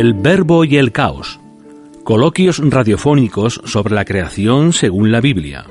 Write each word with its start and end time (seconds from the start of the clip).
El 0.00 0.14
verbo 0.14 0.64
y 0.64 0.78
el 0.78 0.92
caos. 0.92 1.40
Coloquios 2.04 2.58
radiofónicos 2.64 3.60
sobre 3.64 3.94
la 3.94 4.06
creación 4.06 4.72
según 4.72 5.12
la 5.12 5.20
Biblia. 5.20 5.66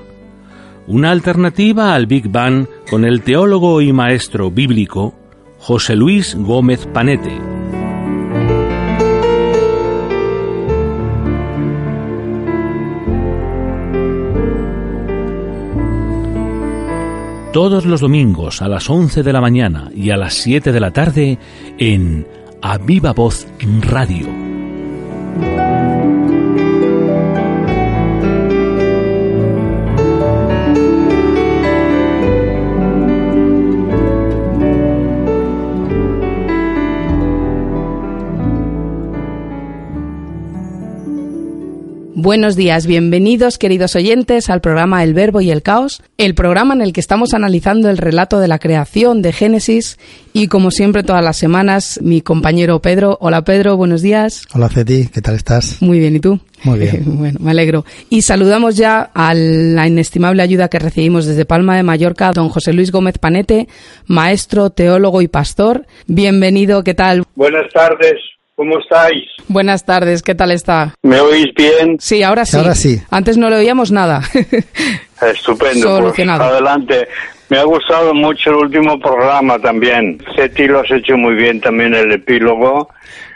Una 0.86 1.10
alternativa 1.10 1.96
al 1.96 2.06
Big 2.06 2.30
Bang 2.30 2.68
con 2.90 3.06
el 3.06 3.24
teólogo 3.24 3.82
y 3.82 3.92
maestro 3.92 4.52
bíblico 4.52 5.16
José 5.58 5.96
Luis 5.96 6.36
Gómez 6.36 6.86
Panete. 6.94 7.59
Todos 17.54 17.84
los 17.84 18.02
domingos 18.02 18.62
a 18.62 18.68
las 18.68 18.92
11 18.92 19.24
de 19.24 19.34
la 19.34 19.42
mañana 19.42 19.90
y 19.96 20.12
a 20.12 20.18
las 20.18 20.36
7 20.36 20.72
de 20.72 20.80
la 20.80 20.92
tarde 20.92 21.40
en 21.80 22.28
A 22.62 22.78
Viva 22.78 23.12
Voz 23.12 23.48
Radio. 23.82 24.28
Buenos 42.22 42.58
días, 42.58 42.86
bienvenidos 42.86 43.58
queridos 43.58 43.96
oyentes 43.96 44.50
al 44.50 44.60
programa 44.60 45.06
El 45.06 45.14
Verbo 45.14 45.40
y 45.40 45.52
el 45.52 45.62
Caos, 45.62 46.04
el 46.18 46.36
programa 46.36 46.74
en 46.74 46.82
el 46.82 46.92
que 46.92 47.00
estamos 47.00 47.34
analizando 47.34 47.90
el 47.90 47.98
relato 47.98 48.42
de 48.42 48.50
la 48.50 48.60
creación 48.60 49.22
de 49.22 49.32
Génesis 49.32 49.98
y 50.34 50.50
como 50.50 50.70
siempre 50.70 51.04
todas 51.04 51.24
las 51.24 51.38
semanas 51.38 51.98
mi 52.04 52.20
compañero 52.20 52.82
Pedro. 52.82 53.18
Hola 53.22 53.46
Pedro, 53.46 53.78
buenos 53.78 54.02
días. 54.02 54.44
Hola 54.54 54.68
Ceti, 54.68 55.08
¿qué 55.08 55.22
tal 55.22 55.36
estás? 55.36 55.82
Muy 55.82 55.98
bien, 56.00 56.18
¿y 56.18 56.20
tú? 56.20 56.42
Muy 56.66 56.80
bien. 56.80 57.04
bueno, 57.06 57.40
me 57.42 57.52
alegro. 57.52 57.86
Y 58.10 58.22
saludamos 58.24 58.76
ya 58.76 59.12
a 59.14 59.34
la 59.34 59.88
inestimable 59.88 60.44
ayuda 60.44 60.68
que 60.68 60.80
recibimos 60.80 61.26
desde 61.26 61.46
Palma 61.46 61.78
de 61.78 61.84
Mallorca, 61.84 62.34
don 62.34 62.50
José 62.50 62.74
Luis 62.74 62.92
Gómez 62.92 63.18
Panete, 63.18 63.70
maestro, 64.08 64.72
teólogo 64.72 65.22
y 65.22 65.30
pastor. 65.30 65.86
Bienvenido, 66.06 66.84
¿qué 66.84 66.96
tal? 66.96 67.24
Buenas 67.36 67.72
tardes. 67.74 68.20
¿Cómo 68.60 68.78
estáis? 68.78 69.24
Buenas 69.48 69.86
tardes, 69.86 70.22
¿qué 70.22 70.36
tal 70.36 70.52
está? 70.52 70.94
¿Me 71.02 71.18
oís 71.22 71.48
bien? 71.56 71.96
Sí, 71.98 72.24
ahora 72.24 72.44
sí. 72.44 72.58
Ahora 72.58 72.76
sí. 72.76 73.02
Antes 73.10 73.38
no 73.38 73.50
le 73.50 73.56
oíamos 73.56 73.90
nada. 73.90 74.22
Estupendo. 75.22 75.88
Pues 75.88 76.00
Solucionado. 76.02 76.44
adelante. 76.44 77.08
Me 77.48 77.58
ha 77.58 77.64
gustado 77.64 78.14
mucho 78.14 78.50
el 78.50 78.58
último 78.58 79.00
programa 79.00 79.58
también. 79.60 80.22
Ceti 80.36 80.68
lo 80.68 80.82
has 80.82 80.92
hecho 80.92 81.16
muy 81.16 81.36
bien 81.36 81.62
también 81.62 81.94
el 81.94 82.12
epílogo. 82.12 82.90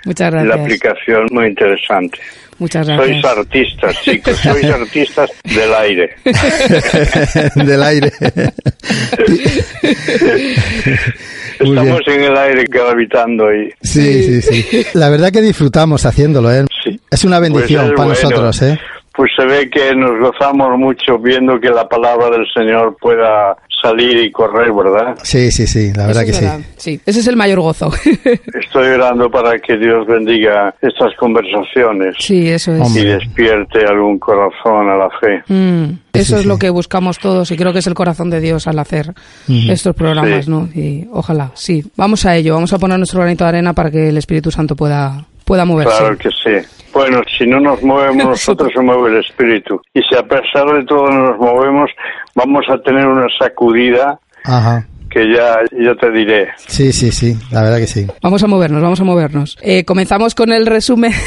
Muchas 0.03 0.28
y 0.28 0.31
gracias. 0.31 0.58
La 0.58 0.62
aplicación 0.62 1.28
muy 1.31 1.48
interesante. 1.48 2.19
Muchas 2.59 2.86
Sois 2.88 3.25
artistas, 3.25 4.02
chicos, 4.03 4.38
sois 4.38 4.66
artistas 4.66 5.30
del 5.44 5.74
aire. 5.74 6.16
Del 7.56 7.84
aire. 7.84 8.12
Estamos 11.59 12.02
en 12.08 12.24
el 12.24 12.38
aire 12.38 12.63
gravitando 12.69 13.53
y 13.53 13.72
Sí, 13.81 14.42
sí, 14.42 14.62
sí. 14.63 14.86
La 14.94 15.09
verdad 15.09 15.31
que 15.31 15.42
disfrutamos 15.42 16.06
haciéndolo, 16.06 16.52
¿eh? 16.52 16.66
Sí. 16.84 17.00
Es 17.09 17.24
una 17.24 17.40
bendición 17.40 17.81
Pues 17.81 17.92
es 17.92 17.96
para 17.97 18.08
bueno. 18.08 18.22
nosotros, 18.22 18.62
¿eh? 18.63 18.80
pues 19.16 19.31
se 19.38 19.46
ve 19.46 19.69
que 19.69 19.94
nos 19.96 20.19
gozamos 20.19 20.78
mucho 20.78 21.19
viendo 21.19 21.59
que 21.59 21.69
la 21.69 21.88
palabra 21.88 22.31
del 22.31 22.47
Señor 22.52 22.97
pueda 23.00 23.56
salir 23.84 24.18
y 24.24 24.32
correr, 24.32 24.72
¿verdad? 24.72 25.16
Sí, 25.24 25.52
sí, 25.52 25.68
sí, 25.68 25.92
la 25.94 26.08
verdad 26.08 26.24
Eso 26.24 26.40
que 26.42 26.48
sí. 26.48 26.66
Sí, 26.78 27.02
ese 27.06 27.20
es 27.20 27.28
el 27.28 27.36
mayor 27.36 27.60
gozo. 27.60 27.92
Estoy 28.60 28.88
orando 28.88 29.30
para 29.30 29.60
que 29.60 29.78
Dios 29.78 30.08
bendiga 30.08 30.74
estas 30.82 31.14
conversaciones 31.18 32.16
sí, 32.18 32.48
eso 32.50 32.72
es. 32.74 32.80
y 32.80 32.82
Hombre. 32.82 33.04
despierte 33.18 33.86
algún 33.86 34.18
corazón 34.20 34.90
a 34.90 34.96
la 34.96 35.10
fe. 35.20 35.44
Mm, 35.54 35.84
eso 36.14 36.36
Sí, 36.36 36.42
es 36.42 36.46
lo 36.46 36.58
que 36.58 36.70
buscamos 36.70 37.20
todos 37.20 37.52
y 37.52 37.58
creo 37.58 37.74
que 37.74 37.80
es 37.80 37.88
el 37.88 37.94
corazón 37.94 38.30
de 38.30 38.40
Dios 38.40 38.68
al 38.68 38.80
hacer 38.80 39.14
estos 39.48 39.96
programas, 39.96 40.46
Sí. 40.46 40.52
¿no? 40.52 40.70
Y 40.74 41.08
ojalá, 41.12 41.52
sí. 41.54 41.84
Vamos 41.98 42.26
a 42.26 42.36
ello, 42.38 42.54
vamos 42.56 42.72
a 42.74 42.80
poner 42.80 42.98
nuestro 42.98 43.20
granito 43.20 43.44
de 43.44 43.50
arena 43.50 43.74
para 43.74 43.92
que 43.92 44.08
el 44.10 44.18
Espíritu 44.18 44.50
Santo 44.50 44.76
pueda, 44.76 45.26
pueda 45.44 45.66
moverse. 45.66 45.98
Claro 45.98 46.18
que 46.18 46.30
sí. 46.30 46.68
Bueno, 46.94 47.22
si 47.38 47.48
no 47.48 47.60
nos 47.60 47.82
movemos 47.82 48.26
nosotros 48.30 48.72
se 48.74 48.80
mueve 48.82 49.10
el 49.18 49.26
espíritu. 49.26 49.82
Y 49.94 50.02
si 50.04 50.16
a 50.16 50.24
pesar 50.24 50.68
de 50.74 50.86
todo 50.86 51.10
nos 51.10 51.38
movemos, 51.40 51.90
vamos 52.36 52.66
a 52.70 52.78
tener 52.80 53.08
una 53.08 53.28
sacudida 53.38 54.20
Ajá. 54.44 54.86
que 55.10 55.32
ya, 55.34 55.60
ya 55.72 55.96
te 55.96 56.12
diré. 56.12 56.50
Sí, 56.68 56.92
sí, 56.92 57.12
sí, 57.12 57.38
la 57.52 57.64
verdad 57.64 57.78
que 57.78 57.88
sí. 57.88 58.08
Vamos 58.22 58.44
a 58.44 58.48
movernos, 58.48 58.82
vamos 58.82 59.00
a 59.00 59.04
movernos. 59.04 59.58
Eh, 59.62 59.86
comenzamos 59.86 60.36
con 60.36 60.52
el 60.52 60.66
resumen. 60.66 61.12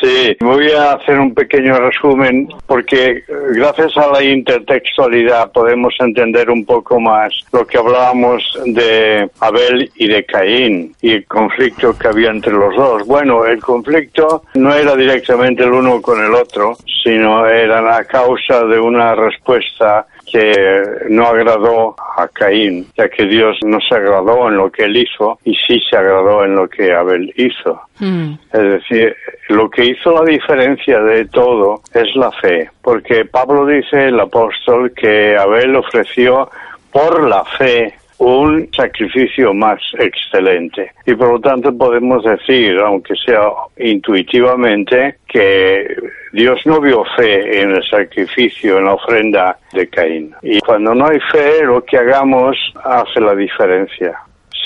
Sí, 0.00 0.36
voy 0.40 0.70
a 0.70 0.92
hacer 0.92 1.18
un 1.18 1.34
pequeño 1.34 1.76
resumen 1.76 2.48
porque 2.66 3.10
eh, 3.10 3.24
gracias 3.50 3.96
a 3.96 4.06
la 4.12 4.22
intertextualidad 4.22 5.50
podemos 5.50 5.92
entender 5.98 6.50
un 6.50 6.64
poco 6.64 7.00
más 7.00 7.32
lo 7.52 7.66
que 7.66 7.78
hablábamos 7.78 8.42
de 8.66 9.28
Abel 9.40 9.90
y 9.96 10.06
de 10.06 10.24
Caín 10.24 10.94
y 11.00 11.14
el 11.14 11.26
conflicto 11.26 11.98
que 11.98 12.08
había 12.08 12.30
entre 12.30 12.52
los 12.52 12.76
dos. 12.76 13.06
Bueno, 13.06 13.44
el 13.44 13.60
conflicto 13.60 14.44
no 14.54 14.72
era 14.72 14.94
directamente 14.94 15.64
el 15.64 15.72
uno 15.72 16.00
con 16.00 16.24
el 16.24 16.32
otro, 16.32 16.76
sino 17.02 17.46
era 17.46 17.82
la 17.82 18.04
causa 18.04 18.64
de 18.66 18.78
una 18.78 19.16
respuesta 19.16 20.06
que 20.30 21.06
no 21.08 21.26
agradó 21.26 21.94
a 22.16 22.28
Caín, 22.28 22.86
ya 22.96 23.08
que 23.08 23.24
Dios 23.26 23.58
no 23.64 23.78
se 23.80 23.94
agradó 23.94 24.48
en 24.48 24.56
lo 24.56 24.70
que 24.70 24.84
él 24.84 24.96
hizo 24.96 25.38
y 25.44 25.54
sí 25.54 25.80
se 25.88 25.96
agradó 25.96 26.44
en 26.44 26.54
lo 26.56 26.68
que 26.68 26.92
Abel 26.92 27.32
hizo. 27.36 27.80
Mm, 27.98 28.34
Es 28.52 28.62
decir, 28.62 29.16
lo 29.48 29.68
que 29.70 29.86
hizo 29.86 30.12
la 30.12 30.24
diferencia 30.24 31.00
de 31.00 31.26
todo 31.26 31.82
es 31.94 32.14
la 32.16 32.30
fe, 32.32 32.70
porque 32.82 33.24
Pablo 33.24 33.66
dice, 33.66 34.08
el 34.08 34.20
apóstol, 34.20 34.92
que 34.94 35.36
Abel 35.36 35.76
ofreció 35.76 36.50
por 36.90 37.28
la 37.28 37.44
fe 37.44 37.97
un 38.18 38.68
sacrificio 38.76 39.54
más 39.54 39.80
excelente. 39.98 40.92
Y 41.06 41.14
por 41.14 41.32
lo 41.32 41.40
tanto 41.40 41.76
podemos 41.76 42.24
decir, 42.24 42.78
aunque 42.78 43.14
sea 43.16 43.50
intuitivamente, 43.78 45.16
que 45.28 45.96
Dios 46.32 46.60
no 46.66 46.80
vio 46.80 47.04
fe 47.16 47.60
en 47.60 47.70
el 47.72 47.82
sacrificio, 47.88 48.78
en 48.78 48.84
la 48.84 48.94
ofrenda 48.94 49.58
de 49.72 49.88
Caín. 49.88 50.34
Y 50.42 50.60
cuando 50.60 50.94
no 50.94 51.06
hay 51.06 51.20
fe, 51.32 51.64
lo 51.64 51.84
que 51.84 51.96
hagamos 51.96 52.56
hace 52.84 53.20
la 53.20 53.34
diferencia. 53.34 54.18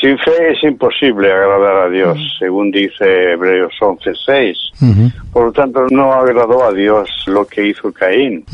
Sin 0.03 0.19
fe 0.19 0.51
es 0.51 0.65
imposible 0.65 1.31
agradar 1.31 1.87
a 1.87 1.89
Dios, 1.89 2.19
según 2.37 2.73
dice 2.73 3.35
Hebreos 3.35 3.73
11:6. 3.81 4.57
Ujú, 4.83 5.11
Por 5.33 5.45
lo 5.45 5.53
tanto, 5.53 5.87
no 5.93 6.13
agradó 6.13 6.65
a 6.65 6.73
Dios 6.73 7.09
lo 7.29 7.47
que 7.47 7.69
hizo 7.69 7.93
Caín, 7.93 8.45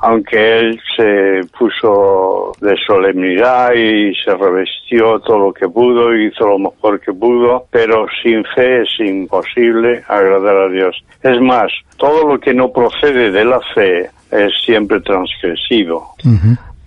aunque 0.00 0.58
él 0.58 0.80
se 0.96 1.40
puso 1.56 2.50
de 2.60 2.76
solemnidad 2.84 3.74
y 3.74 4.12
se 4.24 4.34
revestió 4.34 5.20
todo 5.20 5.38
lo 5.38 5.52
que 5.52 5.68
pudo, 5.68 6.16
hizo 6.16 6.48
lo 6.48 6.58
mejor 6.58 6.98
que 7.00 7.12
pudo, 7.12 7.66
pero 7.70 8.08
sin 8.20 8.44
fe 8.56 8.82
es 8.82 8.88
imposible 8.98 10.02
agradar 10.08 10.56
a 10.56 10.68
Dios. 10.68 10.96
Es 11.22 11.40
más, 11.40 11.70
todo 11.96 12.26
lo 12.26 12.40
que 12.40 12.52
no 12.52 12.72
procede 12.72 13.30
de 13.30 13.44
la 13.44 13.60
fe 13.72 14.10
es 14.32 14.52
siempre 14.66 15.00
transgresivo. 15.00 16.14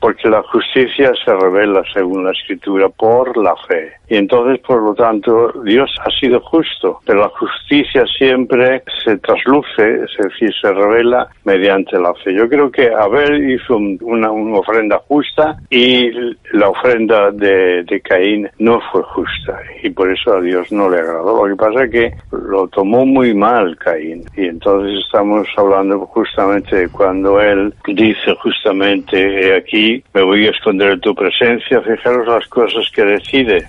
Porque 0.01 0.30
la 0.30 0.42
justicia 0.44 1.13
se 1.24 1.33
revela 1.33 1.83
según 1.94 2.25
la 2.25 2.31
escritura 2.31 2.89
por 2.89 3.38
la 3.38 3.56
fe. 3.68 3.94
Y 4.09 4.18
entonces, 4.18 4.59
por 4.59 4.81
lo 4.81 4.94
tanto, 4.94 5.53
Dios 5.63 5.89
ha 6.03 6.09
sido 6.19 6.42
justo, 6.42 7.00
pero 7.06 7.21
la 7.21 7.30
justicia 7.30 8.03
siempre 8.18 8.83
se 9.06 9.18
trasluce, 9.19 10.03
es 10.03 10.12
decir, 10.18 10.51
se 10.59 10.71
revela 10.74 11.30
mediante 11.45 11.98
la 11.98 12.13
fe. 12.15 12.33
Yo 12.33 12.50
creo 12.50 12.69
que 12.71 12.89
Abel 12.89 13.51
hizo 13.51 13.77
una, 13.77 14.31
ofrenda 14.31 15.00
justa 15.07 15.56
y 15.69 16.12
la 16.51 16.69
ofrenda 16.69 17.31
de, 17.31 17.83
de, 17.83 18.01
Caín 18.01 18.50
no 18.59 18.81
fue 18.92 19.03
justa 19.03 19.59
y 19.83 19.89
por 19.92 20.12
eso 20.12 20.33
a 20.33 20.42
Dios 20.42 20.71
no 20.71 20.89
le 20.89 20.98
agradó. 21.00 21.45
Lo 21.45 21.56
que 21.56 21.63
pasa 21.63 21.83
es 21.86 21.92
que 21.92 22.12
lo 22.31 22.68
tomó 22.68 23.06
muy 23.06 23.33
mal 23.33 23.77
Caín 23.77 24.24
y 24.36 24.45
entonces 24.45 25.03
estamos 25.06 25.48
hablando 25.56 26.00
justamente 26.07 26.75
de 26.75 26.89
cuando 26.89 27.39
él 27.39 27.74
dice 27.88 28.36
justamente 28.42 29.56
aquí 29.56 29.90
me 30.13 30.21
voy 30.23 30.47
a 30.47 30.51
esconder 30.51 30.91
en 30.91 30.99
tu 31.01 31.13
presencia, 31.15 31.81
fijaros 31.81 32.27
las 32.27 32.47
cosas 32.47 32.89
que 32.93 33.03
decide. 33.03 33.65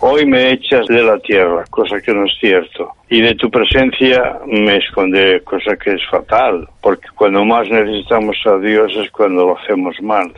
Hoy 0.00 0.26
me 0.26 0.52
echas 0.52 0.86
de 0.86 1.02
la 1.02 1.18
tierra, 1.18 1.64
cosa 1.70 2.00
que 2.00 2.12
no 2.12 2.24
es 2.24 2.32
cierto. 2.40 2.90
Y 3.08 3.20
de 3.20 3.34
tu 3.34 3.50
presencia 3.50 4.38
me 4.46 4.78
esconderé, 4.78 5.40
cosa 5.42 5.76
que 5.76 5.92
es 5.92 6.00
fatal, 6.10 6.68
porque 6.80 7.06
cuando 7.14 7.44
más 7.44 7.68
necesitamos 7.68 8.36
a 8.46 8.58
Dios 8.58 8.92
es 8.96 9.10
cuando 9.10 9.46
lo 9.46 9.58
hacemos 9.58 9.94
mal. 10.02 10.32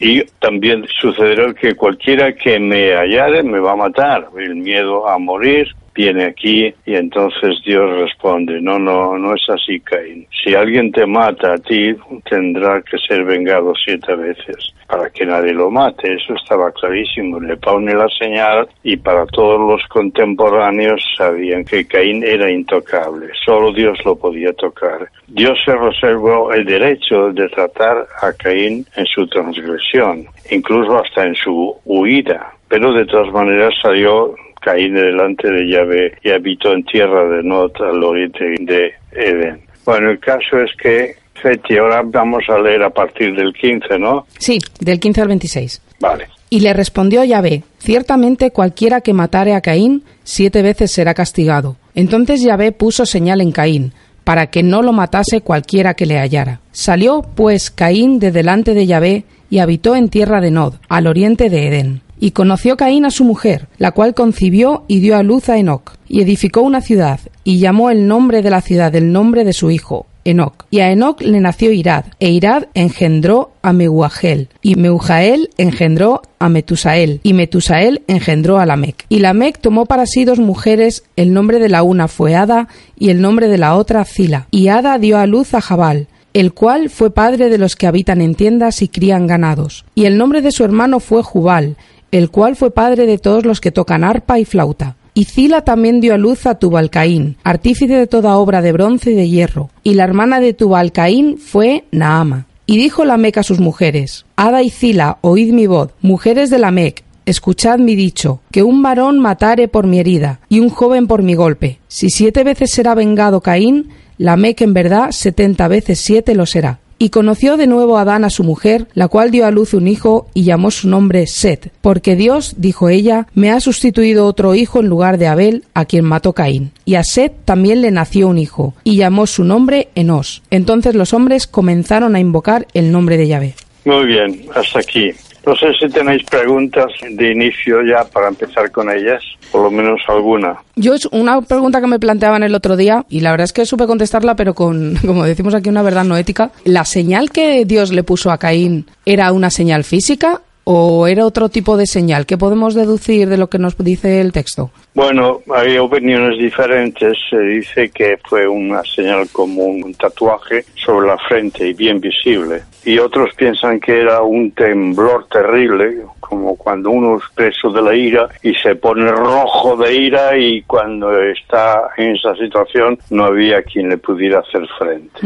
Y 0.00 0.22
también 0.40 0.86
sucederá 1.00 1.52
que 1.52 1.74
cualquiera 1.74 2.32
que 2.32 2.58
me 2.58 2.94
hallare 2.94 3.42
me 3.42 3.58
va 3.58 3.72
a 3.72 3.76
matar. 3.76 4.28
El 4.38 4.56
miedo 4.56 5.08
a 5.08 5.18
morir, 5.18 5.68
viene 5.98 6.26
aquí 6.26 6.72
y 6.86 6.94
entonces 6.94 7.60
Dios 7.66 7.90
responde, 7.98 8.60
no, 8.60 8.78
no, 8.78 9.18
no 9.18 9.34
es 9.34 9.42
así, 9.48 9.80
Caín. 9.80 10.28
Si 10.44 10.54
alguien 10.54 10.92
te 10.92 11.04
mata 11.04 11.54
a 11.54 11.58
ti, 11.58 11.92
tendrá 12.30 12.80
que 12.82 12.96
ser 12.98 13.24
vengado 13.24 13.72
siete 13.84 14.14
veces 14.14 14.72
para 14.86 15.10
que 15.10 15.26
nadie 15.26 15.52
lo 15.52 15.70
mate. 15.72 16.14
Eso 16.14 16.34
estaba 16.34 16.70
clarísimo. 16.70 17.40
Le 17.40 17.56
pone 17.56 17.92
la 17.94 18.08
señal 18.16 18.68
y 18.84 18.96
para 18.96 19.26
todos 19.26 19.58
los 19.58 19.86
contemporáneos 19.88 21.02
sabían 21.16 21.64
que 21.64 21.84
Caín 21.84 22.22
era 22.22 22.48
intocable. 22.48 23.26
Solo 23.44 23.72
Dios 23.72 23.98
lo 24.04 24.14
podía 24.16 24.52
tocar. 24.52 25.08
Dios 25.26 25.58
se 25.64 25.74
reservó 25.74 26.52
el 26.52 26.64
derecho 26.64 27.32
de 27.32 27.48
tratar 27.48 28.06
a 28.22 28.32
Caín 28.34 28.86
en 28.94 29.04
su 29.06 29.26
transgresión, 29.26 30.26
incluso 30.48 30.96
hasta 30.96 31.26
en 31.26 31.34
su 31.34 31.76
huida. 31.84 32.52
Pero 32.68 32.92
de 32.92 33.06
todas 33.06 33.32
maneras 33.32 33.74
salió 33.82 34.34
Caín 34.60 34.94
delante 34.94 35.50
de 35.50 35.70
Yahvé 35.70 36.12
y 36.22 36.30
habitó 36.30 36.72
en 36.72 36.84
tierra 36.84 37.28
de 37.28 37.42
Nod 37.42 37.72
al 37.80 38.02
oriente 38.02 38.44
de 38.60 38.92
Edén. 39.12 39.60
Bueno, 39.84 40.10
el 40.10 40.18
caso 40.18 40.60
es 40.60 40.70
que, 40.80 41.14
Feti, 41.40 41.78
ahora 41.78 42.02
vamos 42.04 42.44
a 42.48 42.58
leer 42.58 42.82
a 42.82 42.90
partir 42.90 43.34
del 43.34 43.52
15, 43.52 43.98
¿no? 43.98 44.26
Sí, 44.38 44.58
del 44.80 45.00
15 45.00 45.22
al 45.22 45.28
26. 45.28 45.82
Vale. 46.00 46.26
Y 46.50 46.60
le 46.60 46.72
respondió 46.72 47.24
Yahvé, 47.24 47.62
ciertamente 47.78 48.50
cualquiera 48.50 49.00
que 49.00 49.12
matare 49.12 49.54
a 49.54 49.60
Caín, 49.60 50.02
siete 50.24 50.62
veces 50.62 50.90
será 50.90 51.14
castigado. 51.14 51.76
Entonces 51.94 52.42
Yahvé 52.42 52.72
puso 52.72 53.04
señal 53.06 53.40
en 53.40 53.52
Caín, 53.52 53.92
para 54.24 54.48
que 54.48 54.62
no 54.62 54.82
lo 54.82 54.92
matase 54.92 55.40
cualquiera 55.40 55.94
que 55.94 56.06
le 56.06 56.18
hallara. 56.18 56.60
Salió, 56.72 57.22
pues, 57.22 57.70
Caín 57.70 58.18
de 58.18 58.30
delante 58.30 58.74
de 58.74 58.86
Yahvé, 58.86 59.24
y 59.50 59.58
habitó 59.58 59.96
en 59.96 60.08
tierra 60.08 60.40
de 60.40 60.50
Nod, 60.50 60.74
al 60.88 61.06
oriente 61.06 61.48
de 61.48 61.66
Edén. 61.66 62.02
Y 62.20 62.32
conoció 62.32 62.76
Caín 62.76 63.04
a 63.04 63.10
su 63.10 63.24
mujer, 63.24 63.68
la 63.78 63.92
cual 63.92 64.14
concibió 64.14 64.84
y 64.88 65.00
dio 65.00 65.16
a 65.16 65.22
luz 65.22 65.48
a 65.48 65.58
Enoc, 65.58 65.94
y 66.08 66.20
edificó 66.20 66.62
una 66.62 66.80
ciudad, 66.80 67.20
y 67.44 67.58
llamó 67.58 67.90
el 67.90 68.06
nombre 68.06 68.42
de 68.42 68.50
la 68.50 68.60
ciudad 68.60 68.94
el 68.94 69.12
nombre 69.12 69.44
de 69.44 69.52
su 69.52 69.70
hijo, 69.70 70.06
Enoc. 70.24 70.66
Y 70.70 70.80
a 70.80 70.90
Enoc 70.90 71.22
le 71.22 71.40
nació 71.40 71.72
Irad, 71.72 72.04
e 72.20 72.30
Irad 72.30 72.64
engendró 72.74 73.52
a 73.62 73.72
Mehuajel, 73.72 74.48
y 74.62 74.74
Meujael 74.74 75.50
engendró 75.56 76.22
a 76.38 76.48
Metusael, 76.48 77.20
y 77.22 77.32
Metusael 77.32 78.02
engendró 78.08 78.58
a 78.58 78.66
Lamec. 78.66 79.06
Y 79.08 79.20
Lamec 79.20 79.58
tomó 79.58 79.86
para 79.86 80.06
sí 80.06 80.24
dos 80.24 80.38
mujeres, 80.38 81.04
el 81.16 81.32
nombre 81.32 81.58
de 81.58 81.68
la 81.68 81.82
una 81.82 82.08
fue 82.08 82.34
Ada, 82.34 82.68
y 82.98 83.10
el 83.10 83.20
nombre 83.20 83.48
de 83.48 83.58
la 83.58 83.76
otra 83.76 84.04
Zila. 84.04 84.48
Y 84.50 84.68
Ada 84.68 84.98
dio 84.98 85.18
a 85.18 85.26
luz 85.26 85.54
a 85.54 85.60
Jabal, 85.60 86.08
el 86.34 86.52
cual 86.52 86.90
fue 86.90 87.10
padre 87.10 87.48
de 87.48 87.58
los 87.58 87.74
que 87.74 87.86
habitan 87.86 88.20
en 88.20 88.34
tiendas 88.34 88.82
y 88.82 88.88
crían 88.88 89.26
ganados. 89.26 89.84
Y 89.94 90.04
el 90.04 90.18
nombre 90.18 90.42
de 90.42 90.52
su 90.52 90.62
hermano 90.62 91.00
fue 91.00 91.22
Jubal, 91.22 91.76
el 92.10 92.30
cual 92.30 92.56
fue 92.56 92.70
padre 92.70 93.06
de 93.06 93.18
todos 93.18 93.44
los 93.44 93.60
que 93.60 93.72
tocan 93.72 94.04
arpa 94.04 94.38
y 94.38 94.44
flauta. 94.44 94.96
Y 95.14 95.24
Zila 95.24 95.62
también 95.62 96.00
dio 96.00 96.14
a 96.14 96.18
luz 96.18 96.46
a 96.46 96.58
Tubalcaín, 96.58 97.36
artífice 97.42 97.94
de 97.94 98.06
toda 98.06 98.36
obra 98.36 98.62
de 98.62 98.72
bronce 98.72 99.10
y 99.10 99.14
de 99.14 99.28
hierro, 99.28 99.70
y 99.82 99.94
la 99.94 100.04
hermana 100.04 100.38
de 100.38 100.54
Tubalcaín 100.54 101.38
fue 101.38 101.84
Naama. 101.90 102.46
Y 102.66 102.76
dijo 102.76 103.04
Lamec 103.04 103.38
a 103.38 103.42
sus 103.42 103.60
mujeres, 103.60 104.26
Ada 104.36 104.62
y 104.62 104.70
Zila, 104.70 105.18
oíd 105.22 105.52
mi 105.52 105.66
voz, 105.66 105.90
mujeres 106.02 106.50
de 106.50 106.58
Lamec, 106.58 107.02
escuchad 107.26 107.78
mi 107.78 107.96
dicho, 107.96 108.40
que 108.52 108.62
un 108.62 108.82
varón 108.82 109.18
matare 109.18 109.68
por 109.68 109.86
mi 109.86 109.98
herida, 109.98 110.40
y 110.48 110.60
un 110.60 110.70
joven 110.70 111.06
por 111.06 111.22
mi 111.22 111.34
golpe. 111.34 111.78
Si 111.88 112.10
siete 112.10 112.44
veces 112.44 112.70
será 112.70 112.94
vengado 112.94 113.40
Caín, 113.40 113.88
Lamec 114.18 114.60
en 114.62 114.74
verdad 114.74 115.10
setenta 115.10 115.66
veces 115.66 115.98
siete 115.98 116.34
lo 116.34 116.46
será. 116.46 116.80
Y 116.98 117.10
conoció 117.10 117.56
de 117.56 117.68
nuevo 117.68 117.96
Adán 117.98 118.24
a 118.24 118.30
su 118.30 118.42
mujer, 118.42 118.88
la 118.94 119.06
cual 119.06 119.30
dio 119.30 119.46
a 119.46 119.52
luz 119.52 119.72
un 119.72 119.86
hijo 119.86 120.28
y 120.34 120.42
llamó 120.42 120.70
su 120.70 120.88
nombre 120.88 121.26
Set, 121.26 121.70
porque 121.80 122.16
Dios, 122.16 122.54
dijo 122.58 122.88
ella, 122.88 123.28
me 123.34 123.50
ha 123.50 123.60
sustituido 123.60 124.26
otro 124.26 124.54
hijo 124.56 124.80
en 124.80 124.88
lugar 124.88 125.16
de 125.16 125.28
Abel, 125.28 125.64
a 125.74 125.84
quien 125.84 126.04
mató 126.04 126.32
Caín. 126.32 126.72
Y 126.84 126.96
a 126.96 127.04
Set 127.04 127.32
también 127.44 127.82
le 127.82 127.92
nació 127.92 128.28
un 128.28 128.38
hijo, 128.38 128.74
y 128.82 128.96
llamó 128.96 129.26
su 129.28 129.44
nombre 129.44 129.88
Enos. 129.94 130.42
Entonces 130.50 130.96
los 130.96 131.14
hombres 131.14 131.46
comenzaron 131.46 132.16
a 132.16 132.20
invocar 132.20 132.66
el 132.74 132.90
nombre 132.90 133.16
de 133.16 133.28
Yahvé. 133.28 133.54
Muy 133.84 134.06
bien, 134.06 134.46
hasta 134.54 134.80
aquí. 134.80 135.12
No 135.48 135.56
sé 135.56 135.68
si 135.80 135.88
tenéis 135.88 136.22
preguntas 136.24 136.92
de 137.10 137.32
inicio 137.32 137.82
ya 137.82 138.04
para 138.04 138.28
empezar 138.28 138.70
con 138.70 138.90
ellas, 138.90 139.22
por 139.50 139.62
lo 139.62 139.70
menos 139.70 139.98
alguna. 140.06 140.58
Yo 140.76 140.92
es 140.92 141.06
una 141.06 141.40
pregunta 141.40 141.80
que 141.80 141.86
me 141.86 141.98
planteaban 141.98 142.42
el 142.42 142.54
otro 142.54 142.76
día 142.76 143.06
y 143.08 143.20
la 143.20 143.30
verdad 143.30 143.46
es 143.46 143.54
que 143.54 143.64
supe 143.64 143.86
contestarla, 143.86 144.36
pero 144.36 144.52
con, 144.52 144.96
como 145.06 145.24
decimos 145.24 145.54
aquí, 145.54 145.70
una 145.70 145.80
verdad 145.80 146.04
no 146.04 146.18
ética. 146.18 146.50
¿La 146.64 146.84
señal 146.84 147.30
que 147.30 147.64
Dios 147.64 147.92
le 147.92 148.02
puso 148.02 148.30
a 148.30 148.36
Caín 148.36 148.84
era 149.06 149.32
una 149.32 149.48
señal 149.48 149.84
física 149.84 150.42
o 150.70 151.06
era 151.06 151.24
otro 151.24 151.48
tipo 151.48 151.78
de 151.78 151.86
señal? 151.86 152.26
¿Qué 152.26 152.36
podemos 152.36 152.74
deducir 152.74 153.30
de 153.30 153.38
lo 153.38 153.48
que 153.48 153.58
nos 153.58 153.74
dice 153.78 154.20
el 154.20 154.32
texto? 154.32 154.70
Bueno, 154.94 155.40
hay 155.54 155.78
opiniones 155.78 156.38
diferentes. 156.38 157.16
Se 157.30 157.38
dice 157.38 157.88
que 157.88 158.18
fue 158.28 158.46
una 158.46 158.82
señal 158.84 159.28
como 159.32 159.62
un 159.64 159.94
tatuaje 159.94 160.66
sobre 160.74 161.06
la 161.06 161.16
frente 161.26 161.66
y 161.66 161.72
bien 161.72 162.00
visible. 162.00 162.64
Y 162.84 162.98
otros 162.98 163.30
piensan 163.34 163.80
que 163.80 163.98
era 163.98 164.20
un 164.20 164.50
temblor 164.50 165.26
terrible, 165.32 166.02
como 166.20 166.54
cuando 166.56 166.90
uno 166.90 167.16
es 167.16 167.24
preso 167.34 167.70
de 167.70 167.80
la 167.80 167.94
ira 167.94 168.28
y 168.42 168.52
se 168.54 168.74
pone 168.74 169.10
rojo 169.10 169.74
de 169.74 169.94
ira 169.94 170.36
y 170.36 170.60
cuando 170.62 171.18
está 171.22 171.88
en 171.96 172.14
esa 172.14 172.34
situación 172.34 172.98
no 173.08 173.24
había 173.24 173.62
quien 173.62 173.88
le 173.88 173.96
pudiera 173.96 174.40
hacer 174.40 174.68
frente. 174.78 175.20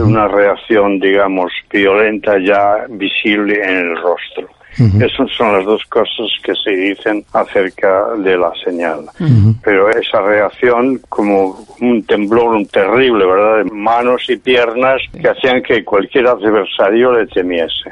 Una 0.00 0.28
reacción, 0.28 1.00
digamos, 1.00 1.50
violenta 1.72 2.38
ya 2.38 2.86
visible 2.88 3.60
en 3.64 3.78
el 3.78 3.96
rostro. 3.96 4.48
Esas 4.78 5.30
son 5.36 5.52
las 5.52 5.64
dos 5.64 5.82
cosas 5.86 6.26
que 6.42 6.52
se 6.62 6.70
dicen 6.70 7.24
acerca 7.32 8.14
de 8.18 8.36
la 8.36 8.52
señal. 8.64 9.00
Pero 9.62 9.88
esa 9.90 10.20
reacción, 10.20 11.00
como 11.08 11.66
un 11.80 12.02
temblor 12.04 12.54
un 12.54 12.66
terrible, 12.66 13.26
¿verdad? 13.26 13.64
De 13.64 13.70
manos 13.70 14.22
y 14.28 14.36
piernas 14.36 15.00
que 15.12 15.28
hacían 15.28 15.62
que 15.62 15.84
cualquier 15.84 16.26
adversario 16.26 17.12
le 17.12 17.26
temiese. 17.26 17.90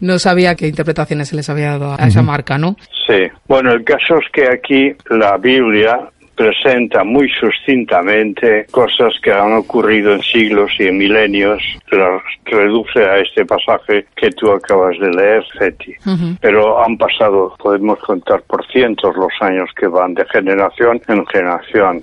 No 0.00 0.18
sabía 0.18 0.54
qué 0.54 0.68
interpretaciones 0.68 1.28
se 1.28 1.36
les 1.36 1.48
había 1.48 1.78
dado 1.78 1.96
a 1.98 2.06
esa 2.06 2.22
marca, 2.22 2.58
¿no? 2.58 2.76
Sí. 3.06 3.28
Bueno, 3.46 3.72
el 3.72 3.84
caso 3.84 4.18
es 4.18 4.26
que 4.32 4.48
aquí 4.48 4.92
la 5.10 5.36
Biblia 5.38 6.10
presenta 6.38 7.02
muy 7.02 7.28
sucintamente 7.30 8.66
cosas 8.70 9.12
que 9.20 9.32
han 9.32 9.54
ocurrido 9.54 10.12
en 10.12 10.22
siglos 10.22 10.70
y 10.78 10.86
en 10.86 10.96
milenios, 10.96 11.60
las 11.90 12.22
reduce 12.44 13.00
a 13.00 13.18
este 13.18 13.44
pasaje 13.44 14.06
que 14.14 14.30
tú 14.30 14.52
acabas 14.52 14.96
de 15.00 15.10
leer, 15.10 15.44
Feti. 15.58 15.94
Pero 16.40 16.82
han 16.82 16.96
pasado, 16.96 17.56
podemos 17.58 17.98
contar 17.98 18.40
por 18.42 18.64
cientos 18.68 19.16
los 19.16 19.32
años 19.40 19.68
que 19.76 19.88
van 19.88 20.14
de 20.14 20.24
generación 20.26 21.02
en 21.08 21.26
generación. 21.26 22.02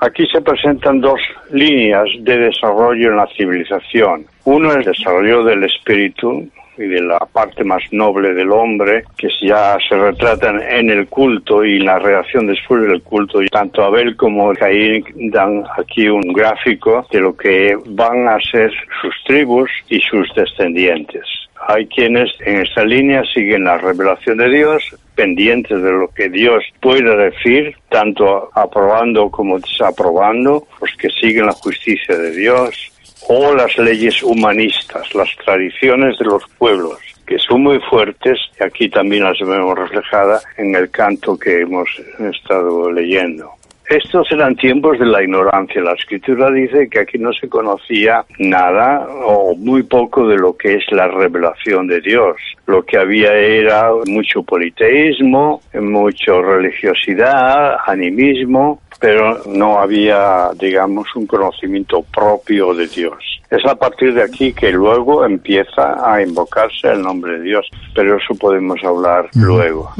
Aquí 0.00 0.26
se 0.32 0.40
presentan 0.40 1.02
dos 1.02 1.20
líneas 1.52 2.08
de 2.20 2.38
desarrollo 2.38 3.10
en 3.10 3.16
la 3.16 3.28
civilización. 3.36 4.24
Uno 4.44 4.70
es 4.70 4.76
el 4.78 4.84
desarrollo 4.84 5.44
del 5.44 5.64
espíritu, 5.64 6.48
y 6.76 6.82
de 6.82 7.00
la 7.00 7.18
parte 7.20 7.64
más 7.64 7.82
noble 7.92 8.34
del 8.34 8.50
hombre, 8.50 9.04
que 9.16 9.28
ya 9.42 9.76
se 9.88 9.96
retratan 9.96 10.60
en 10.60 10.90
el 10.90 11.06
culto 11.08 11.64
y 11.64 11.78
la 11.78 11.98
reacción 11.98 12.46
después 12.46 12.82
del 12.82 13.02
culto. 13.02 13.42
Y 13.42 13.48
tanto 13.48 13.82
Abel 13.82 14.16
como 14.16 14.52
Caín 14.54 15.04
dan 15.30 15.64
aquí 15.78 16.08
un 16.08 16.32
gráfico 16.32 17.06
de 17.10 17.20
lo 17.20 17.36
que 17.36 17.76
van 17.86 18.28
a 18.28 18.38
ser 18.40 18.72
sus 19.00 19.14
tribus 19.24 19.70
y 19.88 20.00
sus 20.00 20.32
descendientes. 20.34 21.24
Hay 21.66 21.86
quienes 21.86 22.30
en 22.40 22.60
esta 22.60 22.84
línea 22.84 23.22
siguen 23.32 23.64
la 23.64 23.78
revelación 23.78 24.36
de 24.36 24.50
Dios, 24.50 24.96
pendientes 25.14 25.82
de 25.82 25.92
lo 25.92 26.08
que 26.08 26.28
Dios 26.28 26.62
puede 26.80 27.16
decir, 27.16 27.74
tanto 27.88 28.50
aprobando 28.54 29.30
como 29.30 29.58
desaprobando, 29.58 30.66
pues 30.78 30.94
que 30.96 31.08
siguen 31.08 31.46
la 31.46 31.52
justicia 31.52 32.16
de 32.16 32.32
Dios, 32.32 32.92
o 33.28 33.54
las 33.54 33.76
leyes 33.78 34.22
humanistas, 34.22 35.14
las 35.14 35.28
tradiciones 35.44 36.18
de 36.18 36.26
los 36.26 36.42
pueblos. 36.58 36.98
que 37.26 37.38
son 37.38 37.62
muy 37.62 37.80
fuertes 37.80 38.38
y 38.60 38.62
aquí 38.62 38.90
también 38.90 39.24
las 39.24 39.38
vemos 39.38 39.78
reflejadas 39.78 40.44
en 40.58 40.74
el 40.74 40.90
canto 40.90 41.38
que 41.38 41.62
hemos 41.62 41.88
estado 42.18 42.92
leyendo. 42.92 43.50
Estos 43.88 44.32
eran 44.32 44.56
tiempos 44.56 44.98
de 44.98 45.04
la 45.04 45.22
ignorancia. 45.22 45.82
La 45.82 45.92
escritura 45.92 46.50
dice 46.50 46.88
que 46.88 47.00
aquí 47.00 47.18
no 47.18 47.32
se 47.34 47.48
conocía 47.50 48.24
nada 48.38 49.06
o 49.26 49.54
muy 49.56 49.82
poco 49.82 50.26
de 50.26 50.36
lo 50.36 50.56
que 50.56 50.76
es 50.76 50.84
la 50.90 51.08
revelación 51.08 51.86
de 51.86 52.00
Dios. 52.00 52.36
Lo 52.66 52.82
que 52.82 52.96
había 52.96 53.34
era 53.34 53.90
mucho 54.06 54.42
politeísmo, 54.42 55.60
mucha 55.74 56.32
religiosidad, 56.40 57.76
animismo, 57.86 58.80
pero 58.98 59.42
no 59.46 59.78
había, 59.78 60.48
digamos, 60.58 61.14
un 61.14 61.26
conocimiento 61.26 62.02
propio 62.10 62.72
de 62.72 62.86
Dios. 62.86 63.42
Es 63.50 63.64
a 63.66 63.74
partir 63.74 64.14
de 64.14 64.22
aquí 64.22 64.52
que 64.52 64.72
luego 64.72 65.24
empieza 65.24 65.94
a 66.04 66.22
invocarse 66.22 66.88
el 66.88 67.02
nombre 67.02 67.38
de 67.38 67.44
Dios, 67.44 67.68
pero 67.94 68.16
eso 68.16 68.34
podemos 68.34 68.82
hablar 68.84 69.28
luego. 69.34 69.92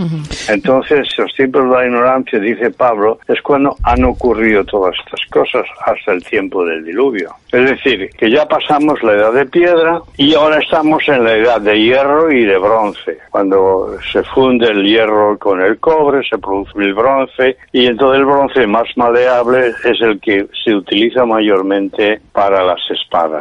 Entonces, 0.49 1.09
los 1.19 1.33
tiempos 1.35 1.65
de 1.65 1.71
la 1.71 1.87
ignorancia, 1.87 2.39
dice 2.39 2.71
Pablo, 2.71 3.19
es 3.29 3.41
cuando 3.43 3.77
han 3.83 4.05
ocurrido 4.05 4.65
todas 4.65 4.95
estas 5.05 5.21
cosas 5.31 5.65
hasta 5.85 6.13
el 6.13 6.25
tiempo 6.25 6.65
del 6.65 6.85
diluvio. 6.85 7.35
Es 7.53 7.71
decir, 7.71 8.11
que 8.19 8.31
ya 8.31 8.47
pasamos 8.47 9.03
la 9.03 9.13
edad 9.13 9.33
de 9.33 9.47
piedra 9.47 10.01
y 10.17 10.35
ahora 10.35 10.59
estamos 10.59 11.07
en 11.09 11.23
la 11.23 11.35
edad 11.35 11.61
de 11.61 11.81
hierro 11.81 12.33
y 12.33 12.45
de 12.45 12.59
bronce. 12.59 13.19
Cuando 13.31 13.97
se 14.13 14.23
funde 14.25 14.67
el 14.71 14.85
hierro 14.85 15.39
con 15.39 15.61
el 15.61 15.79
cobre, 15.79 16.23
se 16.29 16.39
produce 16.39 16.73
el 16.79 16.95
bronce 16.95 17.57
y 17.73 17.87
entonces 17.87 18.21
el 18.21 18.27
bronce 18.27 18.67
más 18.67 18.89
maleable 18.97 19.69
es 19.85 20.01
el 20.01 20.19
que 20.21 20.47
se 20.65 20.75
utiliza 20.75 21.25
mayormente 21.25 22.21
para 22.33 22.65
las 22.65 22.81
espadas. 22.91 23.34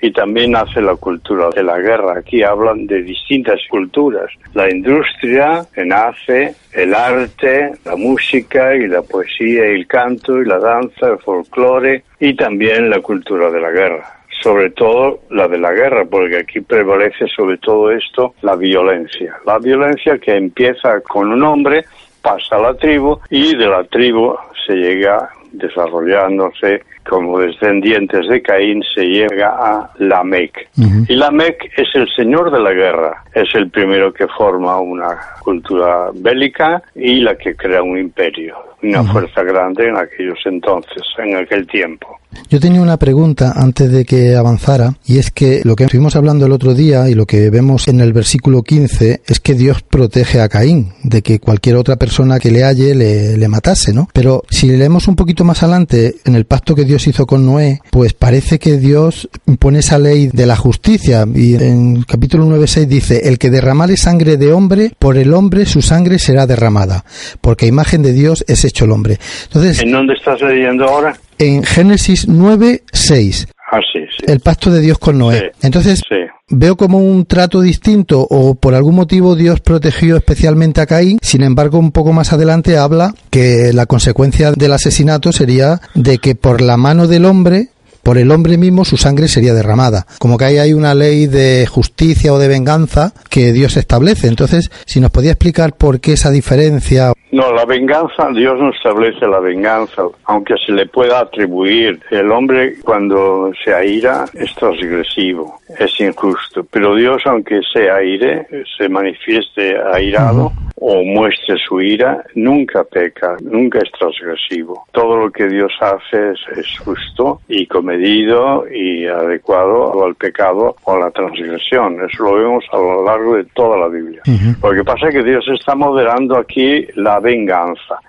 Y 0.00 0.12
también 0.12 0.56
hace 0.56 0.80
la 0.80 0.96
cultura 0.96 1.48
de 1.50 1.62
la 1.62 1.78
guerra. 1.78 2.18
Aquí 2.18 2.42
hablan 2.42 2.86
de 2.86 3.02
distintas 3.02 3.60
culturas. 3.70 4.30
La 4.54 4.70
industria 4.70 5.66
nace, 5.76 6.54
el 6.72 6.94
arte, 6.94 7.72
la 7.84 7.96
música 7.96 8.74
y 8.74 8.86
la 8.86 9.02
poesía 9.02 9.70
y 9.70 9.80
el 9.80 9.86
canto 9.86 10.40
y 10.40 10.44
la 10.44 10.58
danza, 10.58 11.08
el 11.08 11.18
folclore 11.18 12.04
y 12.20 12.34
también 12.34 12.90
la 12.90 13.00
cultura 13.00 13.50
de 13.50 13.60
la 13.60 13.70
guerra 13.70 14.14
sobre 14.40 14.70
todo 14.70 15.18
la 15.30 15.48
de 15.48 15.58
la 15.58 15.72
guerra, 15.72 16.04
porque 16.04 16.38
aquí 16.38 16.60
prevalece 16.60 17.26
sobre 17.26 17.58
todo 17.58 17.90
esto 17.90 18.34
la 18.42 18.54
violencia. 18.54 19.34
La 19.44 19.58
violencia 19.58 20.16
que 20.18 20.36
empieza 20.36 21.00
con 21.00 21.32
un 21.32 21.42
hombre, 21.42 21.84
pasa 22.22 22.56
a 22.56 22.60
la 22.60 22.74
tribu 22.74 23.18
y 23.30 23.56
de 23.56 23.66
la 23.66 23.84
tribu 23.84 24.36
se 24.66 24.74
llega 24.74 25.30
desarrollándose 25.52 26.82
como 27.08 27.38
descendientes 27.38 28.28
de 28.28 28.42
Caín 28.42 28.82
se 28.94 29.02
llega 29.02 29.48
a 29.48 29.90
Lamec. 29.98 30.68
Y 31.08 31.14
Lamec 31.14 31.72
es 31.76 31.88
el 31.94 32.08
señor 32.14 32.50
de 32.50 32.60
la 32.60 32.72
guerra, 32.72 33.24
es 33.34 33.48
el 33.54 33.70
primero 33.70 34.12
que 34.12 34.26
forma 34.28 34.78
una 34.78 35.18
cultura 35.42 36.10
bélica 36.14 36.82
y 36.94 37.20
la 37.20 37.36
que 37.36 37.56
crea 37.56 37.82
un 37.82 37.98
imperio, 37.98 38.56
una 38.82 39.02
fuerza 39.04 39.42
grande 39.42 39.88
en 39.88 39.96
aquellos 39.96 40.38
entonces, 40.44 41.02
en 41.18 41.36
aquel 41.36 41.66
tiempo. 41.66 42.18
Yo 42.50 42.60
tenía 42.60 42.80
una 42.80 42.96
pregunta 42.96 43.52
antes 43.56 43.90
de 43.90 44.04
que 44.04 44.34
avanzara, 44.34 44.94
y 45.06 45.18
es 45.18 45.30
que 45.30 45.60
lo 45.64 45.76
que 45.76 45.84
estuvimos 45.84 46.16
hablando 46.16 46.46
el 46.46 46.52
otro 46.52 46.74
día 46.74 47.08
y 47.08 47.14
lo 47.14 47.26
que 47.26 47.50
vemos 47.50 47.88
en 47.88 48.00
el 48.00 48.12
versículo 48.12 48.62
15 48.62 49.22
es 49.26 49.40
que 49.40 49.54
Dios 49.54 49.82
protege 49.82 50.40
a 50.40 50.48
Caín 50.48 50.92
de 51.02 51.22
que 51.22 51.40
cualquier 51.40 51.76
otra 51.76 51.96
persona 51.96 52.38
que 52.38 52.50
le 52.50 52.64
halle 52.64 52.94
le, 52.94 53.48
matase, 53.48 53.94
¿no? 53.94 54.08
Pero 54.12 54.42
si 54.50 54.68
leemos 54.68 55.08
un 55.08 55.16
poquito 55.16 55.42
más 55.42 55.62
adelante 55.62 56.16
en 56.26 56.34
el 56.34 56.44
pacto 56.44 56.74
que 56.74 56.84
Dios 56.84 57.06
hizo 57.06 57.26
con 57.26 57.46
Noé, 57.46 57.80
pues 57.90 58.12
parece 58.12 58.58
que 58.58 58.76
Dios 58.76 59.28
pone 59.58 59.78
esa 59.78 59.98
ley 59.98 60.28
de 60.30 60.44
la 60.44 60.56
justicia 60.56 61.26
y 61.34 61.54
en 61.54 62.02
capítulo 62.02 62.44
9.6 62.44 62.86
dice, 62.86 63.28
el 63.28 63.38
que 63.38 63.50
derramare 63.50 63.96
sangre 63.96 64.36
de 64.36 64.52
hombre, 64.52 64.92
por 64.98 65.16
el 65.16 65.32
hombre 65.32 65.64
su 65.64 65.80
sangre 65.80 66.18
será 66.18 66.46
derramada, 66.46 67.04
porque 67.40 67.66
imagen 67.66 68.02
de 68.02 68.12
Dios 68.12 68.44
es 68.48 68.64
hecho 68.64 68.84
el 68.84 68.92
hombre. 68.92 69.18
Entonces, 69.44 69.80
¿En 69.80 69.92
dónde 69.92 70.14
estás 70.14 70.40
leyendo 70.42 70.84
ahora? 70.84 71.18
En 71.38 71.62
Génesis 71.62 72.28
9.6, 72.28 73.46
Ah, 73.70 73.80
sí, 73.92 74.00
sí. 74.18 74.24
el 74.26 74.40
pacto 74.40 74.70
de 74.70 74.80
Dios 74.80 74.98
con 74.98 75.18
Noé. 75.18 75.38
Sí. 75.38 75.66
Entonces, 75.66 76.02
veo 76.48 76.76
como 76.76 76.98
un 76.98 77.26
trato 77.26 77.60
distinto 77.60 78.26
o 78.30 78.54
por 78.54 78.74
algún 78.74 78.94
motivo 78.94 79.36
Dios 79.36 79.60
protegió 79.60 80.16
especialmente 80.16 80.80
a 80.80 80.86
Caín. 80.86 81.18
Sin 81.20 81.42
embargo, 81.42 81.78
un 81.78 81.92
poco 81.92 82.14
más 82.14 82.32
adelante 82.32 82.78
habla 82.78 83.12
que 83.28 83.72
la 83.74 83.84
consecuencia 83.84 84.52
del 84.52 84.72
asesinato 84.72 85.32
sería 85.32 85.82
de 85.94 86.16
que 86.16 86.34
por 86.34 86.62
la 86.62 86.78
mano 86.78 87.06
del 87.06 87.26
hombre 87.26 87.68
por 88.08 88.16
el 88.16 88.30
hombre 88.30 88.56
mismo 88.56 88.86
su 88.86 88.96
sangre 88.96 89.28
sería 89.28 89.52
derramada. 89.52 90.06
Como 90.18 90.38
que 90.38 90.46
ahí 90.46 90.56
hay 90.56 90.72
una 90.72 90.94
ley 90.94 91.26
de 91.26 91.66
justicia 91.66 92.32
o 92.32 92.38
de 92.38 92.48
venganza 92.48 93.12
que 93.28 93.52
Dios 93.52 93.76
establece. 93.76 94.28
Entonces, 94.28 94.70
si 94.86 94.98
nos 94.98 95.10
podía 95.10 95.32
explicar 95.32 95.74
por 95.76 96.00
qué 96.00 96.14
esa 96.14 96.30
diferencia. 96.30 97.12
No, 97.32 97.52
la 97.52 97.66
venganza, 97.66 98.30
Dios 98.34 98.58
no 98.58 98.70
establece 98.70 99.26
la 99.26 99.40
venganza, 99.40 100.04
aunque 100.24 100.54
se 100.64 100.72
le 100.72 100.86
pueda 100.86 101.20
atribuir. 101.20 102.00
El 102.10 102.32
hombre 102.32 102.76
cuando 102.82 103.50
se 103.62 103.74
aira 103.74 104.24
es 104.32 104.54
transgresivo, 104.54 105.60
es 105.78 106.00
injusto, 106.00 106.64
pero 106.64 106.94
Dios 106.94 107.20
aunque 107.26 107.60
se 107.70 107.90
aire, 107.90 108.46
se 108.78 108.88
manifieste 108.88 109.76
airado 109.92 110.50
o 110.80 111.02
muestre 111.02 111.56
su 111.58 111.80
ira, 111.80 112.24
nunca 112.34 112.84
peca, 112.84 113.36
nunca 113.40 113.78
es 113.78 113.90
transgresivo. 113.92 114.86
Todo 114.92 115.16
lo 115.16 115.30
que 115.30 115.48
Dios 115.48 115.72
hace 115.80 116.32
es, 116.32 116.38
es 116.56 116.78
justo 116.78 117.40
y 117.48 117.66
comedido 117.66 118.64
y 118.68 119.06
adecuado 119.06 120.04
al 120.04 120.14
pecado 120.14 120.76
o 120.84 120.92
a 120.92 121.00
la 121.00 121.10
transgresión. 121.10 121.98
Eso 122.04 122.24
lo 122.24 122.34
vemos 122.34 122.64
a 122.72 122.76
lo 122.76 123.04
largo 123.04 123.36
de 123.36 123.44
toda 123.54 123.76
la 123.78 123.88
Biblia. 123.88 124.22
Lo 124.62 124.70
que 124.70 124.84
pasa 124.84 125.08
es 125.08 125.14
que 125.14 125.22
Dios 125.22 125.44
está 125.48 125.74
moderando 125.74 126.36
aquí 126.36 126.86
la 126.94 127.18
venganza. 127.20 128.00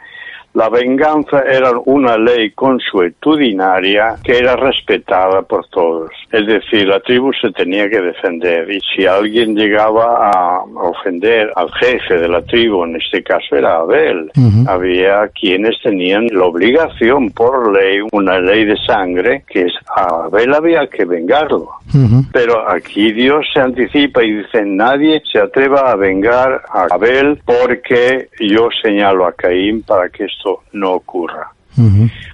La 0.54 0.68
venganza 0.68 1.42
era 1.42 1.72
una 1.86 2.18
ley 2.18 2.52
consuetudinaria 2.52 4.16
que 4.24 4.38
era 4.38 4.56
respetada 4.56 5.44
por 5.44 5.68
todos. 5.68 6.10
Es 6.32 6.48
decir, 6.48 6.88
la 6.88 7.00
tribu 7.00 7.32
se 7.34 7.52
tenía 7.52 7.88
que 7.90 8.02
defender 8.02 8.70
y 8.72 8.80
si 8.82 9.06
alguien 9.06 9.56
llegaba 9.56 10.32
a 10.32 10.64
ofender 10.64 11.52
al 11.56 11.72
jefe 11.74 12.16
de 12.16 12.28
la 12.28 12.42
tribu, 12.42 12.84
en 12.84 12.96
este 12.96 13.24
caso 13.24 13.56
era 13.56 13.78
Abel, 13.78 14.32
había 14.68 15.28
quienes 15.30 15.80
tenían 15.82 16.28
la 16.32 16.46
obligación 16.46 17.30
por 17.30 17.72
ley, 17.72 18.00
una 18.12 18.40
ley 18.40 18.66
de 18.66 18.78
sangre, 18.86 19.44
que 19.48 19.64
es 19.64 19.74
a 19.96 20.26
Abel 20.26 20.54
había 20.54 20.88
que 20.88 21.06
vengarlo. 21.06 21.70
Pero 22.32 22.70
aquí 22.70 23.12
Dios 23.14 23.46
se 23.54 23.60
anticipa 23.60 24.24
y 24.24 24.32
dice, 24.38 24.64
nadie 24.66 25.22
se 25.32 25.40
atreva 25.40 25.92
a 25.92 25.96
vengar 25.96 26.62
a 26.70 26.88
Abel 26.92 27.40
porque 27.46 28.30
yo 28.40 28.70
señalo 28.84 29.26
a 29.26 29.34
Caín 29.34 29.82
para 29.84 30.10
que 30.10 30.28
esto 30.40 30.62
no 30.74 30.94
ocurra. 30.94 31.52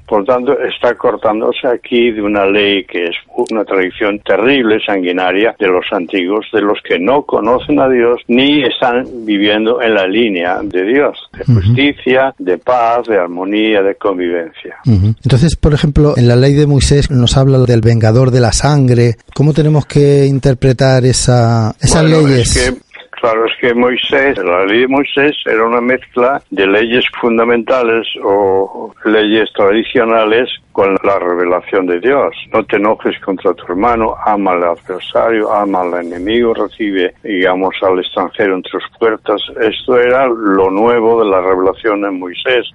Por 0.07 0.25
tanto, 0.25 0.57
está 0.59 0.95
cortándose 0.95 1.67
aquí 1.67 2.09
de 2.09 2.21
una 2.21 2.47
ley 2.47 2.83
que 2.85 3.03
es 3.05 3.15
una 3.51 3.63
tradición 3.63 4.17
terrible, 4.19 4.79
sanguinaria, 4.83 5.55
de 5.59 5.67
los 5.67 5.85
antiguos, 5.91 6.47
de 6.51 6.61
los 6.61 6.79
que 6.83 6.97
no 6.97 7.23
conocen 7.23 7.79
a 7.79 7.87
Dios 7.87 8.21
ni 8.27 8.63
están 8.63 9.05
viviendo 9.23 9.83
en 9.83 9.93
la 9.93 10.07
línea 10.07 10.61
de 10.63 10.83
Dios, 10.85 11.17
de 11.37 11.45
justicia, 11.45 12.33
de 12.39 12.57
paz, 12.57 13.05
de 13.07 13.19
armonía, 13.19 13.83
de 13.83 13.95
convivencia. 13.95 14.77
Entonces, 14.85 15.55
por 15.55 15.75
ejemplo, 15.75 16.15
en 16.17 16.27
la 16.27 16.35
ley 16.35 16.53
de 16.53 16.65
Moisés 16.65 17.11
nos 17.11 17.37
habla 17.37 17.59
del 17.59 17.81
vengador 17.81 18.31
de 18.31 18.39
la 18.39 18.51
sangre. 18.51 19.15
¿Cómo 19.35 19.53
tenemos 19.53 19.85
que 19.85 20.25
interpretar 20.25 21.05
esa, 21.05 21.75
esas 21.79 22.01
Bueno, 22.01 22.27
leyes? 22.27 22.55
Es 22.55 22.71
que, 22.71 22.84
claro, 23.19 23.45
es 23.45 23.53
que 23.59 23.73
Moisés, 23.73 24.37
la 24.37 24.65
ley 24.65 24.81
de 24.81 24.87
Moisés 24.87 25.35
era 25.45 25.65
una 25.65 25.81
mezcla 25.81 26.41
de 26.49 26.67
leyes 26.67 27.05
fundamentales 27.19 28.07
o 28.23 28.93
leyes 29.05 29.51
tradicionales 29.53 30.49
con 30.75 30.93
la 31.03 31.17
revelación 31.19 31.85
de 31.85 32.01
Dios. 32.01 32.35
No 32.51 32.61
te 32.65 32.75
enojes 32.75 33.17
contra 33.21 33.53
tu 33.53 33.63
hermano, 33.63 34.13
ama 34.25 34.51
al 34.51 34.63
adversario, 34.65 35.49
ama 35.49 35.83
al 35.83 36.05
enemigo, 36.05 36.53
recibe, 36.53 37.13
digamos, 37.23 37.73
al 37.81 37.99
extranjero 37.99 38.55
en 38.55 38.61
tus 38.63 38.83
puertas. 38.99 39.41
Esto 39.61 39.97
era 39.97 40.27
lo 40.27 40.69
nuevo 40.69 41.23
de 41.23 41.29
la 41.29 41.39
revelación 41.39 42.03
en 42.03 42.19
Moisés. 42.19 42.65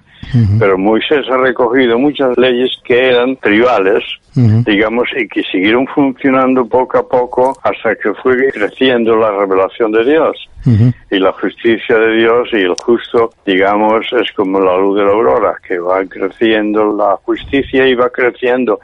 Pero 0.57 0.79
Moisés 0.79 1.29
ha 1.29 1.37
recogido 1.37 1.99
muchas 1.99 2.35
leyes 2.37 2.71
que 2.83 3.09
eran 3.09 3.35
tribales, 3.37 4.03
digamos, 4.33 5.07
y 5.15 5.27
que 5.27 5.43
siguieron 5.43 5.85
funcionando 5.87 6.65
poco 6.65 6.97
a 6.97 7.07
poco 7.07 7.55
hasta 7.61 7.95
que 7.95 8.15
fue 8.15 8.35
creciendo 8.51 9.15
la 9.15 9.29
revelación 9.29 9.91
de 9.91 10.05
Dios. 10.05 10.49
Y 10.65 11.19
la 11.19 11.31
justicia 11.33 11.97
de 11.97 12.15
Dios 12.17 12.49
y 12.53 12.57
el 12.57 12.75
justo, 12.75 13.31
digamos, 13.45 14.05
es 14.13 14.31
como 14.33 14.59
la 14.59 14.77
luz 14.77 14.97
de 14.97 15.05
la 15.05 15.11
aurora, 15.11 15.55
que 15.67 15.79
va 15.79 16.03
creciendo 16.05 16.95
la 16.95 17.17
justicia 17.23 17.87
y 17.87 17.95
va 17.95 18.09
creciendo. 18.09 18.79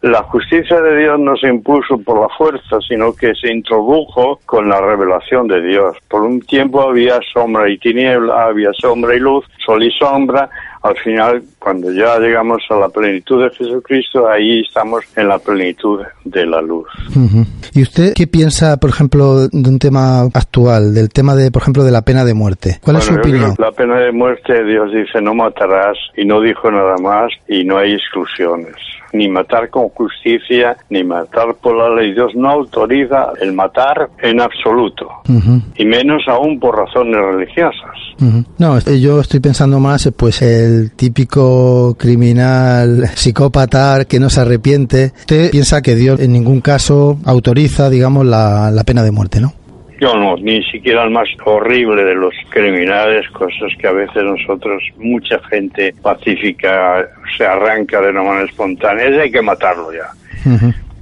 La 0.00 0.22
justicia 0.22 0.80
de 0.80 0.96
Dios 0.96 1.18
no 1.18 1.36
se 1.36 1.48
impuso 1.48 1.98
por 1.98 2.20
la 2.20 2.28
fuerza, 2.36 2.78
sino 2.86 3.12
que 3.14 3.34
se 3.34 3.52
introdujo 3.52 4.38
con 4.46 4.68
la 4.68 4.80
revelación 4.80 5.48
de 5.48 5.60
Dios. 5.60 5.96
Por 6.08 6.22
un 6.22 6.40
tiempo 6.40 6.82
había 6.82 7.18
sombra 7.32 7.68
y 7.68 7.78
tiniebla, 7.78 8.44
había 8.44 8.70
sombra 8.80 9.16
y 9.16 9.18
luz, 9.18 9.44
sol 9.64 9.82
y 9.82 9.90
sombra, 9.90 10.48
al 10.82 10.96
final, 10.98 11.42
cuando 11.58 11.90
ya 11.92 12.18
llegamos 12.18 12.62
a 12.70 12.76
la 12.76 12.88
plenitud 12.88 13.42
de 13.42 13.50
Jesucristo, 13.50 14.28
ahí 14.28 14.60
estamos 14.60 15.04
en 15.16 15.28
la 15.28 15.38
plenitud 15.38 16.00
de 16.24 16.46
la 16.46 16.62
luz. 16.62 16.86
¿Y 17.74 17.82
usted 17.82 18.14
qué 18.14 18.28
piensa, 18.28 18.76
por 18.76 18.90
ejemplo, 18.90 19.48
de 19.48 19.68
un 19.68 19.80
tema 19.80 20.22
actual, 20.32 20.94
del 20.94 21.08
tema 21.08 21.34
de, 21.34 21.50
por 21.50 21.62
ejemplo, 21.62 21.82
de 21.82 21.90
la 21.90 22.02
pena 22.02 22.24
de 22.24 22.34
muerte? 22.34 22.78
¿Cuál 22.82 22.96
es 22.96 23.04
su 23.04 23.14
opinión? 23.14 23.54
La 23.58 23.72
pena 23.72 23.98
de 23.98 24.12
muerte, 24.12 24.64
Dios 24.64 24.92
dice, 24.92 25.20
no 25.20 25.34
matarás, 25.34 25.98
y 26.16 26.24
no 26.24 26.40
dijo 26.40 26.70
nada 26.70 26.94
más, 27.02 27.32
y 27.48 27.64
no 27.64 27.78
hay 27.78 27.94
exclusiones 27.94 28.76
ni 29.12 29.28
matar 29.28 29.70
con 29.70 29.88
justicia, 29.90 30.76
ni 30.90 31.04
matar 31.04 31.54
por 31.60 31.76
la 31.76 31.94
ley. 31.94 32.14
Dios 32.14 32.32
no 32.34 32.50
autoriza 32.50 33.32
el 33.40 33.52
matar 33.52 34.10
en 34.22 34.40
absoluto, 34.40 35.08
y 35.76 35.84
menos 35.84 36.22
aún 36.28 36.58
por 36.58 36.76
razones 36.76 37.16
religiosas. 37.16 37.96
No, 38.58 38.78
yo 38.80 39.20
estoy 39.20 39.40
pensando 39.40 39.78
más, 39.78 40.10
pues, 40.16 40.42
el 40.42 40.92
típico 40.92 41.96
criminal 41.98 43.08
psicópata 43.14 44.04
que 44.06 44.18
no 44.18 44.28
se 44.30 44.40
arrepiente. 44.40 45.12
Usted 45.16 45.50
piensa 45.50 45.82
que 45.82 45.94
Dios 45.94 46.20
en 46.20 46.32
ningún 46.32 46.60
caso 46.60 47.18
autoriza, 47.24 47.90
digamos, 47.90 48.26
la, 48.26 48.70
la 48.70 48.84
pena 48.84 49.02
de 49.02 49.12
muerte, 49.12 49.40
¿no? 49.40 49.52
Yo 50.00 50.14
no, 50.14 50.36
ni 50.36 50.62
siquiera 50.64 51.02
el 51.04 51.10
más 51.10 51.28
horrible 51.44 52.04
de 52.04 52.14
los 52.14 52.32
criminales, 52.50 53.28
cosas 53.30 53.72
que 53.78 53.88
a 53.88 53.92
veces 53.92 54.22
nosotros, 54.22 54.82
mucha 54.96 55.40
gente 55.50 55.92
pacífica, 56.00 57.08
se 57.36 57.44
arranca 57.44 58.00
de 58.00 58.10
una 58.10 58.22
manera 58.22 58.44
espontánea, 58.44 59.06
ese 59.06 59.22
hay 59.22 59.30
que 59.32 59.42
matarlo 59.42 59.92
ya. 59.92 60.08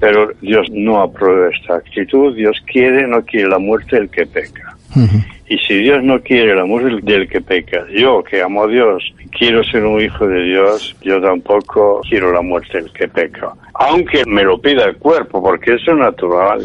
Pero 0.01 0.31
Dios 0.41 0.69
no 0.73 1.03
aprueba 1.03 1.51
esta 1.55 1.77
actitud, 1.77 2.35
Dios 2.35 2.63
quiere, 2.67 3.07
no 3.07 3.23
quiere 3.23 3.49
la 3.49 3.59
muerte 3.59 3.97
del 3.97 4.09
que 4.09 4.27
peca. 4.27 4.77
Y 5.49 5.59
si 5.59 5.75
Dios 5.75 6.03
no 6.03 6.21
quiere 6.21 6.57
la 6.57 6.65
muerte 6.65 6.99
del 7.03 7.29
que 7.29 7.41
peca, 7.41 7.87
yo 7.95 8.23
que 8.25 8.43
amo 8.43 8.65
a 8.65 8.67
Dios, 8.67 9.15
quiero 9.31 9.63
ser 9.63 9.85
un 9.85 10.01
hijo 10.01 10.27
de 10.27 10.43
Dios, 10.43 10.97
yo 11.03 11.21
tampoco 11.21 12.01
quiero 12.09 12.33
la 12.33 12.43
muerte 12.43 12.81
del 12.81 12.93
que 12.93 13.07
peca. 13.07 13.53
Aunque 13.75 14.25
me 14.27 14.43
lo 14.43 14.61
pida 14.61 14.87
el 14.87 14.97
cuerpo, 14.97 15.41
porque 15.41 15.75
eso 15.75 15.93
es 15.93 15.99
natural. 15.99 16.63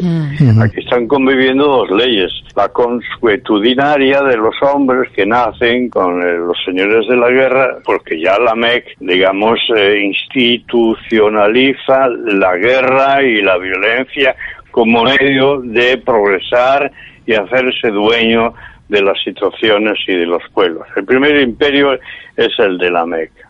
Aquí 0.60 0.80
están 0.80 1.06
conviviendo 1.06 1.64
dos 1.64 1.90
leyes. 1.90 2.32
La 2.56 2.68
consuetudinaria 2.70 4.20
de 4.22 4.36
los 4.36 4.54
hombres 4.62 5.10
que 5.12 5.26
nacen 5.26 5.88
con 5.88 6.20
eh, 6.20 6.38
los 6.38 6.58
señores 6.64 7.06
de 7.08 7.16
la 7.16 7.28
guerra, 7.28 7.78
porque 7.84 8.20
ya 8.20 8.38
la 8.38 8.54
MEC, 8.54 8.96
digamos, 8.98 9.60
eh, 9.76 10.02
institucionaliza 10.04 12.08
la 12.08 12.56
guerra 12.56 13.22
y 13.22 13.42
la 13.42 13.58
violencia 13.58 14.34
como 14.70 15.04
medio 15.04 15.60
de 15.60 15.98
progresar 15.98 16.90
y 17.26 17.34
hacerse 17.34 17.88
dueño 17.88 18.54
de 18.92 19.02
las 19.02 19.20
situaciones 19.24 19.98
y 20.06 20.12
de 20.12 20.26
los 20.26 20.42
pueblos. 20.52 20.86
El 20.94 21.04
primer 21.06 21.40
imperio 21.40 21.94
es 22.36 22.58
el 22.58 22.76
de 22.76 22.90
la 22.90 23.06
Meca. 23.06 23.48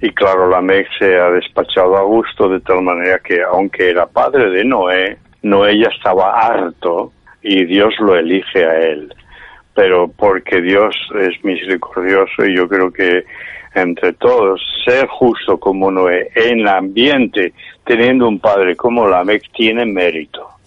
Y 0.00 0.10
claro, 0.10 0.48
la 0.48 0.60
Meca 0.60 0.90
se 0.98 1.16
ha 1.16 1.30
despachado 1.30 1.96
a 1.96 2.02
gusto 2.02 2.48
de 2.48 2.60
tal 2.60 2.82
manera 2.82 3.18
que, 3.18 3.42
aunque 3.42 3.88
era 3.88 4.06
padre 4.06 4.50
de 4.50 4.64
Noé, 4.64 5.16
Noé 5.42 5.78
ya 5.78 5.88
estaba 5.88 6.38
harto 6.38 7.12
y 7.42 7.64
Dios 7.64 7.94
lo 8.00 8.16
elige 8.16 8.64
a 8.64 8.78
él. 8.80 9.12
Pero 9.74 10.08
porque 10.08 10.60
Dios 10.60 10.94
es 11.18 11.42
misericordioso 11.42 12.44
y 12.44 12.54
yo 12.54 12.68
creo 12.68 12.92
que 12.92 13.24
entre 13.74 14.12
todos, 14.12 14.60
ser 14.84 15.06
justo 15.06 15.58
como 15.58 15.90
Noé 15.90 16.30
en 16.34 16.60
el 16.60 16.68
ambiente, 16.68 17.54
teniendo 17.84 18.28
un 18.28 18.40
padre 18.40 18.76
como 18.76 19.08
la 19.08 19.24
Mec, 19.24 19.42
tiene 19.56 19.86
mérito. 19.86 20.57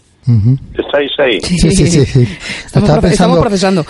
¿Estáis 0.78 1.12
ahí? 1.20 1.42
Sí, 1.42 1.58
sí, 1.58 1.88
sí. 1.88 2.28
Estamos, 2.66 3.40
procesando. 3.40 3.86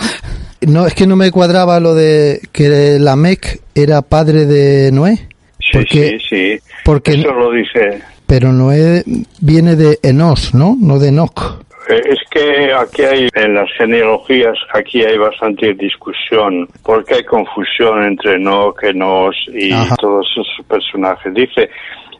No, 0.62 0.86
es 0.86 0.94
que 0.94 1.06
no 1.06 1.16
me 1.16 1.30
cuadraba 1.30 1.80
lo 1.80 1.94
de 1.94 2.40
que 2.52 2.98
Lamec 3.00 3.60
era 3.74 4.02
padre 4.02 4.46
de 4.46 4.90
Noé. 4.92 5.28
Sí, 5.58 5.84
sí, 5.90 6.18
sí. 6.28 6.58
Porque, 6.84 7.14
Eso 7.14 7.32
lo 7.32 7.50
dice. 7.52 8.02
Pero 8.26 8.52
Noé 8.52 9.04
viene 9.40 9.76
de 9.76 9.98
Enos, 10.02 10.54
¿no? 10.54 10.76
No 10.80 10.98
de 10.98 11.08
Enoch. 11.08 11.62
Eh, 11.88 12.00
es 12.10 12.18
que 12.30 12.72
aquí 12.72 13.02
hay, 13.02 13.28
en 13.34 13.54
las 13.54 13.68
genealogías, 13.76 14.56
aquí 14.72 15.02
hay 15.02 15.18
bastante 15.18 15.74
discusión, 15.74 16.68
porque 16.84 17.16
hay 17.16 17.24
confusión 17.24 18.04
entre 18.04 18.36
Enoch, 18.36 18.82
Enos 18.84 19.36
y 19.52 19.70
todos 20.00 20.26
esos 20.30 20.66
personajes. 20.66 21.34
Dice, 21.34 21.68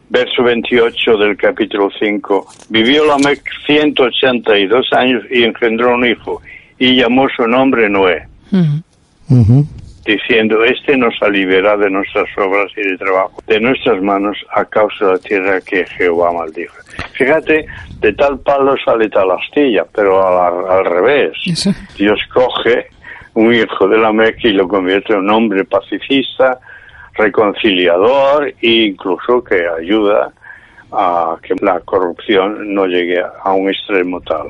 verso 0.09 0.43
28 0.43 1.17
del 1.17 1.37
capítulo 1.37 1.89
5. 1.99 2.47
Vivió 2.69 3.05
Lamec 3.05 3.41
182 3.65 4.93
años 4.93 5.23
y 5.31 5.43
engendró 5.43 5.95
un 5.95 6.05
hijo 6.05 6.41
y 6.77 6.95
llamó 6.95 7.27
su 7.35 7.47
nombre 7.47 7.89
Noé. 7.89 8.27
Diciendo, 10.05 10.63
este 10.65 10.97
nos 10.97 11.13
aliviará 11.21 11.77
de 11.77 11.89
nuestras 11.89 12.27
obras 12.37 12.69
y 12.75 12.81
de 12.81 12.97
trabajo, 12.97 13.41
de 13.47 13.59
nuestras 13.59 14.01
manos 14.01 14.37
a 14.53 14.65
causa 14.65 15.05
de 15.05 15.11
la 15.13 15.17
tierra 15.19 15.61
que 15.61 15.85
Jehová 15.85 16.33
maldijo. 16.33 16.75
Fíjate, 17.13 17.65
de 18.01 18.13
tal 18.13 18.37
palo 18.39 18.75
sale 18.83 19.09
tal 19.09 19.31
astilla, 19.31 19.85
pero 19.95 20.69
al, 20.69 20.85
revés. 20.85 21.31
Dios 21.97 22.19
coge 22.33 22.87
un 23.35 23.53
hijo 23.53 23.87
de 23.87 23.97
Lamec 23.97 24.43
y 24.43 24.51
lo 24.51 24.67
convierte 24.67 25.13
en 25.13 25.19
un 25.19 25.29
hombre 25.29 25.63
pacifista, 25.63 26.59
reconciliador 27.15 28.53
e 28.61 28.87
incluso 28.87 29.43
que 29.43 29.65
ayuda 29.67 30.31
a 30.91 31.37
que 31.41 31.55
la 31.61 31.79
corrupción 31.81 32.73
no 32.73 32.85
llegue 32.85 33.21
a 33.21 33.53
un 33.53 33.69
extremo 33.69 34.21
tal. 34.21 34.47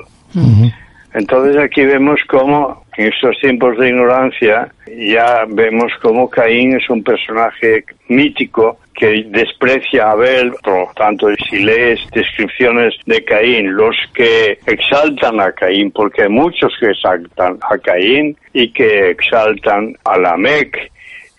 Entonces 1.13 1.58
aquí 1.58 1.86
vemos 1.86 2.19
cómo 2.28 2.84
en 2.97 3.08
estos 3.08 3.38
tiempos 3.39 3.78
de 3.78 3.89
ignorancia 3.89 4.71
ya 4.88 5.45
vemos 5.47 5.91
cómo 6.02 6.30
Caín 6.30 6.76
es 6.76 6.89
un 6.89 7.04
personaje 7.04 7.86
mítico 8.08 8.80
que 8.95 9.26
desprecia 9.30 10.06
a 10.06 10.12
Abel, 10.12 10.54
por 10.63 10.73
lo 10.73 10.91
tanto, 10.95 11.28
si 11.49 11.60
lees 11.60 11.99
descripciones 12.12 12.93
de 13.06 13.23
Caín, 13.23 13.76
los 13.76 13.95
que 14.13 14.60
exaltan 14.67 15.39
a 15.39 15.52
Caín, 15.52 15.91
porque 15.91 16.23
hay 16.23 16.30
muchos 16.30 16.73
que 16.80 16.91
exaltan 16.91 17.58
a 17.62 17.78
Caín 17.80 18.36
y 18.54 18.71
que 18.71 19.10
exaltan 19.10 19.95
a 20.06 20.17
Lamec 20.17 20.91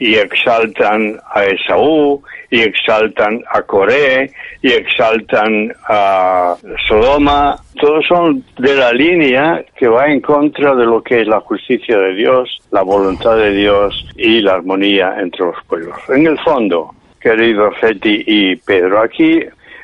y 0.05 0.17
exaltan 0.17 1.19
a 1.35 1.45
Esaú 1.45 2.23
y 2.51 2.61
exaltan 2.61 3.43
a 3.51 3.63
Coré 3.63 4.31
y 4.61 4.71
exaltan 4.71 5.73
a 5.89 6.55
Sodoma. 6.87 7.57
Todos 7.81 8.05
son 8.07 8.45
de 8.59 8.75
la 8.75 8.93
línea 8.93 9.65
que 9.75 9.89
va 9.89 10.09
en 10.09 10.21
contra 10.21 10.75
de 10.75 10.85
lo 10.85 11.03
que 11.03 11.23
es 11.23 11.27
la 11.27 11.41
justicia 11.41 11.97
de 11.97 12.15
Dios, 12.15 12.61
la 12.71 12.83
voluntad 12.83 13.35
de 13.39 13.53
Dios 13.53 14.07
y 14.15 14.43
la 14.43 14.57
armonía 14.57 15.17
entre 15.19 15.47
los 15.47 15.57
pueblos. 15.67 15.97
En 16.11 16.27
el 16.27 16.39
fondo, 16.41 16.95
querido 17.19 17.73
Feti 17.81 18.25
y 18.27 18.57
Pedro, 18.57 19.01
aquí 19.01 19.41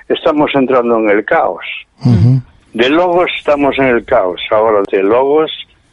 estamos 0.07 0.51
entrando 0.55 0.99
en 0.99 1.09
el 1.09 1.25
caos. 1.25 1.65
De 2.75 2.91
Logos 2.91 3.31
estamos 3.39 3.75
en 3.79 3.87
el 3.87 4.05
caos. 4.05 4.43
Ahora, 4.51 4.83
de 4.93 5.03
Logos 5.03 5.51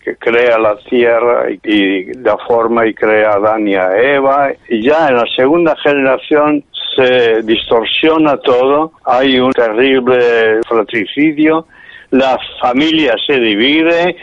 que 0.07 0.15
crea 0.15 0.57
la 0.57 0.77
tierra 0.77 1.47
y, 1.51 2.11
da 2.13 2.37
forma 2.47 2.87
y 2.87 2.93
crea 2.93 3.31
a 3.31 3.35
Adán 3.35 3.67
y 3.67 3.75
a 3.75 3.97
Eva. 3.97 4.53
Y 4.69 4.81
ya 4.81 5.09
en 5.09 5.17
la 5.17 5.25
segunda 5.35 5.75
generación 5.83 6.63
se 6.95 7.41
distorsiona 7.43 8.37
todo, 8.37 8.93
hay 9.03 9.37
un 9.37 9.51
terrible 9.51 10.61
fratricidio, 10.65 11.67
la 12.11 12.39
familia 12.61 13.15
se 13.27 13.37
divide, 13.37 14.15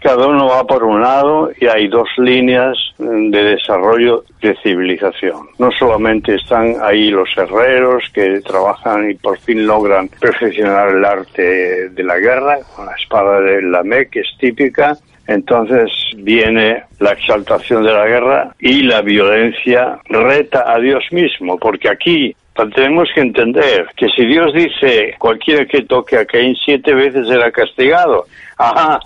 cada 0.00 0.28
uno 0.28 0.46
va 0.46 0.64
por 0.64 0.84
un 0.84 1.02
lado 1.02 1.50
y 1.60 1.66
hay 1.66 1.88
dos 1.88 2.08
líneas 2.18 2.78
de 2.98 3.42
desarrollo 3.42 4.24
de 4.40 4.56
civilización. 4.62 5.48
No 5.58 5.70
solamente 5.72 6.36
están 6.36 6.76
ahí 6.82 7.10
los 7.10 7.28
herreros 7.36 8.04
que 8.14 8.40
trabajan 8.42 9.10
y 9.10 9.14
por 9.14 9.38
fin 9.38 9.66
logran 9.66 10.08
perfeccionar 10.08 10.90
el 10.90 11.04
arte 11.04 11.88
de 11.90 12.04
la 12.04 12.18
guerra, 12.18 12.58
con 12.76 12.86
la 12.86 12.94
espada 12.94 13.40
de 13.40 13.60
la 13.62 13.82
que 14.10 14.20
es 14.20 14.28
típica, 14.38 14.96
entonces 15.26 15.90
viene 16.16 16.82
la 16.98 17.12
exaltación 17.12 17.84
de 17.84 17.92
la 17.92 18.06
guerra 18.06 18.54
y 18.58 18.82
la 18.82 19.02
violencia 19.02 19.98
reta 20.08 20.64
a 20.66 20.78
Dios 20.78 21.04
mismo, 21.10 21.58
porque 21.58 21.88
aquí 21.88 22.34
tenemos 22.74 23.08
que 23.14 23.20
entender 23.22 23.86
que 23.96 24.08
si 24.08 24.26
Dios 24.26 24.52
dice 24.52 25.14
cualquiera 25.18 25.64
que 25.64 25.82
toque 25.82 26.18
a 26.18 26.26
Caín 26.26 26.54
siete 26.64 26.94
veces 26.94 27.26
será 27.26 27.50
castigado, 27.50 28.26
ajá, 28.58 29.00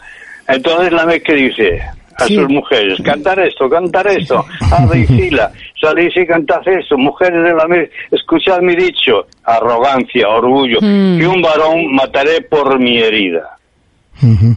entonces 0.48 0.92
la 0.92 1.18
que 1.18 1.34
dice 1.34 1.80
a 2.18 2.26
sus 2.26 2.48
mujeres, 2.48 2.98
cantar 3.02 3.38
esto, 3.40 3.68
cantar 3.68 4.06
esto, 4.06 4.44
a 4.72 4.96
y 4.96 5.04
fila, 5.04 5.52
salís 5.78 6.16
y 6.16 6.26
cantad 6.26 6.66
esto, 6.66 6.96
mujeres 6.96 7.42
de 7.42 7.54
la 7.54 7.68
mesa, 7.68 7.92
escuchad 8.10 8.60
mi 8.60 8.74
dicho, 8.74 9.26
arrogancia, 9.44 10.26
orgullo, 10.28 10.78
mm. 10.80 11.20
y 11.20 11.24
un 11.24 11.42
varón 11.42 11.94
mataré 11.94 12.40
por 12.40 12.78
mi 12.78 12.98
herida 12.98 13.55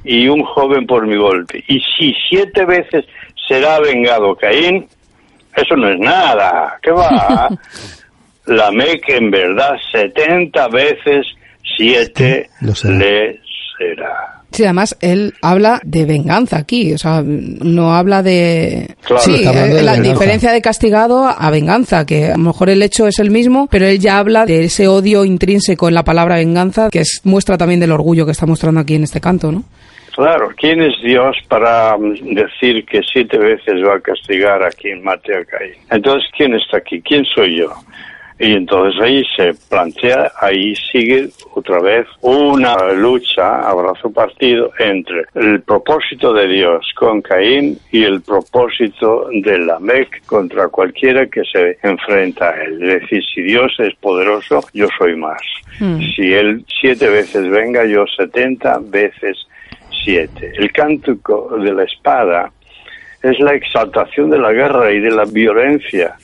y 0.03 0.27
un 0.27 0.43
joven 0.43 0.87
por 0.87 1.05
mi 1.05 1.17
golpe. 1.17 1.63
Y 1.67 1.79
si 1.97 2.15
siete 2.29 2.65
veces 2.65 3.05
será 3.47 3.79
vengado 3.79 4.35
Caín, 4.35 4.87
eso 5.55 5.75
no 5.75 5.89
es 5.89 5.99
nada. 5.99 6.77
¿Qué 6.81 6.91
va? 6.91 7.49
La 8.45 8.71
que 9.05 9.17
en 9.17 9.29
verdad 9.29 9.75
setenta 9.91 10.67
veces 10.69 11.27
siete 11.77 12.49
le 12.61 13.39
será. 13.77 14.38
Sí, 14.51 14.63
además 14.63 14.97
él 15.01 15.33
habla 15.41 15.79
de 15.83 16.05
venganza 16.05 16.57
aquí, 16.57 16.93
o 16.93 16.97
sea, 16.97 17.21
no 17.23 17.93
habla 17.93 18.23
de... 18.23 18.95
Claro, 19.03 19.21
sí, 19.21 19.43
de 19.43 19.79
eh, 19.79 19.83
la 19.83 19.95
diferencia 19.95 20.51
de 20.51 20.62
castigado 20.62 21.27
a 21.27 21.49
venganza, 21.51 22.05
que 22.05 22.27
a 22.27 22.38
lo 22.38 22.43
mejor 22.43 22.69
el 22.69 22.81
hecho 22.81 23.07
es 23.07 23.19
el 23.19 23.29
mismo, 23.29 23.67
pero 23.69 23.85
él 23.85 23.99
ya 23.99 24.17
habla 24.17 24.45
de 24.45 24.63
ese 24.63 24.88
odio 24.88 25.23
intrínseco 25.23 25.88
en 25.88 25.93
la 25.93 26.03
palabra 26.03 26.35
venganza, 26.35 26.89
que 26.89 27.01
es 27.01 27.21
muestra 27.23 27.57
también 27.57 27.79
del 27.79 27.91
orgullo 27.91 28.25
que 28.25 28.31
está 28.31 28.45
mostrando 28.45 28.79
aquí 28.79 28.95
en 28.95 29.03
este 29.03 29.21
canto, 29.21 29.51
¿no? 29.51 29.63
Claro, 30.15 30.49
¿quién 30.57 30.81
es 30.81 30.99
Dios 31.01 31.38
para 31.47 31.95
mm, 31.97 32.33
decir 32.33 32.85
que 32.85 33.01
siete 33.09 33.38
veces 33.38 33.75
va 33.88 33.95
a 33.95 33.99
castigar 34.01 34.62
a 34.63 34.69
quien 34.69 35.03
mate 35.03 35.33
a 35.33 35.45
Caín? 35.45 35.75
Entonces, 35.89 36.29
¿quién 36.35 36.53
está 36.55 36.77
aquí? 36.77 37.01
¿Quién 37.01 37.23
soy 37.23 37.59
yo? 37.59 37.73
Y 38.39 38.54
entonces 38.54 39.02
ahí 39.02 39.21
se 39.36 39.54
plantea, 39.69 40.32
ahí 40.39 40.73
sigue 40.75 41.28
otra 41.56 41.82
vez 41.82 42.08
una 42.21 42.93
lucha, 42.93 43.60
abrazo 43.69 44.12
partido, 44.13 44.71
entre 44.80 45.25
el 45.36 45.62
propósito 45.62 46.34
de 46.34 46.47
Dios 46.47 46.89
con 46.95 47.21
Caín 47.21 47.78
y 47.91 48.06
el 48.06 48.21
propósito 48.21 49.28
de 49.43 49.60
Lamec 49.60 50.25
contra 50.25 50.69
cualquiera 50.69 51.28
que 51.28 51.43
se 51.52 51.78
enfrenta 51.84 52.52
a 52.52 52.63
él. 52.63 52.82
Es 52.82 53.02
decir, 53.02 53.23
si 53.36 53.41
Dios 53.41 53.73
es 53.80 53.93
poderoso, 53.95 54.62
yo 54.73 54.88
soy 54.97 55.17
más. 55.17 55.41
Si 56.15 56.34
él 56.34 56.63
siete 56.80 57.10
veces 57.10 57.49
venga, 57.49 57.86
yo 57.86 58.06
setenta 58.08 58.80
veces 58.82 59.38
siete. 60.04 60.54
El 60.58 60.71
cántico 60.71 61.58
de 61.58 61.73
la 61.73 61.84
espada 61.84 62.52
es 63.21 63.38
la 63.39 63.54
exaltación 63.54 64.30
de 64.30 64.39
la 64.39 64.54
guerra 64.54 64.91
y 64.91 64.99
de 64.99 65.12
la 65.12 65.25
violencia, 65.25 66.15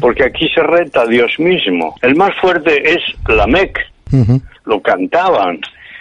Porque 0.00 0.24
aquí 0.24 0.48
se 0.54 0.62
reta 0.62 1.02
a 1.02 1.06
Dios 1.06 1.38
mismo. 1.38 1.94
El 2.02 2.14
más 2.14 2.30
fuerte 2.40 2.82
es 2.88 3.00
Lamec, 3.28 3.78
ujú, 4.12 4.40
lo 4.64 4.80
cantaban. 4.80 5.60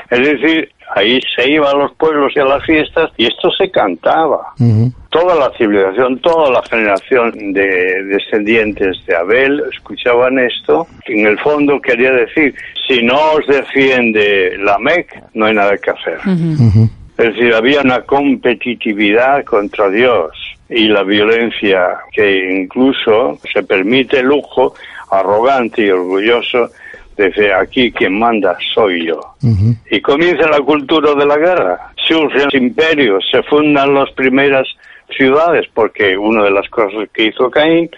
Es 0.10 0.19
decir, 0.19 0.69
ahí 0.95 1.19
se 1.36 1.49
iba 1.49 1.71
a 1.71 1.75
los 1.75 1.93
pueblos 1.95 2.32
y 2.36 2.39
a 2.39 2.45
las 2.45 2.63
fiestas 2.63 3.12
y 3.17 3.25
esto 3.25 3.49
se 3.51 3.71
cantaba. 3.71 4.54
Toda 5.10 5.36
la 5.36 5.51
civilización, 5.58 6.19
toda 6.19 6.51
la 6.51 6.62
generación 6.63 7.54
de 7.54 8.04
descendientes 8.04 8.97
de 9.08 9.15
Abel 9.15 9.63
escuchaban 9.71 10.38
esto. 10.39 10.88
En 11.08 11.25
el 11.25 11.39
fondo 11.39 11.80
quería 11.82 12.12
decir, 12.12 12.54
si 12.88 13.01
no 13.01 13.15
os 13.32 13.47
defiende 13.47 14.58
Lamec, 14.60 15.23
no 15.34 15.45
hay 15.45 15.56
nada 15.56 15.78
que 15.78 15.91
hacer. 15.91 16.19
Es 17.17 17.34
decir, 17.34 17.54
había 17.54 17.82
una 17.82 18.01
competitividad 18.01 19.43
contra 19.45 19.89
Dios 19.89 20.44
y 20.69 20.88
la 20.88 21.04
violencia 21.04 21.97
que 22.12 22.62
incluso 22.62 23.38
se 23.51 23.63
permite 23.63 24.19
el 24.19 24.28
lujo 24.28 24.73
arrogante 25.12 25.84
y 25.84 25.89
orgulloso 25.89 26.69
de 27.15 27.25
decir 27.25 27.54
aquí 27.54 27.91
quien 27.91 28.19
manda 28.19 28.58
soy 28.73 29.06
yo. 29.06 29.19
Y 29.89 30.01
comienza 30.01 30.49
la 30.49 30.60
cultura 30.60 31.13
de 31.13 31.25
la 31.25 31.38
guerra. 31.38 31.91
Surgen 32.08 32.45
los 32.45 32.54
imperios, 32.56 33.25
se 33.32 33.41
fundan 33.43 33.93
las 33.93 34.12
primeras 34.12 34.67
ciudades, 35.15 35.67
porque 35.73 36.17
una 36.17 36.43
de 36.43 36.51
las 36.51 36.67
cosas 36.69 37.08
que 37.13 37.28
hizo 37.28 37.49
Caín 37.49 37.89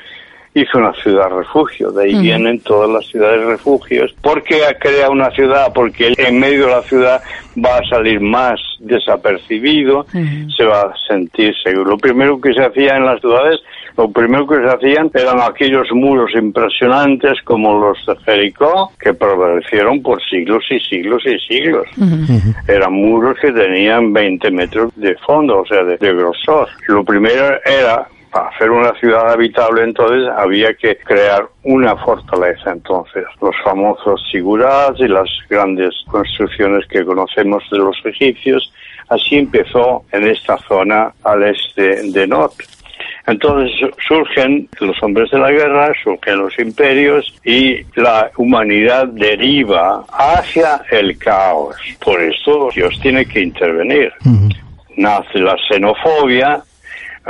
hizo 0.53 0.77
una 0.77 0.93
ciudad 0.93 1.29
refugio. 1.29 1.91
De 1.91 2.05
ahí 2.05 2.19
vienen 2.19 2.60
todas 2.62 2.89
las 2.89 3.05
ciudades 3.05 3.45
refugios. 3.45 4.13
¿Por 4.21 4.43
qué 4.43 4.62
crea 4.79 5.10
una 5.10 5.29
ciudad? 5.31 5.71
Porque 5.73 6.13
en 6.17 6.39
medio 6.39 6.65
de 6.65 6.71
la 6.71 6.81
ciudad 6.83 7.21
va 7.63 7.77
a 7.77 7.89
salir 7.89 8.19
más 8.19 8.60
desapercibido, 8.79 10.05
se 10.55 10.63
va 10.63 10.81
a 10.81 10.93
sentir 11.07 11.53
seguro. 11.63 11.91
Lo 11.91 11.97
primero 11.97 12.39
que 12.39 12.53
se 12.53 12.63
hacía 12.63 12.97
en 12.97 13.05
las 13.05 13.19
ciudades, 13.19 13.60
lo 13.97 14.12
primero 14.12 14.45
que 14.47 14.57
se 14.57 14.67
hacían 14.67 15.10
eran 15.13 15.39
aquellos 15.41 15.88
muros 15.91 16.31
impresionantes 16.36 17.41
como 17.43 17.79
los 17.79 17.97
de 18.05 18.15
Jericó, 18.23 18.91
que 18.99 19.13
prevalecieron 19.13 20.01
por 20.01 20.21
siglos 20.23 20.63
y 20.69 20.79
siglos 20.79 21.23
y 21.25 21.39
siglos. 21.39 21.88
Eran 22.67 22.93
muros 22.93 23.38
que 23.41 23.51
tenían 23.51 24.13
20 24.13 24.51
metros 24.51 24.91
de 24.95 25.15
fondo, 25.15 25.62
o 25.62 25.65
sea, 25.65 25.83
de, 25.83 25.97
de 25.97 26.13
grosor. 26.13 26.67
Lo 26.88 27.03
primero 27.03 27.60
era 27.65 28.07
para 28.38 28.50
hacer 28.50 28.69
una 28.69 28.93
ciudad 29.00 29.32
habitable 29.32 29.84
entonces 29.84 30.30
había 30.38 30.73
que 30.73 30.97
crear 30.97 31.47
una 31.63 31.95
fortaleza 31.97 32.71
entonces 32.71 33.23
los 33.41 33.56
famosos 33.63 34.21
sigurats 34.32 35.00
y 35.00 35.08
las 35.08 35.30
grandes 35.50 35.93
construcciones 36.08 36.86
que 36.88 37.04
conocemos 37.04 37.63
de 37.71 37.80
los 37.80 37.97
egipcios 38.06 38.71
así 39.10 39.38
empezó 39.38 40.04
en 40.12 40.28
esta 40.28 40.58
zona 40.67 41.12
al 41.23 41.43
este 41.43 42.04
de 42.12 42.28
Nod 42.28 42.52
entonces 43.26 43.71
surgen 44.08 44.69
los 44.80 45.04
hombres 45.04 45.30
de 45.32 45.39
la 45.39 45.52
guerra, 45.52 45.91
surgen 46.02 46.38
los 46.38 46.58
imperios 46.60 47.36
y 47.43 47.84
la 48.00 48.32
humanidad 48.38 49.06
deriva 49.08 50.06
hacia 50.08 50.82
el 50.89 51.17
caos. 51.17 51.76
Por 52.02 52.21
eso 52.21 52.69
Dios 52.73 52.97
tiene 53.02 53.26
que 53.26 53.41
intervenir. 53.41 54.13
Nace 54.95 55.39
la 55.39 55.58
xenofobia, 55.67 56.63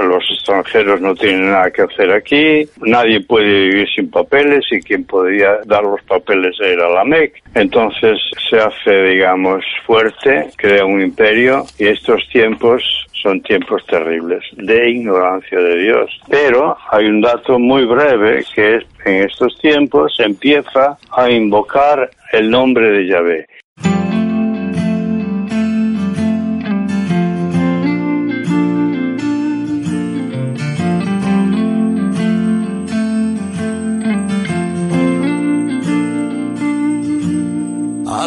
los 0.04 0.24
extranjeros 0.32 1.02
no 1.02 1.16
tienen 1.16 1.48
nada 1.48 1.72
que 1.72 1.84
hacer 1.84 2.12
aquí, 2.12 2.68
nadie 2.82 3.22
puede 3.22 3.70
vivir 3.70 3.88
sin 3.96 4.10
papeles 4.10 4.66
y 4.72 4.82
quien 4.82 5.06
podía 5.06 5.60
dar 5.66 5.84
los 5.84 6.02
papeles 6.04 6.56
era 6.60 6.90
la 6.90 7.04
MEC. 7.04 7.42
Entonces 7.56 8.20
se 8.50 8.58
hace, 8.58 9.04
digamos, 9.04 9.64
fuerte, 9.86 10.50
crea 10.58 10.86
un 10.86 11.02
imperio 11.02 11.64
y 11.78 11.88
estos 11.88 12.28
tiempos 12.30 12.84
son 13.22 13.42
tiempos 13.42 13.86
terribles 13.88 14.44
de 14.54 14.90
ignorancia 14.90 15.60
de 15.60 15.78
Dios. 15.78 16.10
Pero 16.30 16.78
hay 16.92 17.06
un 17.06 17.22
dato 17.22 17.60
muy 17.60 17.86
breve 17.86 18.44
que 18.54 18.76
es 18.76 18.84
en 19.06 19.24
estos 19.24 19.58
tiempos 19.60 20.16
empieza 20.20 20.98
a 21.12 21.30
invocar 21.30 22.10
el 22.34 22.50
nombre 22.50 22.92
de 22.92 23.08
Yahvé. 23.08 23.48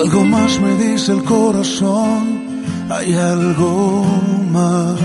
Algo 0.01 0.25
más 0.25 0.59
me 0.61 0.75
dice 0.77 1.13
el 1.13 1.23
corazón, 1.25 2.55
hay 2.89 3.13
algo 3.13 4.03
más. 4.51 4.99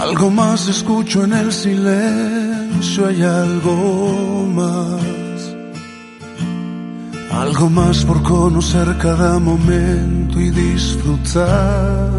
Algo 0.00 0.30
más 0.30 0.66
escucho 0.66 1.22
en 1.22 1.32
el 1.34 1.52
silencio, 1.52 3.06
hay 3.06 3.22
algo 3.22 4.48
más. 4.52 5.54
Algo 7.30 7.70
más 7.70 8.04
por 8.04 8.20
conocer 8.24 8.98
cada 8.98 9.38
momento 9.38 10.40
y 10.40 10.50
disfrutar. 10.50 12.10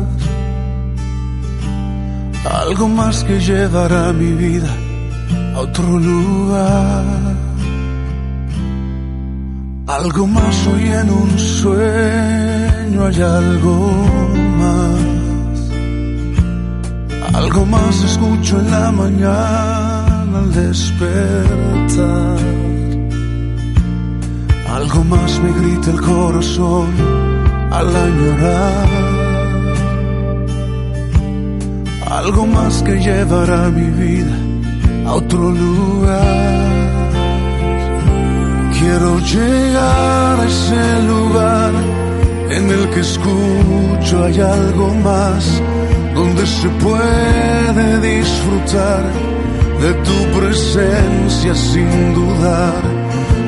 Algo 2.50 2.88
más 2.88 3.22
que 3.26 3.38
llevará 3.38 4.14
mi 4.14 4.32
vida 4.32 4.74
a 5.56 5.60
otro 5.60 6.00
lugar. 6.00 7.47
Algo 9.88 10.28
más 10.28 10.68
hoy 10.68 10.84
en 10.84 11.10
un 11.10 11.40
sueño 11.40 13.06
hay 13.06 13.22
algo 13.22 13.90
más. 14.60 15.60
Algo 17.34 17.66
más 17.66 18.04
escucho 18.04 18.60
en 18.60 18.70
la 18.70 18.92
mañana 18.92 20.40
al 20.40 20.54
despertar. 20.54 22.38
Algo 24.76 25.04
más 25.06 25.40
me 25.40 25.54
grita 25.54 25.92
el 25.92 26.02
corazón 26.02 26.90
al 27.72 27.96
añorar. 27.96 28.88
Algo 32.12 32.46
más 32.46 32.84
que 32.84 33.00
llevará 33.00 33.70
mi 33.70 33.90
vida 33.92 34.36
a 35.06 35.14
otro 35.14 35.50
lugar. 35.50 36.68
Quiero 38.80 39.18
llegar 39.20 40.40
a 40.40 40.46
ese 40.46 41.02
lugar 41.08 41.72
en 42.52 42.70
el 42.70 42.90
que 42.92 43.00
escucho 43.00 44.24
hay 44.24 44.40
algo 44.40 44.94
más, 45.04 45.62
donde 46.14 46.46
se 46.46 46.70
puede 46.86 47.88
disfrutar 48.02 49.04
de 49.82 49.94
tu 50.08 50.40
presencia 50.40 51.56
sin 51.56 52.14
dudar, 52.14 52.82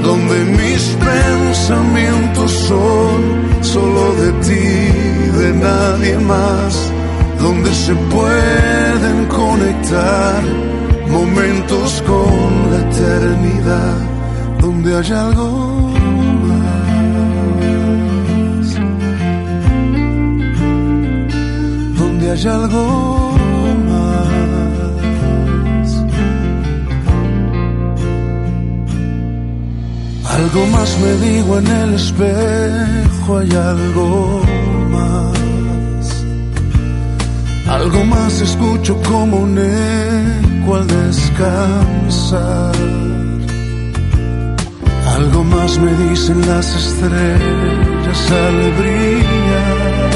donde 0.01 0.37
mis 0.45 0.97
pensamientos 1.11 2.51
son 2.51 3.63
solo 3.63 4.13
de 4.15 4.31
ti, 4.47 5.37
de 5.41 5.53
nadie 5.53 6.17
más, 6.17 6.91
donde 7.39 7.71
se 7.75 7.93
pueden 7.93 9.25
conectar 9.27 10.41
momentos 11.07 12.03
con 12.07 12.71
la 12.71 12.79
eternidad 12.89 14.08
donde 14.61 14.95
hay 14.95 15.11
algo 15.11 15.93
más, 16.49 16.79
donde 21.97 22.31
hay 22.31 22.47
algo 22.47 23.35
más, 23.87 24.29
Algo 30.39 30.65
más 30.67 30.97
me 31.01 31.11
digo 31.27 31.59
en 31.59 31.67
el 31.67 31.93
espejo, 31.95 33.37
hay 33.39 33.51
algo 33.51 34.41
más. 34.89 35.39
Algo 37.67 38.05
más 38.05 38.39
escucho 38.39 38.97
como 39.03 39.37
un 39.37 39.57
eco 39.57 40.75
al 40.75 40.87
descansar. 40.87 42.75
Más 45.59 45.77
me 45.77 45.93
dicen 46.09 46.39
las 46.47 46.67
estrellas 46.73 48.31
al 48.31 48.57
brillar. 48.79 50.09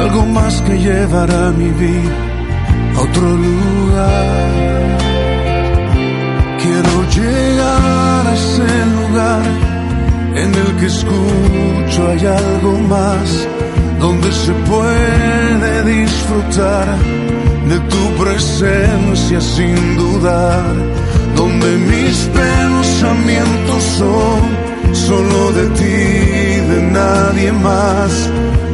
Algo 0.00 0.26
más 0.26 0.60
que 0.66 0.78
llevará 0.78 1.50
mi 1.52 1.70
vida 1.82 2.16
a 2.96 3.00
otro 3.00 3.28
lugar. 3.46 4.98
Quiero 6.62 6.96
llegar 7.18 8.26
a 8.26 8.34
ese 8.40 8.70
lugar 8.98 9.44
en 10.42 10.50
el 10.62 10.70
que 10.78 10.86
escucho 10.86 12.00
hay 12.10 12.26
algo 12.26 12.72
más, 12.94 13.48
donde 14.00 14.30
se 14.32 14.52
puede 14.70 15.70
disfrutar 15.96 16.88
de 17.70 17.78
tu 17.92 18.02
presencia 18.22 19.40
sin 19.40 19.96
dudar, 19.96 20.74
donde 21.38 21.70
mis 21.92 22.16
pensamientos 22.42 23.82
son 24.00 24.38
solo 24.92 25.52
de 25.52 25.66
ti, 25.78 26.00
de 26.72 26.80
nadie 27.00 27.52
más, 27.52 28.10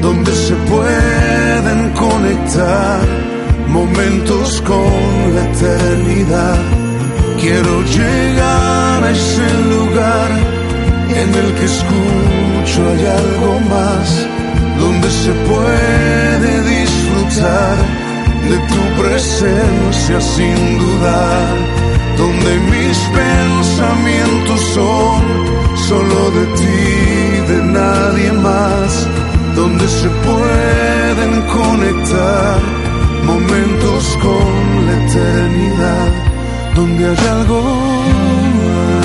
donde 0.00 0.32
se 0.32 0.54
pueden 0.72 1.80
conectar 2.04 3.00
momentos 3.68 4.62
con 4.62 5.34
la 5.34 5.42
eternidad. 5.52 6.58
Quiero 7.42 7.74
llegar 7.98 9.04
a 9.04 9.10
ese 9.10 9.48
lugar 9.74 10.30
en 11.22 11.28
el 11.42 11.48
que 11.56 11.66
escucho 11.74 12.78
hay 12.92 13.04
algo 13.22 13.52
más, 13.74 14.06
donde 14.82 15.08
se 15.22 15.32
puede 15.50 16.50
disfrutar 16.76 17.76
de 18.50 18.56
tu 18.70 19.02
presencia 19.02 20.20
sin 20.20 20.78
dudar, 20.78 21.83
donde 22.16 22.50
mis 22.72 22.98
pensamientos 23.22 24.60
son 24.74 25.22
solo 25.88 26.30
de 26.38 26.44
ti, 26.58 27.52
de 27.52 27.58
nadie 27.80 28.32
más, 28.32 29.06
donde 29.54 29.86
se 29.88 30.08
pueden 30.28 31.32
conectar 31.58 32.58
momentos 33.24 34.18
con 34.22 34.86
la 34.86 34.94
eternidad 35.06 36.34
donde 36.74 37.06
hay 37.06 37.16
algo 37.28 37.62
más, 38.60 39.02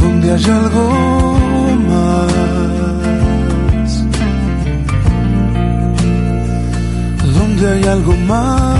donde 0.00 0.32
hay 0.32 0.44
algo 0.44 0.86
más, 1.88 2.51
hay 7.68 7.84
algo 7.84 8.16
más, 8.16 8.78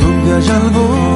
donde 0.00 0.32
hay 0.32 0.48
algo 0.48 1.08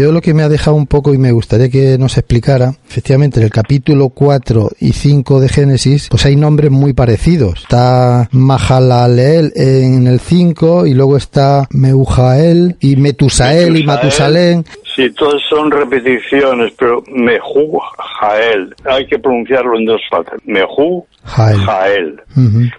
yo 0.00 0.12
lo 0.12 0.20
que 0.20 0.34
me 0.34 0.42
ha 0.42 0.48
dejado 0.48 0.76
un 0.76 0.86
poco 0.86 1.14
y 1.14 1.18
me 1.18 1.32
gustaría 1.32 1.68
que 1.68 1.98
nos 1.98 2.16
explicara, 2.16 2.74
efectivamente 2.90 3.38
en 3.38 3.44
el 3.44 3.52
capítulo 3.52 4.08
4 4.08 4.70
y 4.80 4.92
5 4.92 5.40
de 5.40 5.48
Génesis, 5.48 6.08
pues 6.10 6.26
hay 6.26 6.34
nombres 6.34 6.72
muy 6.72 6.92
parecidos. 6.92 7.60
Está 7.60 8.28
Mahalaleel 8.32 9.52
en 9.54 10.08
el 10.08 10.18
5 10.18 10.86
y 10.86 10.94
luego 10.94 11.16
está 11.16 11.68
Meujael 11.70 12.76
y 12.80 12.96
Metusael 12.96 13.76
y 13.76 13.84
Matusalén. 13.84 14.64
Sí, 14.96 15.08
todos 15.12 15.40
son 15.48 15.70
repeticiones, 15.70 16.72
pero 16.76 17.02
Mehu 17.06 17.80
Jael, 18.20 18.74
hay 18.84 19.06
que 19.06 19.18
pronunciarlo 19.18 19.78
en 19.78 19.86
dos 19.86 20.00
partes. 20.10 20.40
Mehu 20.44 21.06
Jael. 21.24 22.20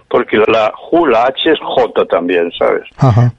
Porque 0.08 0.36
la 0.46 0.72
Ju, 0.76 1.06
la 1.06 1.24
H 1.24 1.52
es 1.52 1.58
J 1.60 2.04
también, 2.06 2.50
¿sabes? 2.58 2.84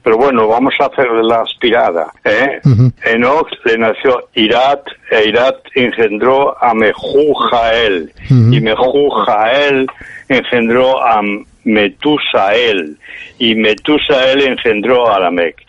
Pero 0.02 0.16
bueno, 0.16 0.48
vamos 0.48 0.74
a 0.80 0.86
hacer 0.86 1.06
la 1.22 1.42
aspirada. 1.42 2.12
¿eh? 2.24 2.60
Enoch 3.04 3.48
le 3.64 3.78
nació 3.78 4.28
Irat, 4.34 4.82
e 5.10 5.28
Irat 5.28 5.56
engendró 5.74 6.56
a 6.68 6.74
Mehu 6.74 7.34
Jael. 7.50 8.12
Y 8.30 8.60
Mehu 8.60 9.10
Jael 9.10 9.86
engendró 10.28 11.02
a 11.02 11.20
Metusael. 11.64 12.96
Y 13.38 13.54
Metusael 13.54 14.42
engendró 14.42 15.12
a 15.12 15.20
Lamec 15.20 15.64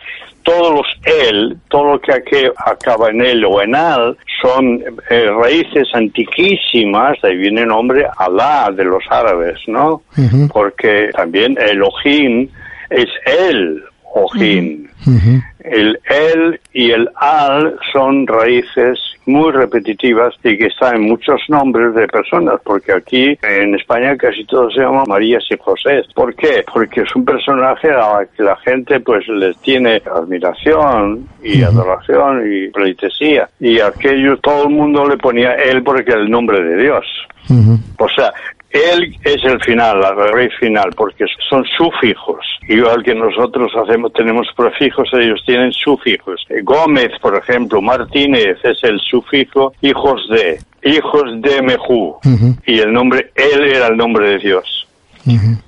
todos 0.46 0.72
los 0.72 0.86
el, 1.28 1.56
todo 1.68 1.94
lo 1.94 2.00
que 2.00 2.12
acaba 2.64 3.10
en 3.10 3.20
el 3.20 3.44
o 3.44 3.60
en 3.60 3.74
al, 3.74 4.16
son 4.40 4.80
eh, 5.10 5.28
raíces 5.28 5.88
antiquísimas, 5.92 7.20
de 7.20 7.30
ahí 7.30 7.36
viene 7.36 7.62
el 7.62 7.68
nombre 7.68 8.06
Alá 8.16 8.70
de 8.70 8.84
los 8.84 9.02
árabes, 9.10 9.58
¿no? 9.66 10.02
Porque 10.52 11.10
también 11.14 11.58
Elohim 11.60 12.48
es 12.90 13.08
el 13.26 13.82
Ojim. 14.14 14.86
El 15.66 15.98
el 16.08 16.60
y 16.72 16.92
el 16.92 17.08
al 17.16 17.76
son 17.92 18.26
raíces 18.26 18.98
muy 19.26 19.50
repetitivas 19.50 20.34
y 20.44 20.56
que 20.56 20.66
están 20.66 20.96
en 20.96 21.02
muchos 21.02 21.40
nombres 21.48 21.94
de 21.94 22.06
personas, 22.06 22.60
porque 22.64 22.92
aquí 22.92 23.36
en 23.42 23.74
España 23.74 24.16
casi 24.16 24.44
todos 24.44 24.72
se 24.74 24.80
llaman 24.80 25.04
María 25.08 25.38
y 25.50 25.56
José. 25.58 26.02
¿Por 26.14 26.34
qué? 26.36 26.64
Porque 26.72 27.00
es 27.00 27.16
un 27.16 27.24
personaje 27.24 27.90
a 27.90 28.18
la 28.18 28.26
que 28.26 28.42
la 28.44 28.56
gente 28.58 29.00
pues 29.00 29.26
les 29.26 29.56
tiene 29.58 30.00
admiración 30.14 31.28
y 31.42 31.62
adoración 31.62 32.44
y 32.50 32.68
pleitesía. 32.68 33.48
Y 33.58 33.80
aquello 33.80 34.36
todo 34.38 34.68
el 34.68 34.74
mundo 34.74 35.06
le 35.08 35.16
ponía 35.16 35.54
él 35.54 35.82
porque 35.82 36.12
era 36.12 36.20
el 36.20 36.30
nombre 36.30 36.62
de 36.62 36.82
Dios. 36.82 37.04
O 37.98 38.08
sea, 38.08 38.32
él 38.76 39.16
es 39.24 39.44
el 39.44 39.60
final, 39.62 40.00
la 40.00 40.12
raíz 40.12 40.52
final, 40.58 40.90
porque 40.96 41.24
son 41.48 41.64
sufijos. 41.76 42.44
Igual 42.68 43.02
que 43.02 43.14
nosotros 43.14 43.72
hacemos, 43.76 44.12
tenemos 44.12 44.48
prefijos, 44.56 45.08
ellos 45.12 45.42
tienen 45.46 45.72
sufijos. 45.72 46.44
Gómez, 46.62 47.12
por 47.20 47.36
ejemplo, 47.36 47.80
Martínez 47.80 48.58
es 48.64 48.82
el 48.82 48.98
sufijo 49.00 49.72
hijos 49.82 50.28
de, 50.28 50.58
hijos 50.82 51.40
de 51.40 51.62
Mejú. 51.62 52.16
Y 52.66 52.78
el 52.80 52.92
nombre, 52.92 53.30
él 53.34 53.64
era 53.64 53.88
el 53.88 53.96
nombre 53.96 54.30
de 54.30 54.38
Dios. 54.38 54.86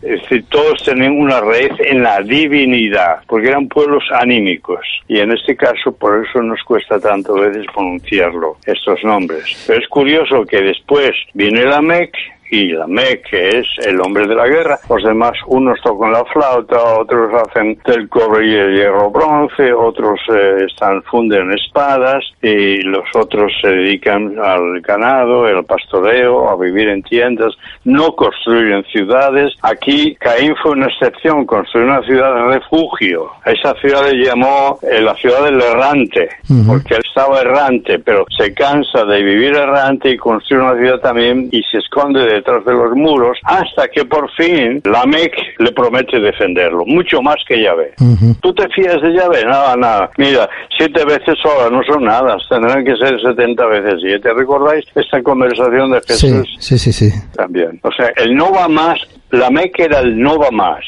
Es 0.03 0.23
decir, 0.23 0.44
todos 0.49 0.83
tenían 0.85 1.18
una 1.18 1.40
raíz 1.40 1.73
en 1.81 2.03
la 2.03 2.21
divinidad, 2.21 3.23
porque 3.27 3.49
eran 3.49 3.66
pueblos 3.66 4.05
anímicos. 4.12 4.87
Y 5.09 5.18
en 5.18 5.33
este 5.33 5.57
caso, 5.57 5.90
por 5.92 6.25
eso 6.25 6.40
nos 6.42 6.62
cuesta 6.62 7.01
tanto 7.01 7.35
veces 7.35 7.66
pronunciarlo, 7.75 8.57
estos 8.64 9.03
nombres. 9.03 9.64
Pero 9.66 9.81
es 9.81 9.88
curioso 9.88 10.44
que 10.44 10.62
después 10.62 11.11
viene 11.35 11.64
la 11.64 11.83
Mec 11.83 12.12
y 12.50 12.72
la 12.72 12.87
Me, 12.87 13.20
que 13.20 13.48
es 13.48 13.66
el 13.84 14.00
hombre 14.00 14.26
de 14.26 14.34
la 14.34 14.46
guerra. 14.46 14.78
Los 14.88 15.02
demás, 15.02 15.32
unos 15.46 15.80
tocan 15.82 16.12
la 16.12 16.24
flauta, 16.24 16.98
otros 16.98 17.32
hacen 17.34 17.78
del 17.84 18.08
cobre 18.08 18.46
y 18.46 18.54
el 18.54 18.74
hierro 18.74 19.11
bronce, 19.11 19.72
otros 19.72 20.18
eh, 20.32 20.66
están 20.66 21.02
funden 21.04 21.52
espadas 21.52 22.24
y 22.42 22.82
los 22.82 23.04
otros 23.14 23.52
se 23.61 23.68
dedican 23.68 24.38
al 24.38 24.80
ganado, 24.80 25.44
al 25.44 25.64
pastoreo, 25.64 26.48
a 26.48 26.56
vivir 26.56 26.88
en 26.88 27.02
tiendas, 27.02 27.54
no 27.84 28.14
construyen 28.14 28.84
ciudades. 28.84 29.54
Aquí 29.62 30.14
Caín 30.16 30.54
fue 30.62 30.72
una 30.72 30.87
excepción, 30.87 31.46
construyó 31.46 31.87
una 31.87 32.02
ciudad 32.02 32.34
de 32.34 32.58
refugio. 32.58 33.30
A 33.44 33.52
esa 33.52 33.74
ciudad 33.74 34.11
le 34.11 34.24
llamó 34.24 34.78
eh, 34.82 35.00
la 35.00 35.14
ciudad 35.14 35.44
del 35.44 35.61
errante, 35.61 36.28
porque 36.66 36.94
él 36.94 37.02
estaba 37.06 37.40
errante, 37.40 37.98
pero 37.98 38.24
se 38.37 38.52
cansa 38.54 39.04
de 39.04 39.22
vivir 39.22 39.54
errante 39.54 40.11
y 40.11 40.16
construye 40.16 40.62
una 40.62 40.76
ciudad 40.76 41.00
también 41.00 41.48
y 41.50 41.62
se 41.64 41.78
esconde 41.78 42.24
de 42.24 42.38
detrás 42.38 42.64
de 42.64 42.72
los 42.72 42.94
muros, 42.94 43.38
hasta 43.44 43.88
que 43.88 44.05
por 44.05 44.31
fin 44.33 44.81
la 44.85 45.05
MEC 45.07 45.33
le 45.59 45.72
promete 45.72 46.18
defenderlo, 46.20 46.85
mucho 46.87 47.20
más 47.22 47.37
que 47.46 47.62
Yahvé. 47.62 47.94
¿Tú 48.40 48.53
te 48.55 48.68
fías 48.70 49.01
de 49.03 49.14
Yahvé? 49.14 49.44
Nada, 49.44 49.77
nada. 49.77 50.11
Mira, 50.16 50.48
siete 50.77 51.05
veces 51.05 51.37
sola 51.42 51.70
no 51.70 51.83
son 51.85 52.05
nada, 52.05 52.37
tendrán 52.48 52.85
que 52.85 52.96
ser 52.96 53.20
setenta 53.20 53.66
veces 53.66 54.01
siete. 54.01 54.33
¿Recordáis 54.33 54.85
esta 54.94 55.22
conversación 55.22 55.92
de 55.92 56.01
Jesús? 56.07 56.48
Sí, 56.59 56.79
sí, 56.79 56.92
sí. 56.92 57.11
También. 57.35 57.81
O 57.83 57.92
sea, 57.92 58.11
el 58.16 58.35
no 58.35 58.53
va 58.53 58.68
más, 58.68 58.98
la 59.31 59.51
MEC 59.51 59.79
era 59.81 60.01
el 60.01 60.18
no 60.18 60.38
va 60.38 60.51
más. 60.51 60.85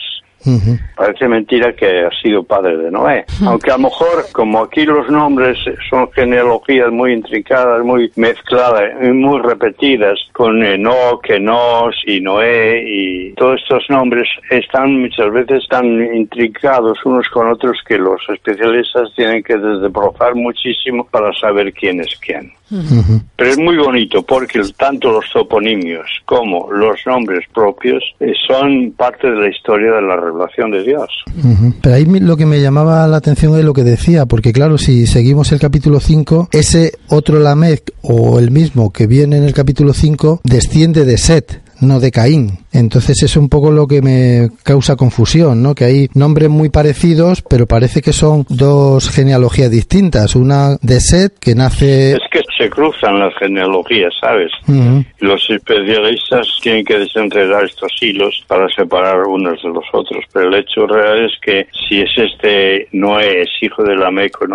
Parece 0.97 1.29
mentira 1.29 1.73
que 1.75 2.05
ha 2.05 2.11
sido 2.23 2.43
padre 2.43 2.77
de 2.77 2.91
Noé. 2.91 3.25
Aunque 3.45 3.71
a 3.71 3.77
lo 3.77 3.85
mejor, 3.85 4.27
como 4.33 4.63
aquí 4.63 4.85
los 4.85 5.09
nombres 5.11 5.59
son 5.89 6.11
genealogías 6.13 6.91
muy 6.91 7.13
intrincadas, 7.13 7.85
muy 7.85 8.11
mezcladas 8.17 8.91
muy 9.13 9.41
repetidas, 9.41 10.19
con 10.33 10.63
Enoch, 10.63 11.29
Enos 11.29 11.95
y 12.07 12.21
Noé 12.21 12.83
y 12.87 13.33
todos 13.33 13.61
estos 13.61 13.85
nombres 13.89 14.29
están 14.51 15.01
muchas 15.01 15.33
veces 15.33 15.65
tan 15.69 15.87
intrincados 16.15 16.99
unos 17.05 17.29
con 17.29 17.51
otros 17.51 17.79
que 17.87 17.99
los 17.99 18.21
especialistas 18.29 19.13
tienen 19.15 19.43
que 19.43 19.57
desbrozar 19.57 20.35
muchísimo 20.35 21.07
para 21.11 21.33
saber 21.35 21.73
quién 21.73 22.01
es 22.01 22.19
quién. 22.21 22.53
Pero 23.37 23.51
es 23.51 23.59
muy 23.59 23.77
bonito 23.77 24.23
porque 24.23 24.61
tanto 24.77 25.11
los 25.11 25.29
toponimios 25.33 26.09
como 26.25 26.71
los 26.71 27.05
nombres 27.05 27.45
propios 27.53 28.03
eh, 28.21 28.33
son 28.47 28.93
parte 28.93 29.29
de 29.29 29.41
la 29.41 29.49
historia 29.49 29.93
de 29.95 30.03
la 30.03 30.17
de 30.71 30.83
Dios. 30.85 31.09
Pero 31.81 31.95
ahí 31.95 32.05
lo 32.05 32.37
que 32.37 32.47
me 32.47 32.61
llamaba 32.61 33.07
la 33.07 33.17
atención 33.17 33.59
es 33.59 33.65
lo 33.65 33.73
que 33.73 33.85
decía, 33.85 34.27
porque 34.27 34.53
claro, 34.53 34.79
si 34.79 35.07
seguimos 35.07 35.53
el 35.53 35.61
capítulo 35.61 36.01
5, 36.01 36.49
ese 36.53 36.93
otro 37.09 37.39
Lamec 37.39 37.93
o 38.03 38.39
el 38.39 38.51
mismo 38.51 38.93
que 38.93 39.07
viene 39.07 39.37
en 39.37 39.45
el 39.45 39.55
capítulo 39.55 39.93
5 39.93 40.41
desciende 40.45 41.05
de 41.05 41.19
Set, 41.19 41.63
no 41.81 42.01
de 42.01 42.11
Caín. 42.11 42.59
Entonces 42.73 43.23
es 43.23 43.37
un 43.37 43.49
poco 43.49 43.71
lo 43.71 43.87
que 43.87 44.03
me 44.03 44.49
causa 44.63 44.97
confusión, 44.97 45.63
¿no? 45.63 45.75
Que 45.75 45.85
hay 45.85 46.09
nombres 46.15 46.49
muy 46.49 46.69
parecidos, 46.69 47.43
pero 47.43 47.67
parece 47.67 48.01
que 48.03 48.13
son 48.13 48.47
dos 48.49 49.11
genealogías 49.11 49.71
distintas. 49.71 50.37
Una 50.37 50.77
de 50.81 51.01
Set, 51.01 51.39
que 51.39 51.55
nace... 51.55 52.13
Es 52.13 52.21
que 52.31 52.41
se 52.57 52.69
cruzan 52.69 53.19
las 53.19 53.35
genealogías, 53.39 54.13
¿sabes? 54.21 54.53
Los 55.21 55.49
especialistas 55.49 56.47
tienen 56.63 56.85
que 56.85 56.99
desenredar 56.99 57.65
estos 57.65 57.91
hilos 58.01 58.45
para 58.47 58.69
separar 58.69 59.23
unos 59.27 59.63
de 59.63 59.69
los 59.71 59.85
otros, 59.93 60.25
pero 60.33 60.49
el 60.49 60.57
hecho 60.57 60.87
real 60.87 61.25
es 61.25 61.33
que 61.41 61.67
si 61.89 62.01
es 62.01 62.11
este 62.17 62.89
no 62.93 63.19
es 63.19 63.49
hijo 63.63 63.83
de 63.83 63.97
la 63.97 64.11
Meco, 64.11 64.47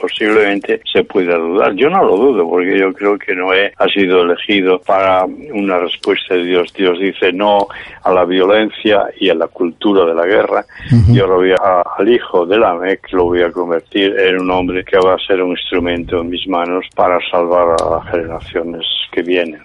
posiblemente 0.00 0.80
se 0.90 1.04
pueda 1.04 1.36
dudar. 1.36 1.74
Yo 1.74 1.90
no 1.90 2.02
lo 2.02 2.16
dudo, 2.16 2.48
porque 2.48 2.78
yo 2.78 2.92
creo 2.94 3.18
que 3.18 3.34
Noé 3.34 3.72
ha 3.76 3.86
sido 3.88 4.22
elegido 4.22 4.80
para 4.80 5.24
una 5.24 5.78
respuesta 5.78 6.34
de 6.34 6.44
Dios. 6.44 6.72
Dios 6.72 6.98
dice 6.98 7.32
no 7.32 7.59
a 8.02 8.12
la 8.12 8.24
violencia 8.24 9.06
y 9.18 9.28
a 9.30 9.34
la 9.34 9.48
cultura 9.48 10.06
de 10.06 10.14
la 10.14 10.26
guerra. 10.26 10.64
Yo 11.08 11.26
lo 11.26 11.36
voy 11.36 11.52
a, 11.52 11.82
al 11.98 12.08
hijo 12.08 12.46
de 12.46 12.58
la 12.58 12.74
MEC 12.74 13.12
lo 13.12 13.24
voy 13.24 13.42
a 13.42 13.50
convertir 13.50 14.14
en 14.18 14.40
un 14.40 14.50
hombre 14.50 14.84
que 14.84 14.98
va 14.98 15.14
a 15.14 15.18
ser 15.18 15.42
un 15.42 15.50
instrumento 15.50 16.20
en 16.20 16.30
mis 16.30 16.46
manos 16.48 16.84
para 16.94 17.18
salvar 17.30 17.76
a 17.80 17.90
las 17.96 18.10
generaciones 18.10 18.86
que 19.12 19.22
vienen. 19.22 19.60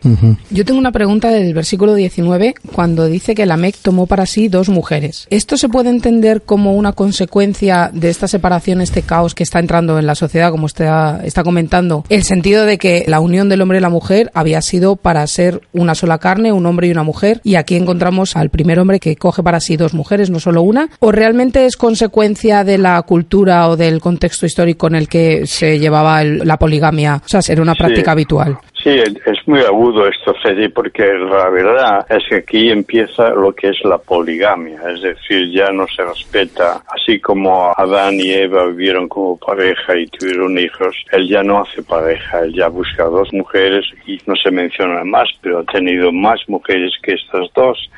Yo 0.49 0.65
tengo 0.65 0.79
una 0.79 0.91
pregunta 0.91 1.29
del 1.29 1.53
versículo 1.53 1.93
19 1.93 2.55
cuando 2.73 3.05
dice 3.05 3.35
que 3.35 3.45
la 3.45 3.57
MEC 3.57 3.77
tomó 3.77 4.07
para 4.07 4.25
sí 4.25 4.47
dos 4.47 4.69
mujeres. 4.69 5.27
¿Esto 5.29 5.57
se 5.57 5.69
puede 5.69 5.89
entender 5.89 6.41
como 6.41 6.73
una 6.73 6.93
consecuencia 6.93 7.89
de 7.93 8.09
esta 8.09 8.27
separación, 8.27 8.81
este 8.81 9.03
caos 9.03 9.35
que 9.35 9.43
está 9.43 9.59
entrando 9.59 9.99
en 9.99 10.07
la 10.07 10.15
sociedad, 10.15 10.51
como 10.51 10.65
usted 10.65 10.87
está 11.23 11.43
comentando? 11.43 12.03
El 12.09 12.23
sentido 12.23 12.65
de 12.65 12.77
que 12.77 13.03
la 13.07 13.19
unión 13.19 13.49
del 13.49 13.61
hombre 13.61 13.77
y 13.77 13.81
la 13.81 13.89
mujer 13.89 14.31
había 14.33 14.61
sido 14.61 14.95
para 14.95 15.25
ser 15.27 15.61
una 15.73 15.95
sola 15.95 16.17
carne, 16.17 16.51
un 16.51 16.65
hombre 16.65 16.87
y 16.87 16.91
una 16.91 17.03
mujer, 17.03 17.41
y 17.43 17.55
aquí 17.55 17.75
encontramos 17.85 18.35
al 18.35 18.49
primer 18.49 18.79
hombre 18.79 18.99
que 18.99 19.15
coge 19.15 19.43
para 19.43 19.59
sí 19.59 19.77
dos 19.77 19.93
mujeres, 19.93 20.29
no 20.29 20.39
solo 20.39 20.61
una, 20.61 20.89
o 20.99 21.11
realmente 21.11 21.65
es 21.65 21.77
consecuencia 21.77 22.63
de 22.63 22.77
la 22.77 23.01
cultura 23.03 23.69
o 23.69 23.77
del 23.77 24.01
contexto 24.01 24.45
histórico 24.45 24.87
en 24.87 24.95
el 24.95 25.07
que 25.07 25.45
se 25.45 25.79
llevaba 25.79 26.23
la 26.23 26.57
poligamia, 26.57 27.21
o 27.23 27.29
sea, 27.29 27.41
era 27.47 27.61
una 27.61 27.75
práctica 27.75 28.11
habitual. 28.11 28.57
Sí, 28.85 28.91
es 28.91 29.47
muy 29.47 29.61
agudo 29.61 30.07
esto, 30.07 30.35
Fede, 30.43 30.69
porque 30.69 31.01
la 31.01 31.49
verdad 31.49 32.05
es 32.07 32.23
que 32.29 32.35
aquí 32.35 32.69
empieza 32.69 33.29
lo 33.29 33.51
que 33.51 33.69
es 33.69 33.83
la 33.83 33.97
poligamia, 33.97 34.79
es 34.93 35.01
decir, 35.01 35.51
ya 35.51 35.71
no 35.71 35.87
se 35.87 36.03
respeta, 36.05 36.83
así 36.93 37.19
como 37.19 37.73
Adán 37.75 38.19
y 38.19 38.31
Eva 38.31 38.67
vivieron 38.67 39.09
como 39.09 39.39
pareja 39.39 39.97
y 39.97 40.05
tuvieron 40.05 40.59
hijos, 40.59 40.95
él 41.11 41.27
ya 41.27 41.41
no 41.41 41.63
hace 41.63 41.81
pareja, 41.81 42.41
él 42.41 42.53
ya 42.53 42.67
busca 42.67 43.05
dos 43.05 43.33
mujeres 43.33 43.85
y 44.05 44.19
no 44.27 44.35
se 44.35 44.51
menciona 44.51 45.03
más, 45.03 45.29
pero 45.41 45.61
ha 45.61 45.63
tenido 45.63 46.11
más 46.11 46.39
mujeres 46.47 46.91
que 47.01 47.13
estas 47.13 47.51
dos. 47.55 47.89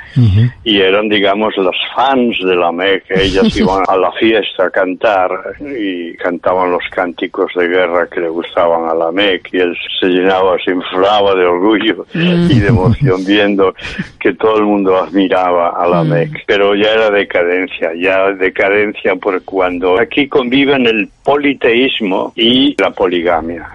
Y 0.63 0.79
eran, 0.79 1.09
digamos, 1.09 1.53
las 1.57 1.75
fans 1.93 2.37
de 2.39 2.55
la 2.55 2.71
Meca, 2.71 3.13
ellas 3.13 3.53
iban 3.59 3.83
a 3.89 3.97
la 3.97 4.13
fiesta 4.13 4.67
a 4.67 4.69
cantar 4.69 5.31
y 5.59 6.15
cantaban 6.15 6.71
los 6.71 6.83
cánticos 6.91 7.51
de 7.55 7.67
guerra 7.67 8.07
que 8.07 8.21
le 8.21 8.29
gustaban 8.29 8.87
a 8.87 8.93
la 8.93 9.11
Meca 9.11 9.49
y 9.51 9.59
él 9.59 9.77
se 9.99 10.07
llenaba 10.07 10.55
así 10.55 10.76
inflaba 10.77 11.35
de 11.35 11.45
orgullo 11.45 12.05
y 12.13 12.59
de 12.59 12.67
emoción 12.67 13.23
viendo 13.25 13.73
que 14.19 14.33
todo 14.33 14.57
el 14.57 14.65
mundo 14.65 14.97
admiraba 14.97 15.69
a 15.69 15.87
la 15.87 16.03
Mec. 16.03 16.43
Pero 16.45 16.75
ya 16.75 16.91
era 16.91 17.09
decadencia, 17.09 17.91
ya 17.95 18.31
decadencia 18.31 19.15
por 19.15 19.43
cuando 19.43 19.99
aquí 19.99 20.27
conviven 20.27 20.85
el 20.87 21.09
politeísmo 21.23 22.31
y 22.35 22.75
la 22.81 22.91
poligamia. 22.91 23.67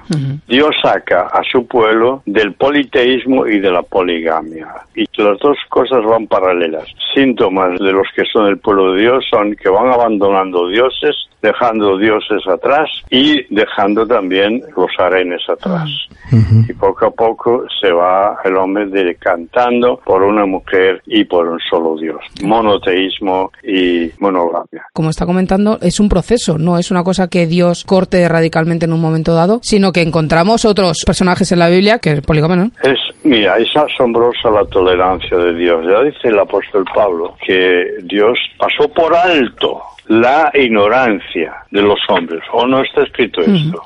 Dios 0.48 0.74
saca 0.82 1.26
a 1.26 1.42
su 1.50 1.66
pueblo 1.66 2.22
del 2.24 2.54
politeísmo 2.54 3.46
y 3.46 3.58
de 3.60 3.70
la 3.70 3.82
poligamia. 3.82 4.68
Y 4.94 5.04
las 5.16 5.38
dos 5.38 5.58
cosas 5.68 6.02
van 6.04 6.26
paralelas. 6.26 6.86
Síntomas 7.14 7.78
de 7.78 7.92
los 7.92 8.06
que 8.16 8.24
son 8.24 8.46
el 8.46 8.58
pueblo 8.58 8.94
de 8.94 9.02
Dios 9.02 9.24
son 9.30 9.54
que 9.54 9.68
van 9.68 9.92
abandonando 9.92 10.68
dioses, 10.68 11.14
dejando 11.42 11.98
dioses 11.98 12.46
atrás 12.46 12.88
y 13.10 13.42
dejando 13.54 14.06
también 14.06 14.62
los 14.76 14.90
arenes 14.98 15.42
atrás. 15.48 15.90
Y 16.68 16.72
poco 16.92 17.06
a 17.06 17.10
poco 17.10 17.64
se 17.80 17.90
va 17.90 18.36
el 18.44 18.56
hombre 18.56 18.86
decantando 18.86 20.00
por 20.04 20.22
una 20.22 20.44
mujer 20.44 21.00
y 21.06 21.24
por 21.24 21.48
un 21.48 21.58
solo 21.70 21.96
Dios. 21.96 22.20
Monoteísmo 22.42 23.50
y 23.62 24.10
monogamia. 24.18 24.84
Como 24.92 25.10
está 25.10 25.24
comentando, 25.24 25.78
es 25.80 26.00
un 26.00 26.08
proceso, 26.08 26.58
no 26.58 26.78
es 26.78 26.90
una 26.90 27.02
cosa 27.02 27.28
que 27.28 27.46
Dios 27.46 27.84
corte 27.84 28.28
radicalmente 28.28 28.84
en 28.84 28.92
un 28.92 29.00
momento 29.00 29.34
dado, 29.34 29.60
sino 29.62 29.92
que 29.92 30.02
encontramos 30.02 30.64
otros 30.64 31.02
personajes 31.06 31.50
en 31.52 31.60
la 31.60 31.68
Biblia 31.68 31.98
que 31.98 32.12
es 32.12 32.20
poligamia, 32.20 32.70
Es, 32.82 32.98
mira, 33.24 33.56
es 33.56 33.68
asombrosa 33.74 34.50
la 34.50 34.64
tolerancia 34.66 35.36
de 35.38 35.54
Dios. 35.54 35.86
Ya 35.86 36.02
dice 36.02 36.28
el 36.28 36.38
apóstol 36.38 36.84
Pablo 36.94 37.36
que 37.46 37.86
Dios 38.02 38.38
pasó 38.58 38.88
por 38.92 39.14
alto 39.14 39.80
la 40.06 40.50
ignorancia 40.54 41.54
de 41.70 41.82
los 41.82 41.98
hombres. 42.08 42.42
¿O 42.52 42.66
no 42.66 42.82
está 42.82 43.02
escrito 43.02 43.40
esto? 43.40 43.84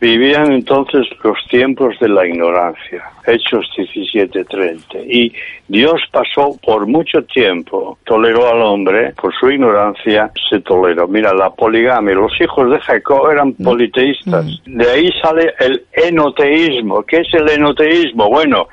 Vivían 0.00 0.52
entonces 0.52 1.06
los 1.24 1.38
tiempos 1.48 1.98
de 2.00 2.08
la 2.08 2.26
ignorancia. 2.26 3.02
Hechos 3.26 3.70
17:30. 3.76 4.98
Y 5.06 5.32
Dios 5.68 6.02
pasó 6.10 6.58
por 6.64 6.86
mucho 6.86 7.22
tiempo, 7.24 7.98
toleró 8.04 8.48
al 8.48 8.62
hombre, 8.62 9.14
por 9.20 9.32
su 9.34 9.50
ignorancia 9.50 10.30
se 10.50 10.60
toleró. 10.60 11.08
Mira, 11.08 11.32
la 11.32 11.50
poligamia, 11.50 12.14
los 12.14 12.38
hijos 12.40 12.70
de 12.70 12.80
Jacob 12.80 13.30
eran 13.30 13.52
politeístas. 13.54 14.44
De 14.66 14.90
ahí 14.90 15.10
sale 15.22 15.54
el 15.60 15.84
enoteísmo. 15.92 17.02
¿Qué 17.04 17.18
es 17.18 17.32
el 17.34 17.48
enoteísmo? 17.48 18.28
Bueno, 18.28 18.68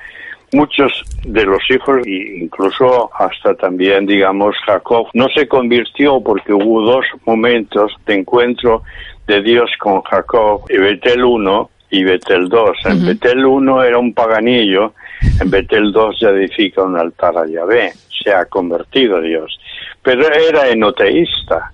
muchos 0.53 1.03
de 1.23 1.45
los 1.45 1.62
hijos, 1.69 2.05
incluso 2.05 3.09
hasta 3.17 3.55
también, 3.55 4.05
digamos, 4.05 4.55
Jacob, 4.65 5.07
no 5.13 5.27
se 5.29 5.47
convirtió 5.47 6.21
porque 6.21 6.53
hubo 6.53 6.81
dos 6.81 7.05
momentos 7.25 7.93
de 8.05 8.15
encuentro 8.15 8.83
de 9.27 9.41
Dios 9.41 9.69
con 9.79 10.01
Jacob, 10.01 10.63
y 10.69 10.77
Betel 10.77 11.23
1 11.23 11.69
y 11.91 12.03
Betel 12.03 12.49
2. 12.49 12.77
En 12.85 13.05
Betel 13.05 13.45
1 13.45 13.83
era 13.83 13.97
un 13.97 14.13
paganillo, 14.13 14.93
en 15.39 15.49
Betel 15.49 15.91
2 15.91 16.19
ya 16.19 16.29
edifica 16.29 16.83
un 16.83 16.97
altar 16.97 17.38
a 17.38 17.47
Yahvé, 17.47 17.91
se 18.23 18.31
ha 18.33 18.45
convertido 18.45 19.21
Dios. 19.21 19.59
Pero 20.01 20.27
era 20.33 20.69
enoteísta. 20.69 21.71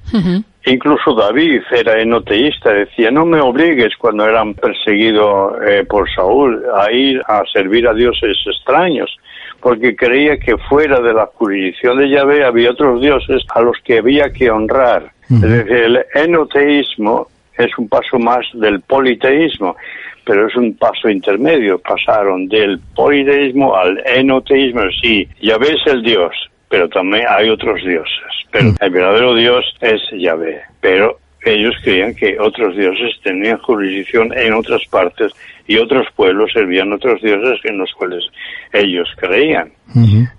Incluso 0.67 1.13
David 1.13 1.61
era 1.71 2.01
enoteísta, 2.01 2.73
decía, 2.73 3.11
no 3.11 3.23
me 3.23 3.39
obligues 3.39 3.95
cuando 3.97 4.27
eran 4.27 4.55
perseguidos 4.55 5.57
eh, 5.67 5.85
por 5.87 6.09
Saúl 6.09 6.63
a 6.75 6.91
ir 6.91 7.21
a 7.27 7.43
servir 7.53 7.87
a 7.87 7.93
dioses 7.93 8.35
extraños, 8.47 9.15
porque 9.59 9.95
creía 9.95 10.37
que 10.37 10.57
fuera 10.57 10.99
de 11.01 11.13
la 11.13 11.27
jurisdicción 11.27 11.99
de 11.99 12.09
Yahvé 12.09 12.43
había 12.43 12.71
otros 12.71 12.99
dioses 12.99 13.43
a 13.53 13.61
los 13.61 13.77
que 13.83 13.99
había 13.99 14.31
que 14.31 14.49
honrar. 14.49 15.11
Es 15.29 15.41
decir, 15.41 15.71
el 15.71 16.05
enoteísmo 16.15 17.27
es 17.57 17.77
un 17.77 17.87
paso 17.87 18.17
más 18.17 18.45
del 18.53 18.81
politeísmo, 18.81 19.75
pero 20.23 20.47
es 20.47 20.55
un 20.55 20.75
paso 20.75 21.09
intermedio. 21.09 21.79
Pasaron 21.79 22.47
del 22.47 22.79
politeísmo 22.95 23.75
al 23.75 24.01
enoteísmo. 24.05 24.81
Sí, 25.01 25.27
Yahvé 25.41 25.73
es 25.73 25.93
el 25.93 26.01
Dios, 26.01 26.33
pero 26.69 26.89
también 26.89 27.25
hay 27.29 27.49
otros 27.49 27.83
dioses. 27.83 28.34
Pero 28.55 28.71
mm. 28.71 28.75
el 28.79 28.89
verdadero 28.89 29.35
Dios 29.35 29.65
es 29.81 30.01
Yahvé. 30.17 30.61
Pero 30.79 31.19
ellos 31.43 31.75
creían 31.83 32.15
que 32.15 32.39
otros 32.39 32.75
dioses 32.75 33.11
tenían 33.21 33.57
jurisdicción 33.57 34.31
en 34.33 34.53
otras 34.53 34.81
partes 34.89 35.33
y 35.67 35.77
otros 35.77 36.07
pueblos 36.15 36.51
servían 36.53 36.93
otros 36.93 37.21
dioses 37.21 37.59
en 37.65 37.77
los 37.77 37.91
cuales 37.93 38.23
ellos 38.71 39.09
creían. 39.17 39.71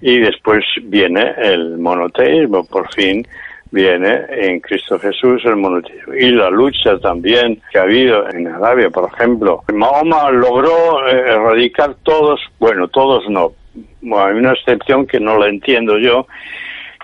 Y 0.00 0.18
después 0.18 0.64
viene 0.82 1.32
el 1.42 1.78
monoteísmo, 1.78 2.64
por 2.64 2.92
fin 2.92 3.26
viene 3.70 4.20
en 4.30 4.60
Cristo 4.60 4.98
Jesús 4.98 5.42
el 5.44 5.56
monoteísmo. 5.56 6.14
Y 6.14 6.30
la 6.30 6.50
lucha 6.50 6.98
también 6.98 7.60
que 7.70 7.78
ha 7.78 7.82
habido 7.82 8.28
en 8.30 8.48
Arabia, 8.48 8.90
por 8.90 9.10
ejemplo. 9.12 9.62
Mahoma 9.72 10.30
logró 10.30 11.06
eh, 11.06 11.32
erradicar 11.32 11.94
todos, 12.02 12.40
bueno, 12.58 12.88
todos 12.88 13.28
no, 13.28 13.52
hay 14.16 14.34
una 14.34 14.52
excepción 14.52 15.06
que 15.06 15.20
no 15.20 15.38
la 15.38 15.48
entiendo 15.48 15.98
yo, 15.98 16.26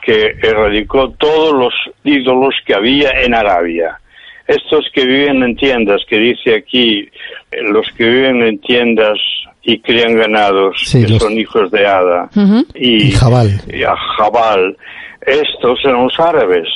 que 0.03 0.35
erradicó 0.43 1.11
todos 1.13 1.55
los 1.55 1.75
ídolos 2.05 2.55
que 2.67 2.75
había 2.75 3.11
en 3.23 3.35
Arabia. 3.35 3.99
Estos 4.47 4.91
que 4.93 5.07
viven 5.07 5.43
en 5.45 5.57
tiendas, 5.57 6.03
que 6.09 6.19
dice 6.19 6.57
aquí, 6.57 7.09
eh, 7.51 7.63
los 7.63 7.87
que 7.97 8.05
viven 8.05 8.43
en 8.43 8.59
tiendas 8.59 9.19
y 9.63 9.79
crían 9.79 10.17
ganados, 10.17 10.77
Sí, 10.85 11.05
que 11.05 11.13
los- 11.13 11.23
son 11.23 11.33
hijos 11.39 11.71
de 11.71 11.87
Ada, 11.87 12.29
y, 12.75 13.09
Y 13.09 13.11
Jabal. 13.13 13.49
y 13.73 13.83
a 13.85 13.95
Jabal, 14.17 14.77
estos 15.25 15.79
eran 15.85 16.03
los 16.05 16.19
árabes. 16.19 16.69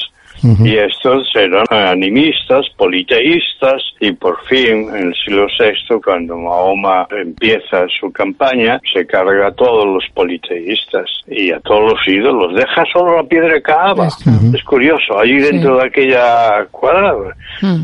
Y 0.64 0.76
estos 0.76 1.30
eran 1.34 1.66
animistas, 1.70 2.66
politeístas, 2.76 3.82
y 4.00 4.12
por 4.12 4.40
fin, 4.46 4.88
en 4.94 5.08
el 5.08 5.14
siglo 5.14 5.46
VI, 5.58 6.00
cuando 6.04 6.36
Mahoma 6.36 7.06
empieza 7.10 7.86
su 7.98 8.12
campaña, 8.12 8.80
se 8.92 9.06
carga 9.06 9.48
a 9.48 9.52
todos 9.52 9.86
los 9.86 10.04
politeístas 10.14 11.10
y 11.26 11.50
a 11.50 11.60
todos 11.60 11.92
los 11.92 12.08
ídolos. 12.08 12.54
Deja 12.54 12.84
solo 12.92 13.16
la 13.16 13.22
piedra 13.24 13.54
de 13.54 13.62
Kaaba. 13.62 14.08
Es 14.54 14.62
curioso, 14.64 15.18
allí 15.18 15.38
dentro 15.38 15.78
de 15.78 15.86
aquella 15.86 16.66
cuadrada. 16.70 17.34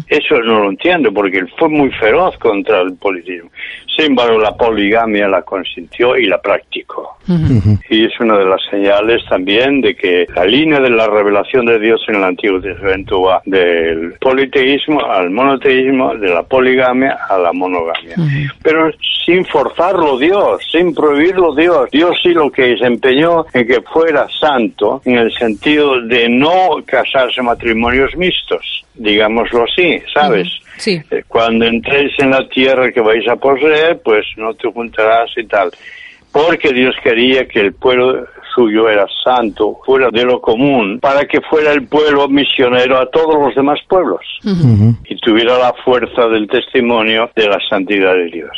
Eso 0.09 0.41
no 0.41 0.61
lo 0.65 0.71
entiendo, 0.71 1.13
porque 1.13 1.39
él 1.39 1.53
fue 1.59 1.69
muy 1.69 1.91
feroz 1.93 2.37
contra 2.39 2.83
el 2.83 2.95
politeísmo. 2.95 3.51
Sin 3.97 4.07
embargo, 4.07 4.39
la 4.39 4.55
poligamia 4.55 5.29
la 5.29 5.43
consintió 5.43 6.17
y 6.17 6.27
la 6.27 6.41
practicó. 6.41 7.19
Y 7.89 8.05
es 8.07 8.21
una 8.21 8.39
de 8.39 8.47
las 8.47 8.61
señales 8.71 9.23
también 9.29 9.81
de 9.81 9.95
que 9.95 10.27
la 10.35 10.45
línea 10.45 10.81
de 10.81 10.91
la 10.91 11.07
revelación 11.07 11.67
de 11.67 11.79
Dios 11.79 12.01
en 12.09 12.17
el 12.17 12.25
Antiguo 12.25 12.61
Testamento 12.61 13.23
va 13.23 13.43
del 13.45 14.15
politeísmo 14.21 15.05
al 15.05 15.31
monoteísmo, 15.31 16.15
de 16.15 16.29
la 16.31 16.43
poligamia 16.43 17.19
a 17.29 17.39
la 17.39 17.53
monogamia. 17.53 18.17
Pero 18.63 18.91
sin 19.25 19.45
forzarlo 19.45 20.19
Dios, 20.19 20.63
sin 20.71 20.95
prohibirlo 20.95 21.55
Dios. 21.55 21.91
Dios 21.91 22.19
sí 22.23 22.31
lo 22.31 22.51
que 22.51 22.77
se 22.77 22.87
empeñó 22.87 23.47
en 23.53 23.67
que 23.67 23.81
fuera 23.83 24.27
santo 24.41 25.01
en 25.05 25.19
el 25.19 25.33
sentido 25.33 26.01
de 26.03 26.29
no 26.29 26.83
casarse 26.85 27.43
matrimonios 27.43 28.17
mixtos, 28.17 28.85
digámoslo 28.95 29.65
así, 29.65 30.01
¿sabes? 30.13 30.49
Sí. 30.83 31.01
Eh, 31.13 31.23
Cuando 31.29 31.65
entréis 31.65 32.11
en 32.19 32.31
la 32.31 32.49
tierra 32.49 32.91
que 32.91 33.01
vais 33.01 33.27
a 33.29 33.37
poseer, 33.37 34.01
pues 34.03 34.27
no 34.37 34.53
te 34.55 34.69
juntarás 34.69 35.31
y 35.37 35.47
tal. 35.47 35.71
Porque 36.33 36.73
Dios 36.73 36.97
quería 37.05 37.47
que 37.47 37.61
el 37.61 37.73
pueblo 37.73 38.27
suyo 38.53 38.89
era 38.89 39.07
santo, 39.25 39.79
fuera 39.87 40.11
de 40.11 40.25
lo 40.25 40.41
común, 40.41 40.99
para 41.01 41.25
que 41.25 41.41
fuera 41.41 41.73
el 41.73 41.87
pueblo 41.87 42.29
misionero 42.29 42.99
a 42.99 43.07
todos 43.07 43.37
los 43.39 43.55
demás 43.55 43.79
pueblos 43.89 44.21
y 45.05 45.17
tuviera 45.21 45.57
la 45.57 45.73
fuerza 45.85 46.27
del 46.27 46.49
testimonio 46.49 47.31
de 47.37 47.47
la 47.47 47.59
santidad 47.71 48.15
de 48.15 48.27
Dios. 48.27 48.51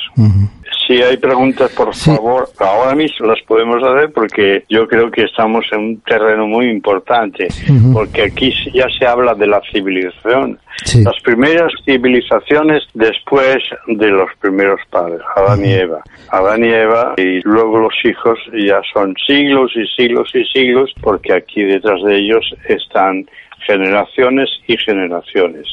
Si 0.87 1.01
hay 1.03 1.17
preguntas, 1.17 1.73
por 1.75 1.95
Sí. 1.95 2.11
favor, 2.15 2.47
ahora 2.59 2.95
mismo 2.95 3.27
las 3.27 3.41
podemos 3.47 3.83
hacer 3.83 4.13
porque 4.13 4.65
yo 4.69 4.87
creo 4.87 5.11
que 5.11 5.23
estamos 5.23 5.65
en 5.73 5.79
un 5.81 6.01
terreno 6.03 6.47
muy 6.47 6.69
importante, 6.69 7.49
porque 7.93 8.25
aquí 8.25 8.53
ya 8.75 8.87
se 8.99 9.07
habla 9.07 9.35
de 9.35 9.47
la 9.47 9.61
civilización. 9.73 10.59
Sí. 10.85 11.03
Las 11.03 11.15
primeras 11.23 11.73
civilizaciones 11.87 12.83
después 12.93 13.57
de 13.87 14.09
los 14.09 14.29
primeros 14.41 14.81
padres, 14.91 15.21
Adán 15.37 15.65
y 15.65 15.73
Eva. 15.73 16.03
Adán 16.31 16.65
y 16.65 16.69
Eva 16.69 17.15
y 17.17 17.41
luego 17.45 17.79
los 17.79 17.95
hijos 18.05 18.39
ya 18.53 18.81
son 18.93 19.15
siglos 19.27 19.73
y 19.77 19.87
siglos 19.97 20.29
y 20.35 20.45
siglos 20.47 20.93
porque 21.01 21.33
aquí 21.33 21.63
detrás 21.63 22.03
de 22.05 22.17
ellos 22.17 22.45
están 22.69 23.25
generaciones 23.67 24.49
y 24.67 24.77
generaciones. 24.77 25.67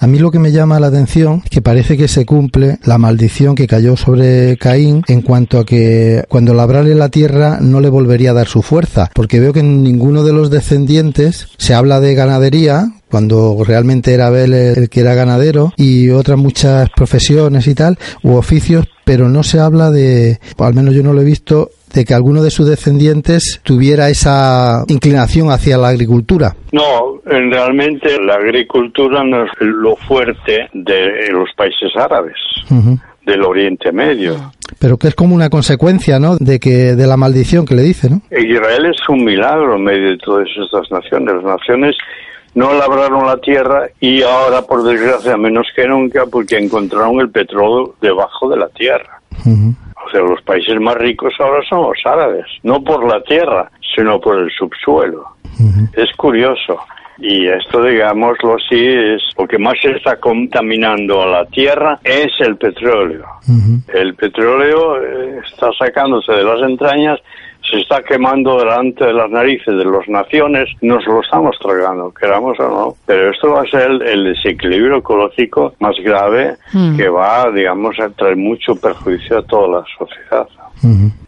A 0.00 0.06
mí 0.06 0.18
lo 0.18 0.30
que 0.30 0.38
me 0.38 0.52
llama 0.52 0.80
la 0.80 0.88
atención 0.88 1.42
es 1.44 1.50
que 1.50 1.62
parece 1.62 1.96
que 1.96 2.08
se 2.08 2.26
cumple 2.26 2.78
la 2.84 2.98
maldición 2.98 3.54
que 3.54 3.66
cayó 3.66 3.96
sobre 3.96 4.56
Caín 4.56 5.02
en 5.08 5.22
cuanto 5.22 5.58
a 5.58 5.66
que 5.66 6.24
cuando 6.28 6.54
labrare 6.54 6.94
la 6.94 7.08
tierra 7.08 7.58
no 7.60 7.80
le 7.80 7.88
volvería 7.88 8.30
a 8.30 8.34
dar 8.34 8.46
su 8.46 8.62
fuerza, 8.62 9.10
porque 9.14 9.40
veo 9.40 9.52
que 9.52 9.60
en 9.60 9.82
ninguno 9.82 10.24
de 10.24 10.32
los 10.32 10.50
descendientes 10.50 11.48
se 11.58 11.74
habla 11.74 12.00
de 12.00 12.14
ganadería, 12.14 12.88
cuando 13.10 13.62
realmente 13.64 14.12
era 14.12 14.26
Abel 14.26 14.52
el, 14.54 14.88
que 14.88 15.00
era 15.00 15.14
ganadero 15.14 15.72
y 15.76 16.10
otras 16.10 16.38
muchas 16.38 16.90
profesiones 16.90 17.66
y 17.66 17.74
tal, 17.74 17.98
u 18.22 18.34
oficios, 18.34 18.86
pero 19.04 19.28
no 19.28 19.42
se 19.42 19.60
habla 19.60 19.90
de, 19.90 20.40
al 20.58 20.74
menos 20.74 20.94
yo 20.94 21.02
no 21.02 21.12
lo 21.12 21.20
he 21.20 21.24
visto, 21.24 21.70
de 21.94 22.04
que 22.04 22.12
alguno 22.14 22.42
de 22.42 22.50
sus 22.50 22.68
descendientes 22.68 23.60
tuviera 23.62 24.08
esa 24.10 24.84
inclinación 24.88 25.50
hacia 25.50 25.78
la 25.78 25.88
agricultura. 25.88 26.54
No, 26.72 27.20
en- 27.26 27.50
realmente 27.52 28.08
la 28.20 28.34
agricultura 28.34 29.22
no 29.24 29.44
es 29.44 29.50
lo 29.60 29.96
fuerte 29.96 30.68
de 30.72 31.30
los 31.32 31.48
países 31.56 31.90
árabes, 31.96 32.34
del 33.24 33.42
Oriente 33.42 33.92
Medio. 33.92 34.52
pero 34.78 34.98
que 34.98 35.08
es 35.08 35.14
como 35.14 35.34
una 35.34 35.48
consecuencia, 35.48 36.18
¿no? 36.18 36.36
De 36.36 36.58
que 36.58 36.94
de 36.94 37.06
la 37.06 37.16
maldición 37.16 37.64
que 37.64 37.74
le 37.74 37.82
dice, 37.82 38.10
¿no? 38.10 38.20
Israel 38.30 38.86
es 38.86 39.08
un 39.08 39.24
milagro 39.24 39.76
en 39.76 39.84
medio 39.84 40.10
de 40.10 40.18
todas 40.18 40.46
estas 40.62 40.90
naciones. 40.90 41.36
Las 41.36 41.44
naciones 41.44 41.96
no 42.54 42.74
labraron 42.74 43.26
la 43.26 43.36
tierra 43.38 43.86
y 44.00 44.22
ahora, 44.22 44.62
por 44.62 44.82
desgracia, 44.84 45.36
menos 45.36 45.66
que 45.74 45.86
nunca, 45.86 46.24
porque 46.30 46.56
encontraron 46.58 47.20
el 47.20 47.30
petróleo 47.30 47.94
debajo 48.02 48.48
de 48.50 48.56
la 48.58 48.68
tierra. 48.68 49.20
O 49.46 49.83
sea, 50.18 50.28
los 50.28 50.42
países 50.42 50.80
más 50.80 50.94
ricos 50.96 51.34
ahora 51.38 51.62
son 51.68 51.82
los 51.82 51.98
árabes, 52.04 52.46
no 52.62 52.82
por 52.82 53.06
la 53.06 53.22
tierra, 53.22 53.70
sino 53.94 54.20
por 54.20 54.38
el 54.38 54.50
subsuelo. 54.50 55.24
Es 55.94 56.12
curioso. 56.16 56.78
Y 57.18 57.46
esto, 57.46 57.82
digámoslo 57.82 58.56
así, 58.56 58.86
es 58.86 59.22
lo 59.38 59.46
que 59.46 59.56
más 59.56 59.74
está 59.84 60.16
contaminando 60.16 61.22
a 61.22 61.26
la 61.26 61.46
tierra 61.46 62.00
es 62.02 62.32
el 62.40 62.56
petróleo. 62.56 63.24
El 63.92 64.14
petróleo 64.14 65.00
eh, 65.00 65.40
está 65.46 65.70
sacándose 65.78 66.32
de 66.32 66.42
las 66.42 66.60
entrañas, 66.68 67.20
se 67.70 67.78
está 67.78 68.02
quemando 68.02 68.58
delante 68.58 69.04
de 69.04 69.12
las 69.12 69.30
narices 69.30 69.76
de 69.76 69.84
las 69.84 70.06
naciones, 70.08 70.68
nos 70.82 71.04
lo 71.06 71.20
estamos 71.20 71.56
tragando, 71.58 72.12
queramos 72.12 72.58
o 72.60 72.68
no. 72.68 72.94
Pero 73.06 73.30
esto 73.30 73.50
va 73.52 73.62
a 73.62 73.66
ser 73.66 73.90
el, 73.90 74.02
el 74.02 74.24
desequilibrio 74.34 74.98
ecológico 74.98 75.74
más 75.80 75.96
grave 76.02 76.56
Mm. 76.72 76.96
que 76.96 77.08
va, 77.08 77.50
digamos, 77.52 77.98
a 78.00 78.08
traer 78.10 78.36
mucho 78.36 78.74
perjuicio 78.74 79.38
a 79.38 79.42
toda 79.42 79.78
la 79.80 79.84
sociedad. 79.96 80.48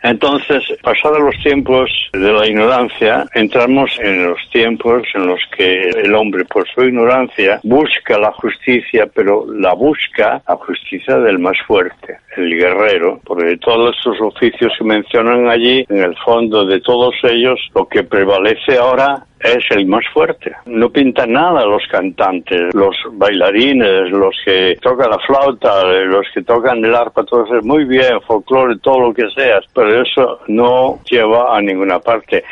Entonces, 0.07 0.63
pasados 0.83 1.19
los 1.19 1.37
tiempos 1.43 1.91
de 2.13 2.33
la 2.33 2.47
ignorancia, 2.47 3.27
entramos 3.35 3.91
en 4.01 4.29
los 4.29 4.39
tiempos 4.51 5.03
en 5.15 5.27
los 5.27 5.41
que 5.57 5.89
el 5.89 6.15
hombre, 6.15 6.45
por 6.45 6.65
su 6.69 6.85
ignorancia, 6.85 7.59
busca 7.65 8.17
la 8.17 8.31
justicia, 8.31 9.09
pero 9.13 9.45
la 9.53 9.75
busca 9.75 10.41
la 10.47 10.55
justicia 10.57 11.19
del 11.19 11.41
más 11.41 11.59
fuerte, 11.67 12.19
el 12.37 12.57
guerrero, 12.57 13.21
porque 13.25 13.57
todos 13.57 13.97
esos 13.99 14.21
oficios 14.21 14.73
que 14.79 14.85
mencionan 14.85 15.49
allí, 15.49 15.85
en 15.89 15.99
el 15.99 16.17
fondo 16.19 16.65
de 16.65 16.81
todos 16.81 17.17
ellos, 17.25 17.59
lo 17.75 17.89
que 17.89 18.05
prevalece 18.05 18.79
ahora 18.79 19.25
es 19.41 19.65
el 19.71 19.87
más 19.87 20.05
fuerte. 20.13 20.53
No 20.67 20.91
pintan 20.91 21.33
nada 21.33 21.65
los 21.65 21.83
cantantes, 21.91 22.75
los 22.75 22.97
bailarines, 23.13 24.11
los 24.11 24.35
que 24.45 24.77
tocan 24.81 25.11
la 25.11 25.19
flauta, 25.19 25.85
los 25.85 26.27
que 26.33 26.43
tocan 26.43 26.85
el 26.85 26.95
arpa, 26.95 27.25
todo 27.25 27.45
eso 27.45 27.59
es 27.59 27.65
muy 27.65 27.85
bien, 27.85 28.21
folclore, 28.27 28.79
todo 28.79 29.01
lo 29.01 29.15
que 29.15 29.29
seas, 29.35 29.65
pero 29.75 29.96
eso 30.03 30.41
no 30.49 31.01
lleva 31.11 31.57
a 31.57 31.61
ninguna 31.61 31.99
parte. 31.99 32.45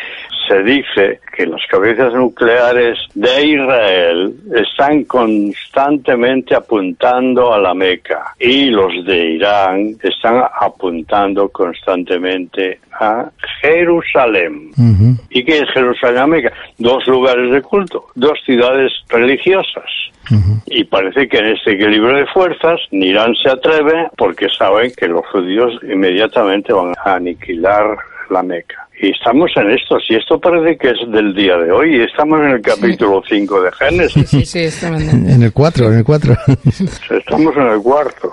Se 0.49 0.63
dice 0.63 1.21
que 1.35 1.47
las 1.47 1.63
cabezas 1.69 2.13
nucleares 2.13 2.99
de 3.15 3.47
Israel 3.47 4.35
están 4.55 5.05
constantemente 5.05 6.55
apuntando 6.55 7.55
a 7.55 7.59
la 7.59 7.73
Meca 7.73 8.35
y 8.39 8.67
los 8.67 8.93
de 9.07 9.31
Irán 9.33 9.97
están 10.03 10.45
apuntando 10.61 11.49
constantemente 11.49 12.81
a 13.01 13.31
Jerusalén. 13.63 14.71
¿Y 15.31 15.45
qué 15.45 15.59
es 15.61 15.71
Jerusalén 15.73 16.25
y 16.25 16.29
Meca? 16.29 16.53
Dos 16.79 17.07
lugares 17.07 17.51
de 17.51 17.63
culto, 17.63 18.07
dos 18.15 18.39
ciudades 18.45 18.93
religiosas. 19.09 19.91
Y 20.67 20.85
parece 20.85 21.29
que 21.29 21.39
en 21.39 21.47
este 21.49 21.73
equilibrio 21.73 22.17
de 22.17 22.27
fuerzas 22.27 22.81
ni 22.91 23.09
Irán 23.09 23.35
se 23.35 23.51
atreve 23.51 24.09
porque 24.17 24.49
saben 24.49 24.93
que 24.97 25.07
los 25.09 25.27
judíos 25.27 25.79
inmediatamente 25.83 26.73
van 26.73 26.95
a 27.05 27.15
aniquilar 27.15 27.34
la 28.31 28.43
Meca. 28.43 28.84
Y 29.01 29.11
estamos 29.11 29.51
en 29.57 29.71
esto, 29.73 29.99
si 29.99 30.15
esto 30.15 30.39
parece 30.39 30.77
que 30.79 30.91
es 30.91 31.11
del 31.11 31.35
día 31.35 31.57
de 31.57 31.73
hoy, 31.73 32.01
estamos 32.03 32.41
en 32.41 32.51
el 32.51 32.63
capítulo 32.63 33.23
5 33.29 33.63
de 33.63 33.73
Génesis. 33.73 34.31
Sí, 34.31 34.47
sí, 34.47 34.61
es 34.61 34.79
tremendo. 34.79 35.33
En 35.33 35.43
el 35.43 35.53
4, 35.53 35.87
en 35.87 35.99
el 35.99 36.05
4. 36.05 36.35
Estamos 37.11 37.57
en 37.57 37.67
el 37.67 37.83
cuarto. 37.83 38.33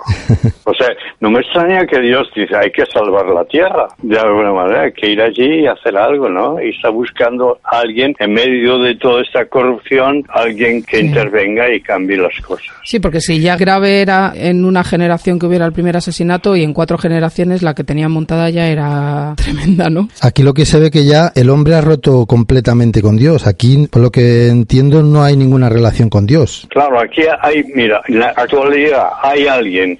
O 0.64 0.74
sea, 0.74 0.88
no 1.20 1.30
me 1.30 1.40
extraña 1.40 1.84
que 1.86 2.00
Dios 2.00 2.28
dice, 2.34 2.56
hay 2.56 2.70
que 2.70 2.86
salvar 2.86 3.26
la 3.26 3.44
tierra. 3.44 3.88
De 4.02 4.18
alguna 4.18 4.52
manera, 4.52 4.82
hay 4.82 4.92
que 4.92 5.10
ir 5.10 5.20
allí 5.20 5.62
y 5.62 5.66
hacer 5.66 5.96
algo, 5.96 6.28
¿no? 6.28 6.62
Y 6.62 6.70
está 6.70 6.90
buscando 6.90 7.58
a 7.64 7.80
alguien 7.80 8.14
en 8.20 8.32
medio 8.32 8.78
de 8.78 8.94
toda 8.94 9.22
esta 9.22 9.44
corrupción, 9.46 10.24
alguien 10.28 10.82
que 10.84 11.00
intervenga 11.00 11.72
y 11.74 11.80
cambie 11.80 12.18
las 12.18 12.34
cosas. 12.40 12.66
Sí, 12.84 13.00
porque 13.00 13.20
si 13.20 13.40
ya 13.40 13.56
grave 13.56 14.00
era 14.00 14.32
en 14.34 14.64
una 14.64 14.84
generación 14.84 15.38
que 15.38 15.46
hubiera 15.46 15.66
el 15.66 15.72
primer 15.72 15.96
asesinato 15.96 16.54
y 16.54 16.62
en 16.62 16.72
cuatro 16.72 16.98
generaciones 16.98 17.62
la 17.62 17.74
que 17.74 17.84
tenían 17.84 18.12
montada 18.12 18.48
ya 18.50 18.68
era 18.68 19.34
tremenda, 19.36 19.90
¿no? 19.90 20.08
Aquí 20.20 20.42
lo 20.42 20.51
que 20.54 20.64
se 20.64 20.78
ve 20.78 20.90
que 20.90 21.04
ya 21.04 21.32
el 21.34 21.50
hombre 21.50 21.74
ha 21.74 21.80
roto 21.80 22.26
completamente 22.26 23.02
con 23.02 23.16
Dios. 23.16 23.46
Aquí, 23.46 23.88
por 23.90 24.02
lo 24.02 24.10
que 24.10 24.48
entiendo, 24.48 25.02
no 25.02 25.22
hay 25.22 25.36
ninguna 25.36 25.68
relación 25.68 26.08
con 26.08 26.26
Dios. 26.26 26.66
Claro, 26.70 27.00
aquí 27.00 27.22
hay, 27.40 27.64
mira, 27.74 28.02
en 28.08 28.18
la 28.20 28.28
actualidad 28.28 29.10
hay 29.22 29.46
alguien 29.46 29.98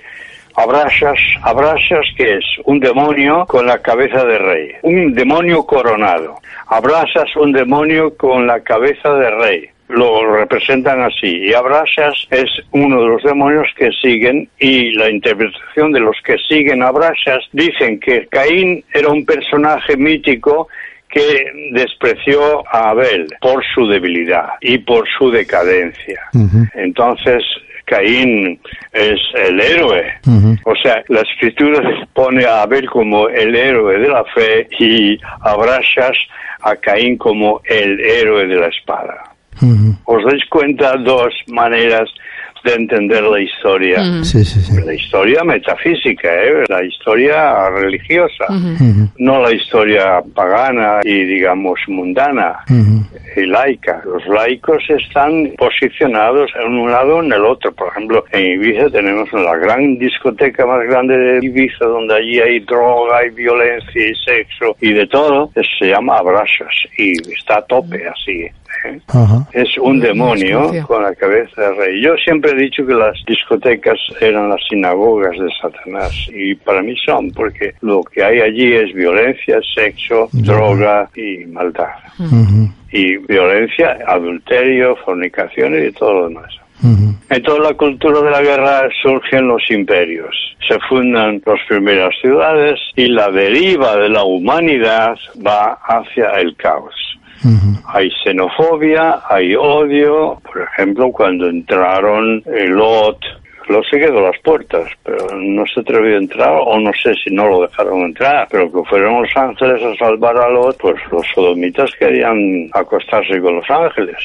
Abrasas, 0.55 1.18
Abrasas 1.42 2.07
que 2.16 2.36
es 2.36 2.44
un 2.66 2.78
demonio 2.78 3.46
con 3.46 3.66
la 3.66 3.78
cabeza 3.78 4.24
de 4.24 4.38
rey, 4.38 4.72
un 4.82 5.14
demonio 5.14 5.64
coronado. 5.64 6.36
Abrasas 6.66 7.34
un 7.36 7.53
demonio 7.53 8.14
con 8.16 8.46
la 8.46 8.61
cabeza 8.61 9.14
de 9.14 9.30
rey 9.30 9.68
lo 9.93 10.36
representan 10.36 11.03
así. 11.03 11.49
Y 11.49 11.55
Abrasas 11.55 12.26
es 12.30 12.51
uno 12.72 13.01
de 13.03 13.09
los 13.09 13.22
demonios 13.22 13.68
que 13.76 13.90
siguen 13.93 14.49
y 14.59 14.93
la 14.93 15.11
interpretación 15.11 15.93
de 15.93 16.01
los 16.01 16.16
que 16.24 16.36
siguen 16.49 16.82
a 16.82 16.93
dicen 17.53 17.99
que 18.01 18.26
Caín 18.28 18.84
era 18.93 19.09
un 19.09 19.24
personaje 19.24 19.97
mítico 19.97 20.68
que 21.09 21.70
despreció 21.72 22.66
a 22.68 22.90
Abel 22.90 23.26
por 23.40 23.62
su 23.74 23.86
debilidad 23.86 24.51
y 24.61 24.78
por 24.78 25.07
su 25.18 25.30
decadencia. 25.30 26.20
Entonces, 26.74 27.45
Caín 27.84 28.59
es 28.93 29.20
el 29.34 29.61
héroe. 29.61 30.05
O 30.64 30.74
sea, 30.76 31.03
la 31.09 31.20
escritura 31.20 32.07
pone 32.14 32.45
a 32.45 32.62
Abel 32.62 32.88
como 32.88 33.28
el 33.28 33.55
héroe 33.55 33.99
de 33.99 34.09
la 34.09 34.24
fe 34.24 34.68
y 34.78 35.18
Abrasas 35.43 36.16
a 36.62 36.76
Caín 36.76 37.18
como 37.18 37.61
el 37.64 38.01
héroe 38.01 38.47
de 38.47 38.57
la 38.57 38.68
espada. 38.68 39.32
¿Os 40.04 40.24
dais 40.24 40.44
cuenta 40.48 40.96
dos 40.96 41.32
maneras 41.48 42.08
de 42.64 42.74
entender 42.74 43.22
la 43.22 43.40
historia. 43.40 43.98
La 44.84 44.94
historia 44.94 45.42
metafísica, 45.44 46.28
¿eh? 46.28 46.64
la 46.68 46.84
historia 46.84 47.70
religiosa, 47.70 48.46
no 49.18 49.42
la 49.42 49.52
historia 49.52 50.22
pagana 50.34 51.00
y, 51.02 51.24
digamos, 51.24 51.80
mundana 51.88 52.60
y 53.36 53.46
laica. 53.46 54.02
Los 54.04 54.26
laicos 54.28 54.82
están 54.88 55.52
posicionados 55.56 56.50
en 56.64 56.72
un 56.72 56.90
lado 56.90 57.16
o 57.16 57.22
en 57.22 57.32
el 57.32 57.44
otro. 57.44 57.72
Por 57.72 57.88
ejemplo, 57.88 58.24
en 58.32 58.60
Ibiza 58.60 58.90
tenemos 58.90 59.32
la 59.32 59.56
gran 59.56 59.98
discoteca 59.98 60.66
más 60.66 60.84
grande 60.86 61.16
de 61.16 61.46
Ibiza, 61.46 61.86
donde 61.86 62.14
allí 62.14 62.40
hay 62.40 62.60
droga 62.60 63.26
y 63.26 63.30
violencia 63.30 64.08
y 64.08 64.14
sexo 64.14 64.76
y 64.80 64.92
de 64.92 65.06
todo. 65.06 65.50
Se 65.78 65.86
llama 65.86 66.18
Abrazos 66.18 66.86
y 66.96 67.12
está 67.32 67.58
a 67.58 67.62
tope 67.62 68.06
así. 68.06 68.46
Es 69.53 69.77
un 69.79 70.01
demonio 70.01 70.70
con 70.87 71.03
la 71.03 71.14
cabeza 71.14 71.62
de 71.62 71.75
rey. 71.75 72.03
Yo 72.03 72.14
siempre 72.16 72.53
he 72.53 72.57
dicho 72.57 72.87
que 72.87 72.95
las 72.95 73.16
discotecas 73.27 73.99
eran 74.20 74.49
las 74.49 74.61
sinagogas 74.68 75.39
de 75.39 75.49
Satanás 75.61 76.12
y 76.33 76.55
para 76.55 76.83
mí 76.83 76.95
son 77.05 77.31
porque 77.33 77.75
lo 77.81 78.03
que 78.03 78.23
hay 78.25 78.41
allí 78.41 78.75
es 78.75 78.93
violencia, 78.95 79.61
sexo, 79.75 80.29
droga 80.33 81.09
y 81.14 81.45
maldad. 81.47 81.93
Y 82.91 83.16
violencia, 83.18 83.99
adulterio, 84.07 84.97
fornicación 84.97 85.87
y 85.87 85.93
todo 85.93 86.12
lo 86.12 86.29
demás. 86.29 86.53
En 87.31 87.43
toda 87.45 87.70
la 87.70 87.75
cultura 87.75 88.20
de 88.20 88.31
la 88.31 88.43
guerra 88.43 88.89
surgen 89.03 89.47
los 89.47 89.62
imperios, 89.70 90.37
se 90.68 90.79
fundan 90.89 91.41
las 91.47 91.61
primeras 91.68 92.12
ciudades 92.20 92.81
y 92.97 93.07
la 93.07 93.31
deriva 93.31 93.97
de 93.97 94.09
la 94.09 94.25
humanidad 94.25 95.16
va 95.47 95.79
hacia 95.85 96.33
el 96.41 96.57
caos. 96.57 96.95
Hay 97.86 98.11
xenofobia, 98.22 99.20
hay 99.28 99.55
odio. 99.55 100.40
Por 100.43 100.62
ejemplo, 100.62 101.11
cuando 101.11 101.49
entraron 101.49 102.43
Lot 102.47 103.18
lo 103.68 103.82
se 103.84 103.98
quedó 103.98 104.20
las 104.20 104.38
puertas, 104.42 104.88
pero 105.04 105.26
no 105.36 105.64
se 105.66 105.80
atrevió 105.80 106.16
a 106.16 106.20
entrar, 106.20 106.52
o 106.64 106.78
no 106.80 106.90
sé 106.92 107.12
si 107.22 107.34
no 107.34 107.48
lo 107.48 107.62
dejaron 107.62 108.02
entrar, 108.02 108.46
pero 108.50 108.70
que 108.70 108.82
fueron 108.88 109.22
los 109.22 109.36
ángeles 109.36 109.82
a 109.82 109.94
salvar 109.96 110.36
a 110.36 110.48
Lot, 110.48 110.78
pues 110.78 110.96
los 111.10 111.26
sodomitas 111.34 111.90
querían 111.98 112.68
acostarse 112.72 113.40
con 113.40 113.56
los 113.56 113.70
ángeles. 113.70 114.16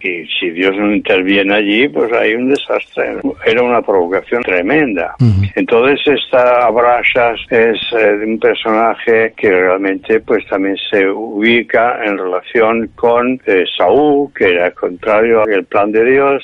Y 0.00 0.26
si 0.38 0.50
Dios 0.50 0.76
no 0.76 0.94
interviene 0.94 1.54
allí, 1.54 1.88
pues 1.88 2.12
hay 2.12 2.34
un 2.34 2.50
desastre. 2.50 3.16
Era 3.44 3.62
una 3.62 3.82
provocación 3.82 4.42
tremenda. 4.42 5.14
Entonces 5.54 6.00
esta 6.06 6.66
Abrasas 6.66 7.40
es 7.50 7.78
eh, 7.92 8.18
un 8.24 8.38
personaje 8.38 9.32
que 9.36 9.50
realmente 9.50 10.20
pues 10.20 10.46
también 10.48 10.76
se 10.90 11.08
ubica 11.08 12.04
en 12.04 12.18
relación 12.18 12.88
con 12.94 13.40
eh, 13.46 13.64
Saúl, 13.76 14.30
que 14.34 14.52
era 14.52 14.70
contrario 14.72 15.42
al 15.42 15.64
plan 15.64 15.92
de 15.92 16.04
Dios, 16.04 16.42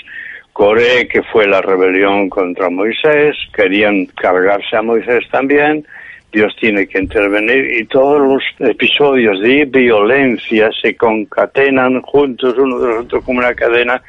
Coré, 0.53 1.09
que 1.09 1.23
fue 1.23 1.47
la 1.47 1.63
rebelión 1.63 2.29
contra 2.29 2.69
Moisés, 2.69 3.37
querían 3.55 4.07
cargarse 4.07 4.77
a 4.77 4.83
Moisés 4.83 5.25
también, 5.31 5.87
Dios 6.33 6.55
tiene 6.59 6.87
que 6.87 6.99
intervenir 6.99 7.79
y 7.79 7.85
todos 7.87 8.21
los 8.21 8.43
episodios 8.71 9.41
de 9.41 9.67
violencia 9.67 10.71
se 10.81 10.97
concatenan 10.97 12.01
juntos 12.03 12.55
uno 12.57 12.79
de 12.79 12.89
los 12.89 13.05
otros 13.05 13.25
como 13.25 13.39
una 13.41 13.55
cadena 13.55 14.03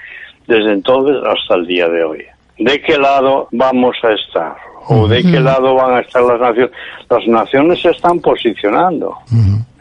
desde 0.48 0.72
entonces 0.72 1.18
hasta 1.26 1.56
el 1.56 1.68
día 1.68 1.88
de 1.90 2.04
hoy. 2.04 2.26
¿De 2.58 2.82
qué 2.82 2.98
lado 2.98 3.50
vamos 3.52 3.98
a 4.04 4.14
estar? 4.14 4.56
¿O 4.88 5.08
de 5.08 5.22
qué 5.22 5.40
lado 5.40 5.76
van 5.76 5.96
a 5.96 6.00
estar 6.00 6.24
las 6.24 6.40
naciones? 6.40 6.72
Las 7.10 7.28
naciones 7.28 7.82
se 7.82 7.90
están 7.90 8.20
posicionando. 8.20 9.18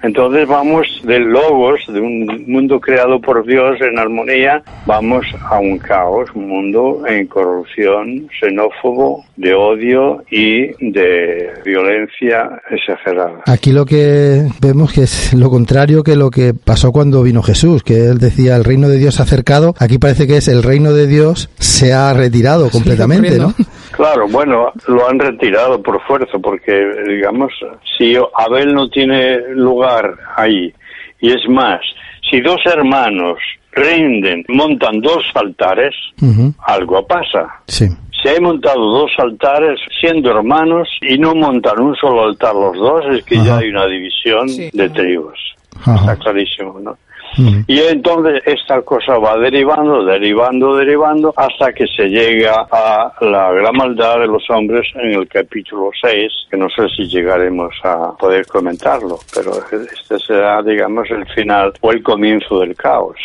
Entonces 0.02 0.48
vamos 0.48 0.86
del 1.04 1.24
logos, 1.24 1.80
de 1.88 2.00
un 2.00 2.44
mundo 2.46 2.80
creado 2.80 3.20
por 3.20 3.46
Dios 3.46 3.80
en 3.80 3.98
armonía, 3.98 4.62
vamos 4.84 5.24
a 5.48 5.58
un 5.58 5.78
caos, 5.78 6.28
un 6.34 6.48
mundo 6.48 7.02
en 7.06 7.26
corrupción, 7.26 8.28
xenófobo, 8.38 9.24
de 9.36 9.54
odio 9.54 10.24
y 10.30 10.66
de 10.90 11.50
violencia 11.64 12.60
exagerada. 12.70 13.42
Aquí 13.46 13.72
lo 13.72 13.86
que 13.86 14.46
vemos 14.60 14.92
que 14.92 15.02
es 15.02 15.34
lo 15.34 15.50
contrario 15.50 16.02
que 16.02 16.16
lo 16.16 16.30
que 16.30 16.52
pasó 16.52 16.92
cuando 16.92 17.22
vino 17.22 17.42
Jesús, 17.42 17.82
que 17.82 18.06
él 18.06 18.18
decía 18.18 18.56
el 18.56 18.64
reino 18.64 18.88
de 18.88 18.98
Dios 18.98 19.20
ha 19.20 19.22
acercado, 19.22 19.74
aquí 19.78 19.98
parece 19.98 20.26
que 20.26 20.38
es 20.38 20.48
el 20.48 20.62
reino 20.62 20.92
de 20.92 21.06
Dios 21.06 21.48
se 21.58 21.92
ha 21.92 22.12
retirado 22.12 22.70
completamente, 22.72 23.38
¿no? 23.38 23.54
Claro, 23.92 24.26
bueno, 24.28 24.72
lo 24.88 25.08
han 25.08 25.18
retirado 25.18 25.82
por 25.82 26.00
fuerza, 26.02 26.38
porque 26.42 26.72
digamos, 27.06 27.52
si 27.96 28.16
Abel 28.34 28.74
no 28.74 28.88
tiene 28.88 29.38
lugar 29.54 30.16
ahí, 30.36 30.72
y 31.20 31.30
es 31.30 31.48
más, 31.48 31.80
si 32.28 32.40
dos 32.40 32.60
hermanos 32.64 33.38
rinden, 33.72 34.44
montan 34.48 35.00
dos 35.00 35.24
altares, 35.34 35.94
algo 36.66 37.06
pasa. 37.06 37.60
Sí. 37.66 37.86
Si 38.22 38.28
hay 38.28 38.40
montado 38.40 38.80
dos 38.80 39.10
altares 39.18 39.80
siendo 40.00 40.30
hermanos 40.30 40.88
y 41.00 41.18
no 41.18 41.34
montan 41.34 41.80
un 41.80 41.94
solo 41.96 42.24
altar 42.24 42.54
los 42.54 42.76
dos, 42.76 43.04
es 43.16 43.24
que 43.24 43.36
ya 43.36 43.58
hay 43.58 43.70
una 43.70 43.86
división 43.86 44.46
de 44.46 44.88
tribus. 44.90 45.38
Está 45.80 46.16
clarísimo, 46.16 46.78
¿no? 46.80 46.96
Y 47.66 47.80
entonces 47.80 48.42
esta 48.44 48.82
cosa 48.82 49.18
va 49.18 49.38
derivando, 49.38 50.04
derivando, 50.04 50.76
derivando, 50.76 51.32
hasta 51.36 51.72
que 51.72 51.86
se 51.86 52.08
llega 52.08 52.66
a 52.70 53.12
la 53.20 53.52
gran 53.52 53.76
maldad 53.76 54.20
de 54.20 54.26
los 54.26 54.48
hombres 54.50 54.86
en 54.94 55.12
el 55.12 55.28
capítulo 55.28 55.90
6, 56.00 56.32
que 56.50 56.56
no 56.56 56.68
sé 56.68 56.88
si 56.96 57.08
llegaremos 57.08 57.74
a 57.82 58.12
poder 58.16 58.46
comentarlo, 58.46 59.18
pero 59.34 59.52
este 59.70 60.18
será, 60.18 60.62
digamos, 60.62 61.10
el 61.10 61.26
final 61.26 61.72
o 61.80 61.90
el 61.90 62.02
comienzo 62.02 62.60
del 62.60 62.74
caos. 62.74 63.18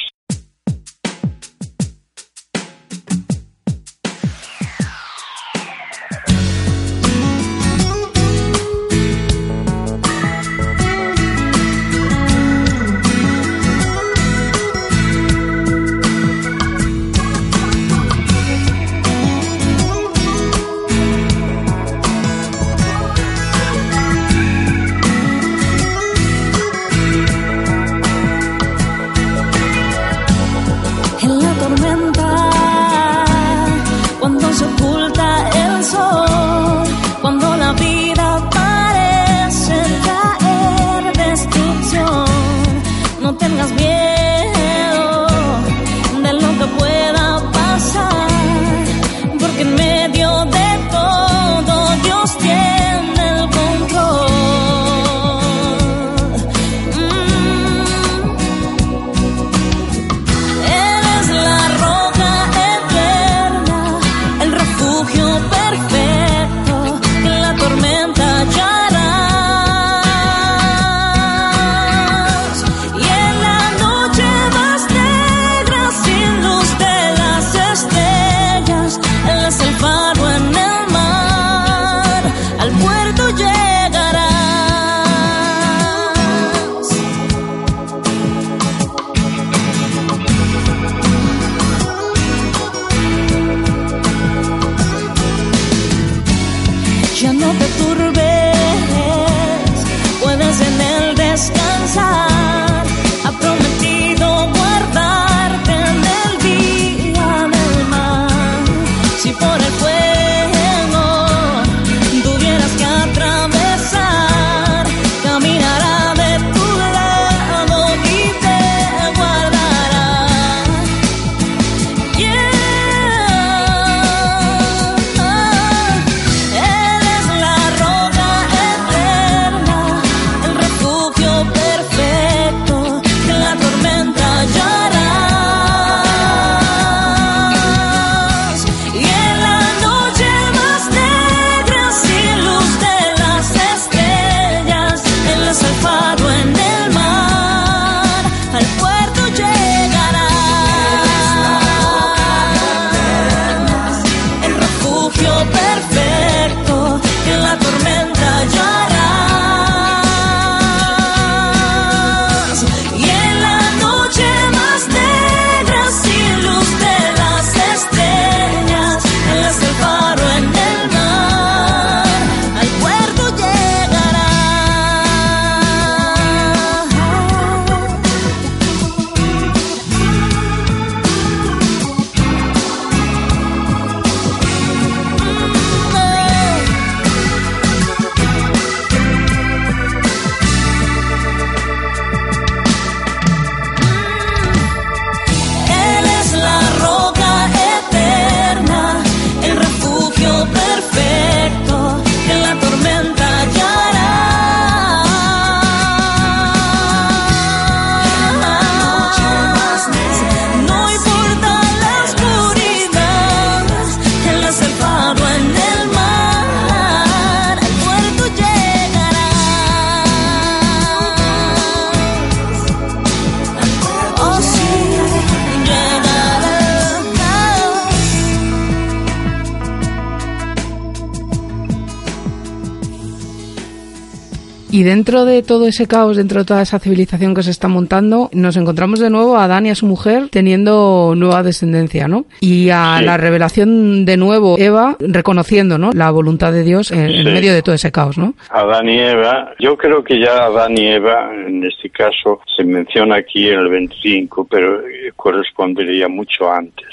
Y 234.78 234.84
dentro 234.84 235.26
de 235.26 235.42
todo 235.42 235.66
ese 235.68 235.88
caos, 235.88 236.18
dentro 236.18 236.38
de 236.42 236.46
toda 236.46 236.62
esa 236.62 236.78
civilización 236.78 237.34
que 237.34 237.42
se 237.42 237.50
está 237.50 237.68
montando, 237.68 238.30
nos 238.32 238.56
encontramos 238.58 239.00
de 239.00 239.10
nuevo 239.10 239.36
a 239.36 239.46
Adán 239.46 239.66
y 239.66 239.72
a 239.72 239.76
su 239.76 239.88
mujer 239.88 240.30
teniendo 240.30 241.14
nueva 241.18 241.42
descendencia, 241.42 242.08
¿no? 242.08 242.26
Y 242.42 242.70
a 242.70 242.98
Sí. 243.00 243.06
la 243.06 243.18
revelación 243.18 244.06
de 244.06 244.18
nuevo 244.18 244.56
Eva 244.60 244.96
reconociendo, 245.00 245.80
¿no? 245.80 245.90
La 245.94 246.12
voluntad 246.12 246.54
de 246.54 246.64
Dios 246.64 246.92
en, 246.92 247.10
en 247.10 247.24
medio 247.34 247.56
de 247.56 247.64
todo 247.64 247.74
ese 247.74 247.92
caos, 247.92 248.20
¿no? 248.20 248.36
Adán 248.52 248.88
y 248.88 249.00
Eva, 249.00 249.56
yo 249.60 249.76
creo 249.78 250.04
que 250.04 250.20
ya 250.24 250.46
Adán 250.46 250.78
y 250.78 250.86
Eva, 250.90 251.32
en 251.48 251.64
este 251.64 251.90
caso, 251.90 252.42
se 252.56 252.64
menciona 252.64 253.16
aquí 253.16 253.50
en 253.50 253.58
el 253.58 253.70
25, 253.70 254.46
pero 254.48 254.82
eh, 254.82 255.12
correspondería 255.16 256.08
mucho 256.08 256.52
antes. 256.52 256.86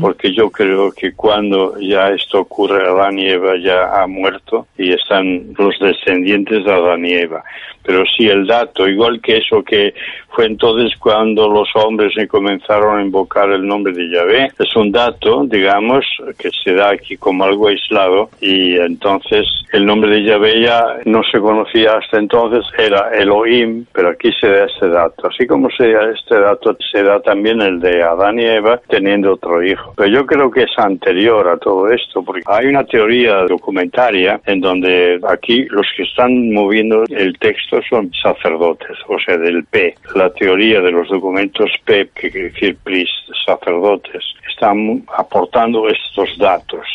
Porque 0.00 0.32
yo 0.32 0.50
creo 0.50 0.90
que 0.92 1.12
cuando 1.12 1.78
ya 1.78 2.10
esto 2.10 2.40
ocurre, 2.40 2.86
Adán 2.88 3.18
y 3.18 3.28
Eva 3.28 3.56
ya 3.58 4.00
ha 4.00 4.06
muerto 4.06 4.66
y 4.78 4.92
están 4.92 5.52
los 5.58 5.78
descendientes 5.78 6.64
de 6.64 6.72
Adán 6.72 7.04
y 7.04 7.12
Eva. 7.12 7.44
Pero 7.82 8.04
sí 8.16 8.28
el 8.28 8.46
dato, 8.46 8.86
igual 8.88 9.20
que 9.20 9.38
eso 9.38 9.62
que 9.62 9.94
fue 10.28 10.46
entonces 10.46 10.96
cuando 10.98 11.48
los 11.48 11.68
hombres 11.74 12.12
comenzaron 12.28 12.98
a 12.98 13.02
invocar 13.02 13.50
el 13.50 13.66
nombre 13.66 13.92
de 13.92 14.08
Yahvé, 14.10 14.52
es 14.58 14.76
un 14.76 14.92
dato, 14.92 15.44
digamos, 15.46 16.04
que 16.38 16.50
se 16.62 16.74
da 16.74 16.90
aquí 16.90 17.16
como 17.16 17.44
algo 17.44 17.68
aislado 17.68 18.30
y 18.40 18.76
entonces 18.76 19.46
el 19.72 19.86
nombre 19.86 20.10
de 20.10 20.24
Yahvé 20.24 20.62
ya 20.62 20.84
no 21.04 21.22
se 21.24 21.40
conocía 21.40 21.96
hasta 21.96 22.18
entonces, 22.18 22.64
era 22.78 23.10
Elohim, 23.12 23.86
pero 23.92 24.10
aquí 24.10 24.30
se 24.40 24.48
da 24.48 24.66
este 24.66 24.88
dato. 24.88 25.28
Así 25.28 25.46
como 25.46 25.70
se 25.70 25.90
da 25.92 26.10
este 26.10 26.38
dato, 26.38 26.76
se 26.92 27.02
da 27.02 27.20
también 27.20 27.60
el 27.60 27.80
de 27.80 28.02
Adán 28.02 28.38
y 28.38 28.44
Eva 28.44 28.80
teniendo 28.88 29.34
otro 29.34 29.49
Pero 29.96 30.06
yo 30.10 30.26
creo 30.26 30.50
que 30.50 30.62
es 30.62 30.78
anterior 30.78 31.48
a 31.48 31.56
todo 31.56 31.90
esto, 31.90 32.22
porque 32.22 32.42
hay 32.46 32.66
una 32.66 32.84
teoría 32.84 33.44
documentaria 33.46 34.40
en 34.46 34.60
donde 34.60 35.20
aquí 35.28 35.64
los 35.70 35.86
que 35.96 36.04
están 36.04 36.52
moviendo 36.52 37.04
el 37.08 37.38
texto 37.38 37.80
son 37.88 38.12
sacerdotes, 38.14 38.96
o 39.08 39.18
sea, 39.18 39.36
del 39.36 39.64
P. 39.64 39.94
La 40.14 40.30
teoría 40.30 40.80
de 40.80 40.92
los 40.92 41.08
documentos 41.08 41.70
P, 41.84 42.10
que 42.14 42.30
quiere 42.30 42.50
decir 42.50 42.76
priest, 42.82 43.12
sacerdotes, 43.44 44.22
están 44.48 45.04
aportando 45.16 45.88
estos 45.88 46.36
datos. 46.38 46.86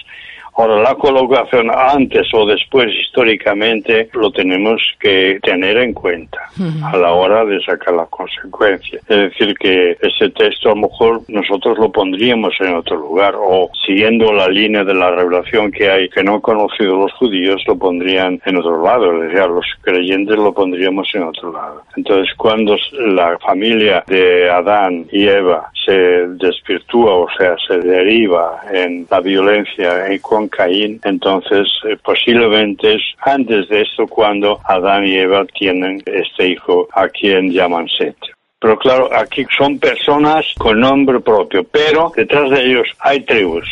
Ahora, 0.57 0.81
la 0.81 0.95
colocación 0.95 1.69
antes 1.69 2.27
o 2.33 2.45
después 2.45 2.87
históricamente 3.01 4.09
lo 4.13 4.31
tenemos 4.31 4.81
que 4.99 5.37
tener 5.43 5.77
en 5.77 5.93
cuenta 5.93 6.39
a 6.83 6.95
la 6.95 7.11
hora 7.11 7.43
de 7.43 7.61
sacar 7.61 7.93
la 7.93 8.05
consecuencia. 8.05 8.99
Es 9.09 9.17
decir, 9.17 9.53
que 9.57 9.97
ese 10.01 10.29
texto 10.29 10.69
a 10.69 10.75
lo 10.75 10.87
mejor 10.87 11.21
nosotros 11.27 11.77
lo 11.77 11.91
pondríamos 11.91 12.53
en 12.61 12.75
otro 12.75 12.95
lugar 12.95 13.35
o 13.37 13.69
siguiendo 13.85 14.31
la 14.31 14.47
línea 14.47 14.85
de 14.85 14.93
la 14.93 15.11
revelación 15.11 15.71
que 15.71 15.89
hay 15.89 16.09
que 16.09 16.23
no 16.23 16.35
han 16.35 16.41
conocido 16.41 16.97
los 16.97 17.11
judíos 17.13 17.61
lo 17.67 17.77
pondrían 17.77 18.41
en 18.45 18.57
otro 18.57 18.81
lado, 18.81 19.23
es 19.23 19.31
decir, 19.31 19.49
los 19.49 19.65
creyentes 19.81 20.37
lo 20.37 20.53
pondríamos 20.53 21.07
en 21.13 21.23
otro 21.23 21.51
lado. 21.51 21.83
Entonces, 21.97 22.33
cuando 22.35 22.77
la 22.99 23.37
familia 23.39 24.03
de 24.07 24.49
Adán 24.49 25.05
y 25.11 25.27
Eva 25.27 25.69
se 25.85 25.93
desvirtúa, 25.93 27.15
o 27.15 27.27
sea, 27.37 27.55
se 27.67 27.77
deriva 27.79 28.61
en 28.71 29.05
la 29.09 29.19
violencia 29.19 30.11
y 30.13 30.19
con 30.19 30.44
Caín, 30.49 30.99
entonces 31.03 31.67
eh, 31.83 31.97
posiblemente 32.03 32.95
es 32.95 33.01
antes 33.23 33.67
de 33.69 33.81
esto 33.81 34.07
cuando 34.07 34.59
Adán 34.65 35.05
y 35.05 35.15
Eva 35.15 35.45
tienen 35.45 36.01
este 36.05 36.49
hijo 36.49 36.87
a 36.93 37.07
quien 37.07 37.51
llaman 37.51 37.87
Set. 37.97 38.15
Pero 38.59 38.77
claro, 38.79 39.09
aquí 39.13 39.45
son 39.55 39.77
personas 39.77 40.45
con 40.57 40.79
nombre 40.79 41.19
propio, 41.19 41.63
pero 41.63 42.11
detrás 42.15 42.49
de 42.49 42.65
ellos 42.65 42.87
hay 42.99 43.19
tribus. 43.21 43.69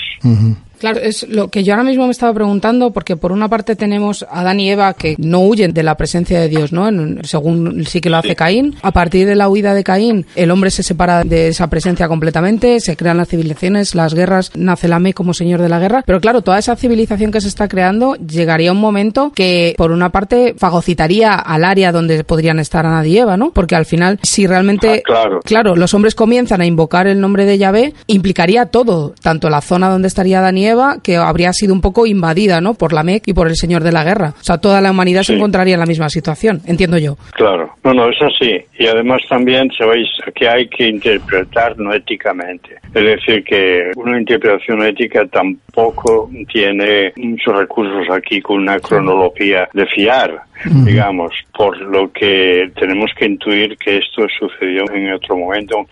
Claro, 0.84 1.00
es 1.00 1.26
lo 1.30 1.48
que 1.48 1.64
yo 1.64 1.72
ahora 1.74 1.86
mismo 1.86 2.06
me 2.08 2.12
estaba 2.12 2.34
preguntando, 2.34 2.92
porque 2.92 3.16
por 3.16 3.32
una 3.32 3.48
parte 3.48 3.78
tenemos 3.78 4.24
a 4.30 4.42
Adán 4.42 4.60
y 4.60 4.70
Eva 4.70 4.94
que 4.94 5.16
no 5.18 5.40
huyen 5.40 5.74
de 5.74 5.82
la 5.82 5.96
presencia 5.96 6.42
de 6.42 6.50
Dios, 6.50 6.74
¿no? 6.74 6.90
En- 6.90 7.22
según 7.24 7.86
sí 7.86 8.02
que 8.02 8.10
lo 8.10 8.18
hace 8.18 8.36
Caín. 8.36 8.76
A 8.82 8.92
partir 8.92 9.26
de 9.26 9.36
la 9.36 9.48
huida 9.48 9.74
de 9.74 9.86
Caín, 9.86 10.26
el 10.36 10.52
hombre 10.52 10.72
se 10.72 10.84
separa 10.84 11.24
de 11.24 11.48
esa 11.48 11.68
presencia 11.70 12.10
completamente, 12.10 12.82
se 12.82 12.98
crean 12.98 13.16
las 13.16 13.30
civilizaciones, 13.30 13.96
las 13.96 14.14
guerras, 14.14 14.52
nace 14.56 14.90
Lamé 14.90 15.14
como 15.14 15.34
señor 15.34 15.62
de 15.62 15.70
la 15.70 15.80
guerra. 15.80 16.04
Pero 16.06 16.20
claro, 16.20 16.42
toda 16.42 16.60
esa 16.60 16.76
civilización 16.76 17.32
que 17.32 17.40
se 17.40 17.48
está 17.48 17.70
creando, 17.70 18.16
llegaría 18.16 18.74
un 18.74 18.82
momento 18.82 19.32
que, 19.34 19.76
por 19.78 19.92
una 19.92 20.12
parte, 20.12 20.54
fagocitaría 20.58 21.34
al 21.34 21.64
área 21.64 21.94
donde 21.94 22.26
podrían 22.26 22.60
estar 22.60 22.86
Adán 22.86 23.06
y 23.08 23.18
Eva, 23.18 23.38
¿no? 23.38 23.52
Porque 23.52 23.76
al 23.78 23.86
final, 23.86 24.20
si 24.22 24.48
realmente, 24.48 24.98
Ah, 24.98 25.02
claro. 25.06 25.40
claro, 25.46 25.76
los 25.78 25.94
hombres 25.94 26.14
comienzan 26.14 26.60
a 26.60 26.66
invocar 26.66 27.08
el 27.08 27.22
nombre 27.22 27.46
de 27.46 27.58
Yahvé, 27.58 27.94
implicaría 28.08 28.66
todo, 28.66 29.14
tanto 29.22 29.50
la 29.50 29.62
zona 29.62 29.88
donde 29.90 30.10
estaría 30.10 30.40
Adán 30.40 30.58
y 30.58 30.66
Eva, 30.68 30.73
Eva, 30.74 30.98
que 31.04 31.16
habría 31.16 31.54
sido 31.54 31.74
un 31.74 31.82
poco 31.82 32.06
invadida, 32.06 32.60
¿no? 32.62 32.74
Por 32.74 32.94
la 32.94 33.04
Mec 33.04 33.24
y 33.28 33.34
por 33.34 33.48
el 33.48 33.56
Señor 33.56 33.82
de 33.84 33.92
la 33.92 34.04
Guerra. 34.04 34.34
O 34.40 34.44
sea, 34.44 34.58
toda 34.58 34.82
la 34.82 34.92
humanidad 34.92 35.22
se 35.24 35.34
Sí. 35.34 35.38
encontraría 35.38 35.76
en 35.76 35.80
la 35.80 35.86
misma 35.86 36.10
situación, 36.10 36.62
entiendo 36.68 36.98
yo. 36.98 37.16
Claro, 37.34 37.72
no, 37.84 37.94
no, 37.94 38.10
es 38.10 38.18
así. 38.22 38.58
Y 38.78 38.86
además 38.88 39.22
también 39.30 39.70
sabéis 39.78 40.10
que 40.36 40.48
hay 40.48 40.68
que 40.68 40.88
interpretar 40.88 41.78
no 41.80 41.94
éticamente. 41.94 42.76
Es 42.94 43.04
decir, 43.04 43.44
que 43.44 43.92
una 43.96 44.20
interpretación 44.20 44.84
ética 44.84 45.26
tampoco 45.28 46.30
tiene 46.52 47.14
muchos 47.16 47.56
recursos 47.58 48.06
aquí 48.14 48.42
con 48.42 48.58
una 48.58 48.80
cronología 48.80 49.68
de 49.74 49.86
fiar, 49.88 50.42
digamos, 50.86 51.32
por 51.58 51.78
lo 51.80 52.12
que 52.12 52.72
tenemos 52.80 53.10
que 53.18 53.26
intuir 53.26 53.78
que 53.78 53.98
esto 53.98 54.24
sucedió 54.40 54.84
en 54.94 55.14
otro 55.14 55.36
momento 55.38 55.88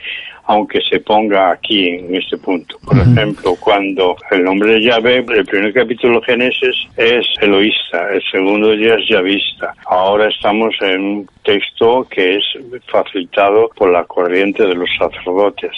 aunque 0.52 0.82
se 0.82 1.00
ponga 1.00 1.52
aquí 1.52 1.88
en 1.88 2.14
este 2.14 2.38
punto. 2.38 2.78
Por 2.86 2.98
ejemplo, 2.98 3.56
cuando 3.58 4.18
el 4.32 4.44
nombre 4.44 4.74
de 4.74 4.84
Yahvé, 4.84 5.24
el 5.30 5.46
primer 5.46 5.74
capítulo 5.74 6.20
de 6.20 6.26
Génesis 6.26 6.76
es 6.98 7.26
eloísta, 7.40 8.14
el 8.14 8.22
segundo 8.30 8.74
ya 8.74 8.96
es 8.96 9.08
yavista. 9.08 9.74
Ahora 9.86 10.28
estamos 10.28 10.76
en 10.82 11.02
un 11.02 11.30
texto 11.44 12.06
que 12.10 12.36
es 12.36 12.44
facilitado 12.88 13.70
por 13.76 13.92
la 13.92 14.04
corriente 14.04 14.64
de 14.64 14.76
los 14.76 14.90
sacerdotes. 14.98 15.72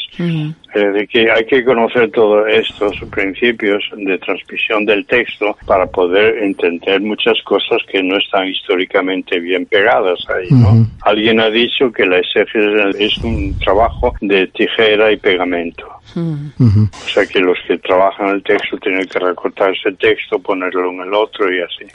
Es 0.73 0.93
decir, 0.93 1.07
que 1.07 1.31
hay 1.31 1.45
que 1.45 1.63
conocer 1.63 2.09
todos 2.11 2.47
estos 2.49 2.97
principios 3.11 3.83
de 3.95 4.17
transmisión 4.17 4.85
del 4.85 5.05
texto 5.05 5.55
para 5.67 5.85
poder 5.85 6.43
entender 6.43 6.99
muchas 7.01 7.39
cosas 7.43 7.77
que 7.91 8.01
no 8.01 8.17
están 8.17 8.47
históricamente 8.47 9.39
bien 9.39 9.65
pegadas 9.67 10.19
ahí, 10.29 10.47
¿no? 10.49 10.69
Ujú. 10.69 10.87
Alguien 11.01 11.39
ha 11.39 11.49
dicho 11.49 11.91
que 11.91 12.05
la 12.05 12.17
exégesis 12.17 12.95
es 12.99 13.17
un 13.19 13.57
trabajo 13.59 14.13
de 14.21 14.47
tijera 14.65 15.11
y 15.11 15.17
pegamento. 15.17 15.87
Ujú. 16.15 16.89
O 16.91 17.09
sea 17.09 17.25
que 17.25 17.39
los 17.39 17.57
que 17.67 17.77
trabajan 17.79 18.29
el 18.29 18.43
texto 18.43 18.77
tienen 18.77 19.05
que 19.05 19.19
recortar 19.19 19.71
ese 19.71 19.95
texto, 19.97 20.37
ponerlo 20.39 20.91
en 20.91 21.01
el 21.01 21.13
otro 21.13 21.51
y 21.51 21.59
así 21.61 21.85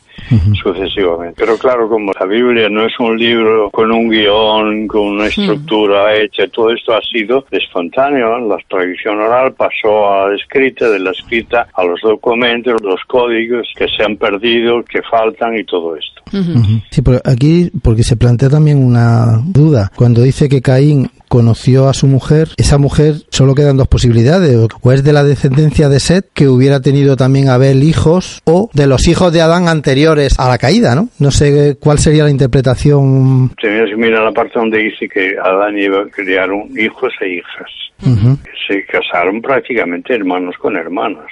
sucesivamente. 0.62 1.34
Pero 1.38 1.56
claro, 1.56 1.88
como 1.88 2.12
la 2.18 2.26
Biblia 2.26 2.68
no 2.68 2.84
es 2.84 2.92
un 2.98 3.16
libro 3.16 3.70
con 3.70 3.90
un 3.92 4.10
guion, 4.10 4.86
con 4.86 5.02
una 5.02 5.26
estructura 5.26 6.14
hecha, 6.16 6.46
todo 6.48 6.70
esto 6.72 6.94
ha 6.94 7.00
sido 7.00 7.46
espontáneo. 7.50 8.38
La 8.40 8.56
tradición 8.68 9.20
oral 9.20 9.54
pasó 9.54 10.10
a 10.10 10.28
la 10.28 10.36
escrita, 10.36 10.88
de 10.90 10.98
la 10.98 11.12
escrita 11.12 11.68
a 11.72 11.84
los 11.84 12.00
documentos, 12.02 12.74
los 12.82 13.00
códigos 13.06 13.68
que 13.76 13.86
se 13.88 14.02
han 14.02 14.16
perdido, 14.16 14.82
que 14.82 15.00
faltan 15.02 15.56
y 15.56 15.64
todo 15.64 15.96
esto. 15.96 16.22
Ujú. 16.32 16.80
Sí, 16.90 17.02
pero 17.02 17.20
aquí, 17.24 17.70
porque 17.82 18.02
se 18.02 18.16
plantea 18.16 18.50
también 18.50 18.84
una 18.84 19.40
duda. 19.44 19.90
Cuando 19.94 20.22
dice 20.22 20.48
que 20.48 20.60
Caín 20.60 21.08
conoció 21.28 21.88
a 21.88 21.94
su 21.94 22.06
mujer, 22.06 22.48
esa 22.56 22.78
mujer 22.78 23.14
solo 23.30 23.54
quedan 23.54 23.76
dos 23.76 23.88
posibilidades. 23.88 24.56
O 24.80 24.92
es 24.92 25.04
de 25.04 25.12
la 25.12 25.24
descendencia 25.24 25.88
de 25.88 26.00
Set, 26.00 26.26
que 26.34 26.48
hubiera 26.48 26.80
tenido 26.80 27.16
también 27.16 27.48
Abel 27.48 27.82
hijos, 27.82 28.40
o 28.44 28.70
de 28.72 28.86
los 28.86 29.06
hijos 29.08 29.32
de 29.32 29.40
Adán 29.42 29.68
anteriores 29.68 30.38
a 30.38 30.48
la 30.48 30.58
caída, 30.58 30.94
¿no? 30.94 31.08
No 31.18 31.30
sé 31.30 31.76
cuál 31.80 31.98
sería 31.98 32.24
la 32.24 32.30
interpretación. 32.30 33.50
Tenías 33.60 33.88
que 33.90 33.96
mirar 33.96 34.22
la 34.24 34.32
parte 34.32 34.52
donde 34.58 34.78
dice 34.78 35.08
que 35.08 35.34
Adán 35.42 35.78
y 35.78 35.84
Eva 35.84 36.04
criaron 36.14 36.68
hijos 36.78 37.12
e 37.20 37.28
hijas. 37.36 37.70
Ujú, 38.00 38.38
Se 38.68 38.84
casaron 38.86 39.42
prácticamente 39.42 40.14
hermanos 40.14 40.54
con 40.58 40.76
hermanos. 40.76 41.24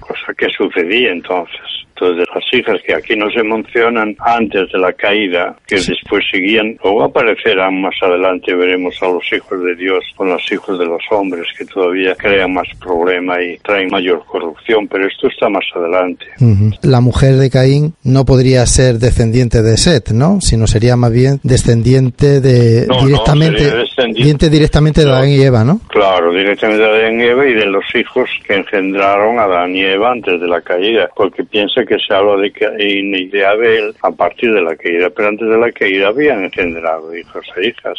cosa 0.00 0.34
que 0.36 0.46
sucedía 0.50 1.10
entonces. 1.12 1.60
Entonces, 1.98 2.26
las 2.34 2.44
hijas 2.52 2.76
que 2.86 2.94
aquí 2.94 3.16
no 3.16 3.30
se 3.30 3.42
mencionan 3.42 4.14
antes 4.20 4.70
de 4.70 4.78
la 4.78 4.92
caída, 4.92 5.56
que 5.66 5.76
después 5.76 6.22
seguían, 6.30 6.76
o 6.82 7.02
aparecerán 7.02 7.80
más 7.80 7.94
adelante, 8.02 8.54
veremos 8.54 8.94
a 9.02 9.08
los 9.08 9.24
hijos 9.32 9.62
de 9.64 9.74
Dios 9.76 10.04
con 10.14 10.28
los 10.28 10.42
hijos 10.52 10.78
de 10.78 10.84
los 10.84 11.02
hombres, 11.10 11.46
que 11.56 11.64
todavía 11.64 12.14
crean 12.16 12.52
más 12.52 12.66
problema 12.80 13.42
y 13.42 13.56
traen 13.58 13.88
mayor 13.90 14.22
corrupción, 14.26 14.86
pero 14.88 15.06
esto 15.06 15.28
está 15.28 15.48
más 15.48 15.64
adelante. 15.74 16.26
ujú. 16.40 16.70
La 16.82 17.00
mujer 17.00 17.36
de 17.36 17.48
Caín 17.50 17.94
no 18.04 18.24
podría 18.26 18.66
ser 18.66 18.96
descendiente 18.98 19.62
de 19.62 19.76
Set, 19.78 20.10
¿no? 20.10 20.40
Sino 20.42 20.66
sería 20.66 20.96
más 20.96 21.12
bien 21.12 21.40
descendiente 21.42 22.40
de 22.40 22.86
No, 22.86 23.00
no, 23.00 23.06
directamente, 23.06 23.58
sería 23.60 23.78
descendiente- 23.84 24.22
diente 24.22 24.50
directamente 24.50 25.00
de 25.00 25.06
No. 25.06 25.14
Adán 25.14 25.28
y 25.30 25.40
Eva, 25.40 25.64
¿no? 25.64 25.80
Claro, 25.88 26.32
directamente 26.32 26.82
de 26.82 26.88
Adán 26.90 27.20
y 27.20 27.24
Eva 27.24 27.46
y 27.46 27.54
de 27.54 27.66
los 27.66 27.84
hijos 27.94 28.28
que 28.46 28.54
engendraron 28.56 29.38
a 29.38 29.44
Adán 29.44 29.74
y 29.74 29.80
Eva 29.82 30.12
antes 30.12 30.40
de 30.40 30.46
la 30.46 30.60
caída, 30.60 31.08
porque 31.16 31.42
piensa 31.44 31.84
que 31.86 31.96
se 31.98 32.14
habla 32.14 32.36
de 32.42 32.52
Caín 32.52 33.14
y 33.14 33.26
de 33.28 33.46
Abel 33.46 33.94
a 34.02 34.10
partir 34.10 34.52
de 34.52 34.62
la 34.62 34.76
caída, 34.76 35.08
pero 35.10 35.28
antes 35.28 35.48
de 35.48 35.58
la 35.58 35.72
caída 35.72 36.08
habían 36.08 36.44
engendrado 36.44 37.16
hijos 37.16 37.46
e 37.56 37.68
hijas. 37.68 37.98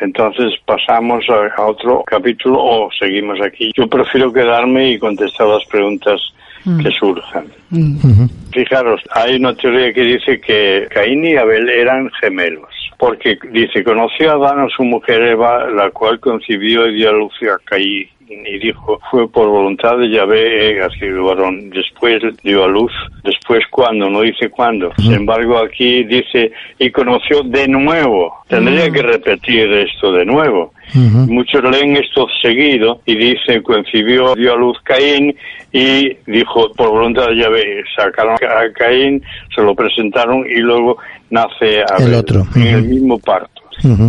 Entonces 0.00 0.52
pasamos 0.66 1.24
a, 1.30 1.60
a 1.60 1.66
otro 1.66 2.02
capítulo 2.04 2.58
o 2.62 2.90
seguimos 2.98 3.40
aquí. 3.40 3.72
Yo 3.76 3.86
prefiero 3.86 4.32
quedarme 4.32 4.90
y 4.90 4.98
contestar 4.98 5.46
las 5.46 5.64
preguntas 5.66 6.20
que 6.82 6.90
surjan. 6.90 7.46
Ujú. 7.70 8.28
Fijaros, 8.52 9.00
hay 9.12 9.36
una 9.36 9.54
teoría 9.54 9.92
que 9.92 10.02
dice 10.02 10.40
que 10.40 10.88
Caín 10.90 11.24
y 11.24 11.36
Abel 11.36 11.68
eran 11.68 12.10
gemelos, 12.20 12.68
porque 12.98 13.38
dice, 13.52 13.84
conoció 13.84 14.32
a 14.32 14.34
Adán 14.34 14.60
a 14.60 14.68
su 14.68 14.82
mujer 14.82 15.22
Eva, 15.22 15.70
la 15.70 15.90
cual 15.90 16.18
concibió 16.18 16.88
y 16.88 16.94
dio 16.94 17.10
a 17.10 17.12
luz 17.12 17.34
a 17.42 17.58
Caín. 17.64 18.08
Y 18.28 18.58
dijo, 18.58 18.98
fue 19.10 19.28
por 19.28 19.48
voluntad 19.48 19.98
de 19.98 20.10
Yahvé, 20.10 20.80
varón. 21.22 21.70
Después 21.70 22.22
dio 22.42 22.64
a 22.64 22.68
luz. 22.68 22.92
Después, 23.22 23.62
¿cuándo? 23.70 24.10
No 24.10 24.22
dice 24.22 24.48
cuándo. 24.50 24.92
Sin 24.96 25.12
embargo, 25.12 25.58
aquí 25.58 26.02
dice, 26.04 26.50
y 26.78 26.90
conoció 26.90 27.42
de 27.44 27.68
nuevo. 27.68 28.34
Tendría 28.48 28.90
que 28.90 29.02
repetir 29.02 29.72
esto 29.72 30.12
de 30.12 30.24
nuevo. 30.24 30.72
Ujú. 30.90 31.32
Muchos 31.32 31.62
leen 31.62 31.96
esto 31.96 32.26
seguido 32.42 33.00
y 33.06 33.16
dicen, 33.16 33.62
concibió, 33.62 34.34
dio 34.34 34.54
a 34.54 34.56
luz 34.56 34.78
Caín 34.82 35.34
y 35.72 36.16
dijo, 36.26 36.72
por 36.76 36.90
voluntad 36.90 37.28
de 37.28 37.42
Yahvé, 37.42 37.84
sacaron 37.96 38.34
a 38.34 38.72
Caín, 38.72 39.22
se 39.54 39.62
lo 39.62 39.74
presentaron 39.74 40.44
y 40.48 40.58
luego 40.58 40.98
nace 41.30 41.82
Abel 41.90 42.08
El 42.08 42.14
otro. 42.14 42.46
en 42.54 42.66
el 42.66 42.82
mismo 42.84 43.18
parto. 43.18 43.62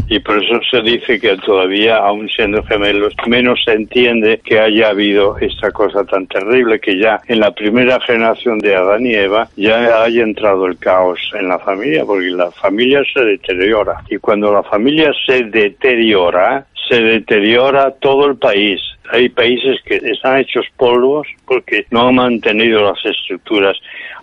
Y 0.08 0.20
por 0.20 0.44
eso 0.44 0.60
se 0.70 0.82
dice 0.82 1.20
que 1.20 1.36
todavía, 1.38 1.98
aún 1.98 2.30
siendo 2.30 2.64
gemelos, 2.64 3.14
menos 3.28 3.62
se 3.64 3.74
entiende 3.74 4.40
que 4.44 4.60
haya 4.60 4.90
habido 4.90 5.38
esta 5.40 5.72
cosa 5.72 6.06
tan 6.06 6.28
terrible 6.28 6.80
que 6.80 6.98
ya 6.98 7.20
en 7.28 7.40
la 7.40 7.52
primera 7.52 8.00
generación 8.02 8.60
de 8.60 8.76
Adán 8.76 9.06
y 9.06 9.14
Eva 9.14 9.50
ya 9.56 10.04
haya 10.04 10.24
entrado 10.24 10.66
el 10.66 10.78
caos 10.78 11.20
en 11.34 11.48
la 11.48 11.60
familia, 11.60 12.06
porque 12.06 12.28
la 12.30 12.52
familia 12.52 13.02
se 13.14 13.24
deteriora. 13.24 14.04
Y 14.10 14.18
cuando 14.18 14.54
la 14.54 14.64
familia 14.64 15.12
se 15.26 15.44
deteriora, 15.44 16.66
se 16.90 17.02
deteriora 17.02 17.92
todo 18.00 18.28
el 18.28 18.38
país. 18.38 18.80
Hay 19.10 19.30
países 19.30 19.80
que 19.86 19.96
están 19.96 20.40
hechos 20.40 20.66
polvos 20.76 21.28
porque 21.46 21.86
no 21.92 22.10
han 22.10 22.16
mantenido 22.16 22.82
las 22.82 23.04
estructuras. 23.06 23.78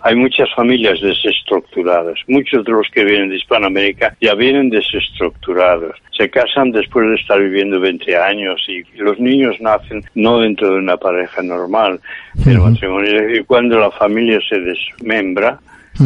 Hay 0.05 0.15
muchas 0.15 0.53
familias 0.53 1.01
desestructuradas. 1.01 2.19
Muchos 2.27 2.63
de 2.63 2.73
los 2.73 2.87
que 2.93 3.03
vienen 3.03 3.29
de 3.29 3.37
Hispanoamérica 3.37 4.15
ya 4.21 4.35
vienen 4.35 4.69
desestructurados. 4.69 5.97
Se 6.15 6.29
casan 6.29 6.71
después 6.71 7.09
de 7.09 7.15
estar 7.15 7.39
viviendo 7.41 7.79
20 7.79 8.15
años 8.15 8.63
y 8.67 8.83
los 9.01 9.19
niños 9.19 9.59
nacen 9.59 10.03
no 10.13 10.41
dentro 10.41 10.69
de 10.69 10.75
una 10.75 10.95
pareja 10.97 11.41
normal, 11.41 11.99
del 12.35 12.59
matrimonio. 12.59 13.35
Y 13.35 13.43
cuando 13.45 13.79
la 13.79 13.89
familia 13.89 14.39
se 14.47 14.59
desmembra, 14.59 15.57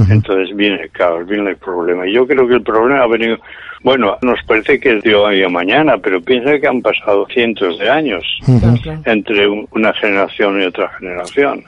entonces 0.09 0.55
viene 0.55 0.81
el 0.83 0.91
caos, 0.91 1.25
viene 1.27 1.49
el 1.51 1.57
problema. 1.57 2.07
Y 2.07 2.13
yo 2.13 2.25
creo 2.27 2.47
que 2.47 2.55
el 2.55 2.61
problema 2.63 3.01
ha 3.03 3.07
venido, 3.07 3.37
bueno, 3.83 4.17
nos 4.21 4.39
parece 4.43 4.79
que 4.79 4.97
es 4.97 5.03
de 5.03 5.15
hoy 5.15 5.41
a 5.43 5.49
mañana, 5.49 5.97
pero 5.97 6.21
piensa 6.21 6.59
que 6.59 6.67
han 6.67 6.81
pasado 6.81 7.25
cientos 7.33 7.79
de 7.79 7.89
años 7.89 8.23
Claro, 8.45 8.77
claro. 8.83 9.01
entre 9.05 9.47
un- 9.47 9.67
una 9.71 9.93
generación 9.93 10.61
y 10.61 10.65
otra 10.65 10.89
generación. 10.99 11.63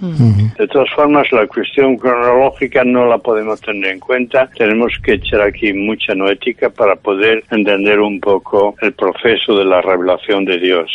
De 0.58 0.68
todas 0.68 0.90
formas, 0.94 1.32
la 1.32 1.48
cuestión 1.48 1.98
cronológica 1.98 2.84
no 2.84 3.08
la 3.08 3.18
podemos 3.18 3.60
tener 3.62 3.92
en 3.94 4.00
cuenta. 4.00 4.50
Tenemos 4.58 4.92
que 5.04 5.14
echar 5.14 5.42
aquí 5.42 5.74
mucha 5.74 6.14
noética 6.14 6.70
para 6.70 6.96
poder 6.96 7.44
entender 7.50 8.00
un 8.00 8.20
poco 8.20 8.76
el 8.82 8.94
proceso 8.94 9.58
de 9.58 9.66
la 9.66 9.82
revelación 9.82 10.46
de 10.46 10.60
Dios. 10.60 10.92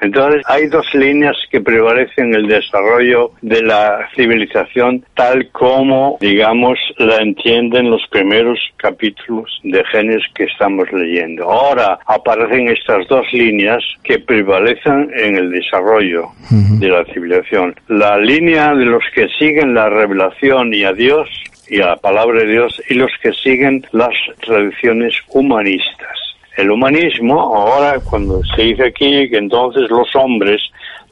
Entonces, 0.00 0.42
hay 0.46 0.66
dos 0.66 0.86
líneas 0.94 1.36
que 1.50 1.60
prevalecen 1.60 2.26
en 2.26 2.34
el 2.34 2.46
desarrollo 2.48 3.30
de 3.40 3.62
la 3.62 4.08
civilización 4.14 5.04
tal 5.14 5.50
como, 5.52 6.18
digamos, 6.20 6.78
la 6.98 7.16
entienden 7.16 7.90
los 7.90 8.06
primeros 8.10 8.58
capítulos 8.76 9.60
de 9.62 9.82
Génesis 9.84 10.26
que 10.34 10.44
estamos 10.44 10.92
leyendo. 10.92 11.50
Ahora 11.50 11.98
aparecen 12.06 12.68
estas 12.68 13.08
dos 13.08 13.26
líneas 13.32 13.82
que 14.02 14.18
prevalecen 14.18 15.10
en 15.16 15.36
el 15.36 15.50
desarrollo 15.50 16.28
de 16.50 16.88
la 16.88 17.04
civilización. 17.06 17.74
La 17.88 18.18
línea 18.18 18.74
de 18.74 18.84
los 18.84 19.02
que 19.14 19.28
siguen 19.38 19.74
la 19.74 19.88
revelación 19.88 20.74
y 20.74 20.84
a 20.84 20.92
Dios 20.92 21.28
y 21.68 21.80
a 21.80 21.86
la 21.86 21.96
palabra 21.96 22.40
de 22.40 22.52
Dios 22.52 22.82
y 22.88 22.94
los 22.94 23.10
que 23.22 23.32
siguen 23.32 23.84
las 23.92 24.14
tradiciones 24.44 25.14
humanistas. 25.28 26.25
El 26.56 26.70
humanismo, 26.70 27.40
ahora 27.40 28.00
cuando 28.00 28.40
se 28.54 28.62
dice 28.62 28.86
aquí 28.86 29.28
que 29.28 29.36
entonces 29.36 29.90
los 29.90 30.08
hombres, 30.16 30.60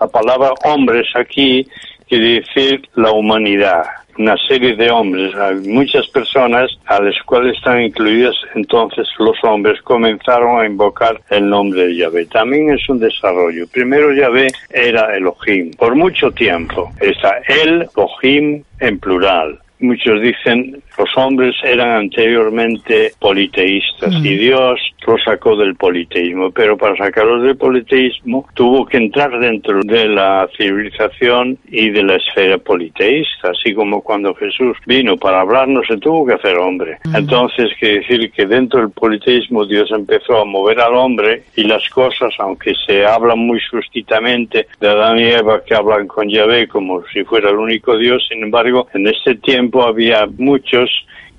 la 0.01 0.07
palabra 0.09 0.53
hombres 0.65 1.07
aquí 1.15 1.67
quiere 2.09 2.41
decir 2.41 2.89
la 2.95 3.11
humanidad. 3.11 3.85
una 4.17 4.37
serie 4.49 4.77
de 4.77 4.91
hombres, 4.91 5.35
hay 5.35 5.57
muchas 5.69 6.07
personas 6.09 6.71
a 6.87 7.03
las 7.03 7.21
cuales 7.27 7.57
están 7.57 7.83
incluidas 7.83 8.35
entonces 8.55 9.09
los 9.19 9.37
hombres 9.43 9.83
comenzaron 9.83 10.61
a 10.61 10.67
invocar 10.67 11.21
el 11.31 11.49
nombre 11.49 11.89
de 11.89 11.97
Yahvé. 11.97 12.27
También 12.27 12.71
es 12.71 12.89
un 12.89 13.01
desarrollo. 13.01 13.67
Primero 13.73 14.13
Yahvé 14.13 14.49
era 14.71 15.17
Elohim. 15.17 15.73
Por 15.73 15.97
mucho 15.97 16.31
tiempo 16.31 16.93
está 17.01 17.39
el 17.49 17.89
Elohim 17.97 18.63
en 18.81 18.99
plural. 19.01 19.59
Muchos 19.81 20.23
dicen 20.23 20.81
los 20.99 21.09
hombres 21.17 21.55
eran 21.63 21.91
anteriormente 21.91 23.13
politeístas 23.19 24.15
y 24.23 24.37
Dios 24.37 24.81
los 25.07 25.23
sacó 25.23 25.57
del 25.57 25.75
politeísmo, 25.75 26.51
pero 26.51 26.77
para 26.77 26.97
sacarlos 26.97 27.43
del 27.43 27.57
politeísmo 27.57 28.47
tuvo 28.55 28.87
que 28.87 28.97
entrar 28.97 29.39
dentro 29.39 29.81
de 29.83 30.09
la 30.09 30.49
civilización 30.57 31.59
y 31.69 31.91
de 31.91 32.03
la 32.03 32.17
esfera 32.17 32.59
politeísta, 32.59 33.51
así 33.51 33.75
como 33.75 34.03
cuando 34.03 34.35
Jesús 34.35 34.77
vino 34.87 35.17
para 35.17 35.41
hablarnos 35.41 35.87
se 35.87 35.99
tuvo 35.99 36.27
que 36.27 36.35
hacer 36.35 36.57
hombre. 36.59 36.99
Entonces, 37.15 37.71
quiere 37.79 38.01
decir 38.01 38.31
que 38.33 38.47
dentro 38.47 38.81
del 38.81 38.91
politeísmo 38.91 39.67
Dios 39.67 39.91
empezó 39.93 40.41
a 40.41 40.45
mover 40.45 40.81
al 40.81 40.95
hombre 40.95 41.43
y 41.57 41.65
las 41.65 41.89
cosas, 41.91 42.33
aunque 42.39 42.75
se 42.87 43.05
hablan 43.05 43.39
muy 43.39 43.61
sustitamente 43.61 44.67
de 44.81 44.89
Adán 44.89 45.19
y 45.19 45.25
Eva 45.25 45.63
que 45.65 45.75
hablan 45.75 46.07
con 46.07 46.29
Yahvé 46.29 46.69
como 46.69 47.03
si 47.13 47.25
fuera 47.25 47.51
el 47.51 47.57
único 47.57 47.97
Dios, 47.99 48.25
sin 48.29 48.43
embargo, 48.43 48.89
en 48.95 49.07
ese 49.07 49.35
tiempo 49.37 49.83
había 49.83 50.27
muchos 50.39 50.84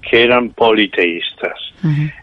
que 0.02 0.24
eran 0.24 0.50
politeístas. 0.50 1.58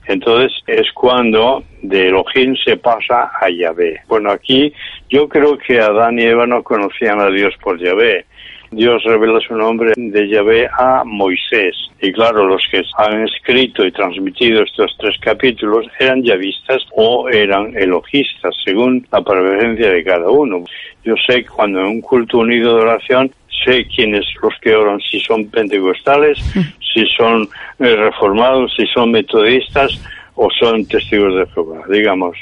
Entonces 0.06 0.52
es 0.66 0.90
cuando 0.92 1.62
de 1.82 2.08
Elohim 2.08 2.56
se 2.64 2.76
pasa 2.76 3.30
a 3.40 3.48
Yahvé. 3.48 4.00
Bueno, 4.08 4.30
aquí 4.32 4.72
yo 5.08 5.28
creo 5.28 5.56
que 5.56 5.78
Adán 5.78 6.18
y 6.18 6.22
Eva 6.22 6.46
no 6.46 6.62
conocían 6.62 7.20
a 7.20 7.30
Dios 7.30 7.54
por 7.62 7.78
Yahvé. 7.78 8.24
Dios 8.72 9.04
revela 9.04 9.38
su 9.40 9.54
nombre 9.54 9.92
de 9.96 10.28
Yahvé 10.28 10.66
a 10.66 11.02
Moisés. 11.04 11.76
Y 12.00 12.10
claro, 12.10 12.46
los 12.46 12.66
que 12.70 12.82
han 12.96 13.22
escrito 13.24 13.84
y 13.84 13.92
transmitido 13.92 14.62
estos 14.62 14.96
tres 14.98 15.16
capítulos 15.20 15.86
eran 16.00 16.22
yavistas 16.22 16.82
o 16.96 17.28
eran 17.28 17.76
elogistas, 17.76 18.56
según 18.64 19.06
la 19.12 19.20
preferencia 19.20 19.90
de 19.90 20.02
cada 20.02 20.28
uno. 20.28 20.64
Yo 21.04 21.14
sé 21.26 21.42
que 21.42 21.50
cuando 21.50 21.80
en 21.80 21.86
un 21.86 22.00
culto 22.00 22.38
unido 22.38 22.76
de 22.76 22.82
oración 22.82 23.30
sé 23.64 23.86
quiénes 23.86 24.26
los 24.42 24.54
que 24.60 24.74
oran, 24.74 25.00
si 25.00 25.20
son 25.20 25.48
pentecostales, 25.48 26.38
si 26.94 27.06
son 27.16 27.48
eh, 27.78 27.96
reformados, 27.96 28.72
si 28.76 28.86
son 28.86 29.10
metodistas 29.10 30.00
o 30.34 30.48
son 30.50 30.84
testigos 30.86 31.34
de 31.34 31.46
Jehová, 31.52 31.82
digamos. 31.88 32.36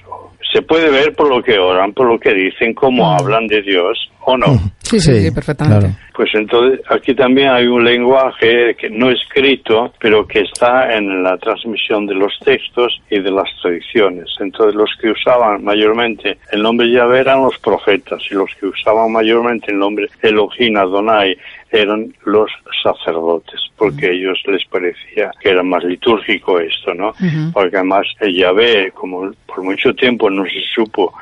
Se 0.52 0.62
puede 0.62 0.90
ver 0.90 1.14
por 1.14 1.28
lo 1.28 1.42
que 1.42 1.58
oran, 1.58 1.92
por 1.92 2.08
lo 2.08 2.18
que 2.18 2.34
dicen, 2.34 2.74
cómo 2.74 3.10
hablan 3.10 3.46
de 3.46 3.62
Dios 3.62 4.10
o 4.22 4.36
no. 4.36 4.46
Sí, 4.82 4.98
sí, 4.98 5.20
sí, 5.20 5.30
perfectamente. 5.30 5.90
Pues 6.12 6.30
entonces 6.34 6.80
aquí 6.90 7.14
también 7.14 7.48
hay 7.48 7.66
un 7.66 7.84
lenguaje 7.84 8.74
que 8.74 8.90
no 8.90 9.10
escrito, 9.10 9.92
pero 10.00 10.26
que 10.26 10.40
está 10.40 10.92
en 10.96 11.22
la 11.22 11.38
transmisión 11.38 12.06
de 12.06 12.14
los 12.14 12.36
textos 12.44 13.00
y 13.08 13.20
de 13.20 13.30
las 13.30 13.48
tradiciones. 13.62 14.28
Entonces 14.40 14.74
los 14.74 14.90
que 15.00 15.10
usaban 15.10 15.64
mayormente 15.64 16.38
el 16.52 16.62
nombre 16.62 16.90
Yahvé 16.90 17.20
eran 17.20 17.42
los 17.42 17.56
profetas 17.58 18.20
y 18.30 18.34
los 18.34 18.50
que 18.58 18.66
usaban 18.66 19.12
mayormente 19.12 19.70
el 19.70 19.78
nombre 19.78 20.08
Elohim 20.22 20.76
Adonai 20.76 21.36
eran 21.72 22.12
los 22.24 22.50
sacerdotes, 22.82 23.60
porque 23.76 24.06
a 24.06 24.10
ellos 24.10 24.42
les 24.46 24.64
parecía 24.66 25.30
que 25.40 25.50
era 25.50 25.62
más 25.62 25.84
litúrgico 25.84 26.58
esto, 26.58 26.94
¿no? 26.94 27.14
Porque 27.52 27.76
además 27.76 28.06
el 28.20 28.34
Yahvé, 28.34 28.90
como 28.92 29.30
por 29.46 29.62
mucho 29.62 29.94
tiempo 29.94 30.28
no 30.28 30.44
se 30.44 30.60
supo 30.74 31.12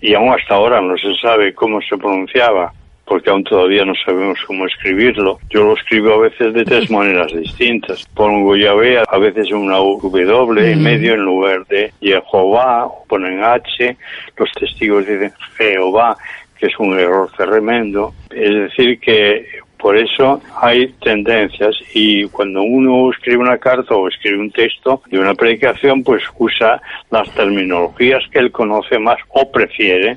y 0.00 0.14
aún 0.14 0.32
hasta 0.32 0.54
ahora 0.54 0.80
no 0.80 0.96
se 0.96 1.14
sabe 1.16 1.54
cómo 1.54 1.80
se 1.80 1.96
pronunciaba, 1.96 2.72
porque 3.04 3.30
aún 3.30 3.44
todavía 3.44 3.84
no 3.84 3.94
sabemos 4.04 4.38
cómo 4.46 4.66
escribirlo. 4.66 5.38
Yo 5.50 5.64
lo 5.64 5.74
escribo 5.74 6.12
a 6.14 6.18
veces 6.18 6.52
de 6.54 6.64
tres 6.64 6.90
maneras 6.90 7.32
distintas. 7.32 8.06
Pongo 8.14 8.56
Yahvé, 8.56 9.02
a 9.06 9.18
veces 9.18 9.50
una 9.50 9.76
W 9.76 10.72
en 10.72 10.82
medio 10.82 11.14
en 11.14 11.20
lugar 11.20 11.66
de 11.66 11.92
Jehová, 12.00 12.88
ponen 13.08 13.42
H, 13.42 13.96
los 14.36 14.52
testigos 14.52 15.06
dicen 15.06 15.32
Jehová, 15.56 16.16
que 16.58 16.66
es 16.66 16.78
un 16.78 16.98
error 16.98 17.30
tremendo. 17.36 18.14
Es 18.30 18.54
decir, 18.54 18.98
que 19.00 19.46
por 19.78 19.96
eso 19.96 20.40
hay 20.60 20.88
tendencias 21.02 21.76
y 21.94 22.24
cuando 22.26 22.62
uno 22.62 23.10
escribe 23.10 23.38
una 23.38 23.58
carta 23.58 23.94
o 23.94 24.08
escribe 24.08 24.38
un 24.38 24.50
texto 24.50 25.02
de 25.10 25.18
una 25.18 25.34
predicación, 25.34 26.02
pues 26.02 26.22
usa 26.38 26.80
las 27.10 27.30
terminologías 27.34 28.22
que 28.30 28.38
él 28.38 28.50
conoce 28.50 28.98
más 28.98 29.18
o 29.28 29.50
prefiere 29.50 30.16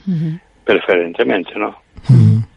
preferentemente, 0.63 1.51
¿no? 1.55 1.75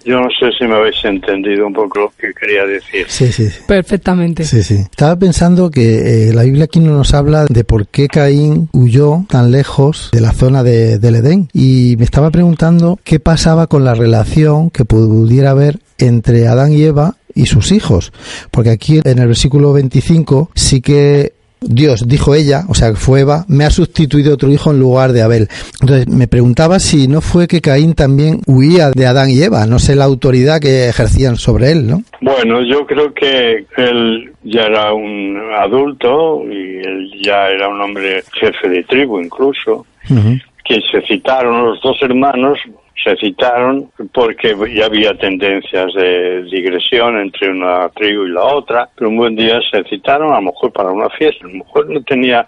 Yo 0.04 0.20
no 0.20 0.28
sé 0.38 0.50
si 0.58 0.66
me 0.66 0.74
habéis 0.74 0.96
entendido 1.04 1.66
un 1.66 1.72
poco 1.72 2.00
lo 2.00 2.12
que 2.18 2.32
quería 2.32 2.64
decir. 2.66 3.06
Sí, 3.08 3.32
sí. 3.32 3.48
Perfectamente. 3.66 4.44
Sí, 4.44 4.62
sí. 4.62 4.76
Estaba 4.76 5.16
pensando 5.16 5.70
que 5.70 6.28
eh, 6.28 6.32
la 6.32 6.42
Biblia 6.42 6.64
aquí 6.64 6.80
no 6.80 6.92
nos 6.92 7.14
habla 7.14 7.46
de 7.46 7.64
por 7.64 7.86
qué 7.86 8.08
Caín 8.08 8.68
huyó 8.72 9.24
tan 9.28 9.50
lejos 9.50 10.10
de 10.12 10.20
la 10.20 10.32
zona 10.32 10.62
de, 10.62 10.98
del 10.98 11.16
Edén. 11.16 11.48
Y 11.52 11.96
me 11.98 12.04
estaba 12.04 12.30
preguntando 12.30 12.98
qué 13.04 13.20
pasaba 13.20 13.66
con 13.66 13.84
la 13.84 13.94
relación 13.94 14.70
que 14.70 14.84
pudiera 14.84 15.50
haber 15.50 15.78
entre 15.98 16.48
Adán 16.48 16.72
y 16.72 16.82
Eva 16.82 17.16
y 17.34 17.46
sus 17.46 17.72
hijos. 17.72 18.12
Porque 18.50 18.70
aquí 18.70 19.00
en 19.04 19.18
el 19.18 19.28
versículo 19.28 19.72
25 19.72 20.50
sí 20.54 20.80
que 20.80 21.32
Dios, 21.64 22.06
dijo 22.06 22.34
ella, 22.34 22.64
o 22.68 22.74
sea, 22.74 22.94
fue 22.94 23.20
Eva, 23.20 23.44
me 23.48 23.64
ha 23.64 23.70
sustituido 23.70 24.34
otro 24.34 24.50
hijo 24.50 24.70
en 24.70 24.80
lugar 24.80 25.12
de 25.12 25.22
Abel. 25.22 25.48
Entonces 25.80 26.08
me 26.08 26.28
preguntaba 26.28 26.78
si 26.78 27.08
no 27.08 27.20
fue 27.20 27.48
que 27.48 27.60
Caín 27.60 27.94
también 27.94 28.40
huía 28.46 28.90
de 28.90 29.06
Adán 29.06 29.30
y 29.30 29.42
Eva, 29.42 29.66
no 29.66 29.78
sé 29.78 29.94
la 29.94 30.04
autoridad 30.04 30.60
que 30.60 30.88
ejercían 30.88 31.36
sobre 31.36 31.72
él, 31.72 31.86
¿no? 31.86 32.02
Bueno, 32.20 32.62
yo 32.62 32.86
creo 32.86 33.12
que 33.12 33.66
él 33.76 34.32
ya 34.44 34.62
era 34.62 34.92
un 34.92 35.38
adulto 35.58 36.42
y 36.44 36.78
él 36.78 37.10
ya 37.22 37.48
era 37.48 37.68
un 37.68 37.80
hombre 37.80 38.22
jefe 38.32 38.68
de 38.68 38.82
tribu 38.84 39.20
incluso, 39.20 39.86
que 40.64 40.80
se 40.90 41.00
citaron 41.06 41.64
los 41.64 41.80
dos 41.80 41.96
hermanos 42.02 42.58
se 43.02 43.16
citaron 43.16 43.90
porque 44.12 44.54
ya 44.74 44.86
había 44.86 45.14
tendencias 45.14 45.92
de 45.94 46.42
digresión 46.44 47.18
entre 47.18 47.50
una 47.50 47.88
tribu 47.90 48.24
y 48.24 48.30
la 48.30 48.44
otra, 48.44 48.88
pero 48.94 49.10
un 49.10 49.16
buen 49.16 49.36
día 49.36 49.60
se 49.70 49.82
citaron 49.84 50.32
a 50.32 50.36
lo 50.36 50.42
mejor 50.42 50.72
para 50.72 50.90
una 50.90 51.08
fiesta, 51.10 51.44
a 51.44 51.48
lo 51.48 51.58
mejor 51.58 51.88
no 51.90 52.02
tenía 52.02 52.46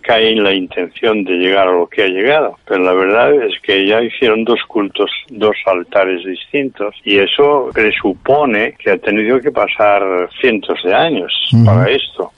Caín 0.00 0.42
la 0.42 0.52
intención 0.52 1.24
de 1.24 1.34
llegar 1.34 1.68
a 1.68 1.72
lo 1.72 1.86
que 1.86 2.02
ha 2.02 2.08
llegado, 2.08 2.58
pero 2.66 2.82
la 2.82 2.92
verdad 2.92 3.34
es 3.34 3.60
que 3.62 3.86
ya 3.86 4.02
hicieron 4.02 4.44
dos 4.44 4.60
cultos, 4.66 5.10
dos 5.30 5.56
altares 5.66 6.24
distintos 6.24 6.94
y 7.04 7.18
eso 7.18 7.70
presupone 7.72 8.74
que 8.78 8.90
ha 8.90 8.98
tenido 8.98 9.40
que 9.40 9.50
pasar 9.50 10.02
cientos 10.40 10.82
de 10.84 10.94
años 10.94 11.32
para 11.64 11.90
esto. 11.90 12.32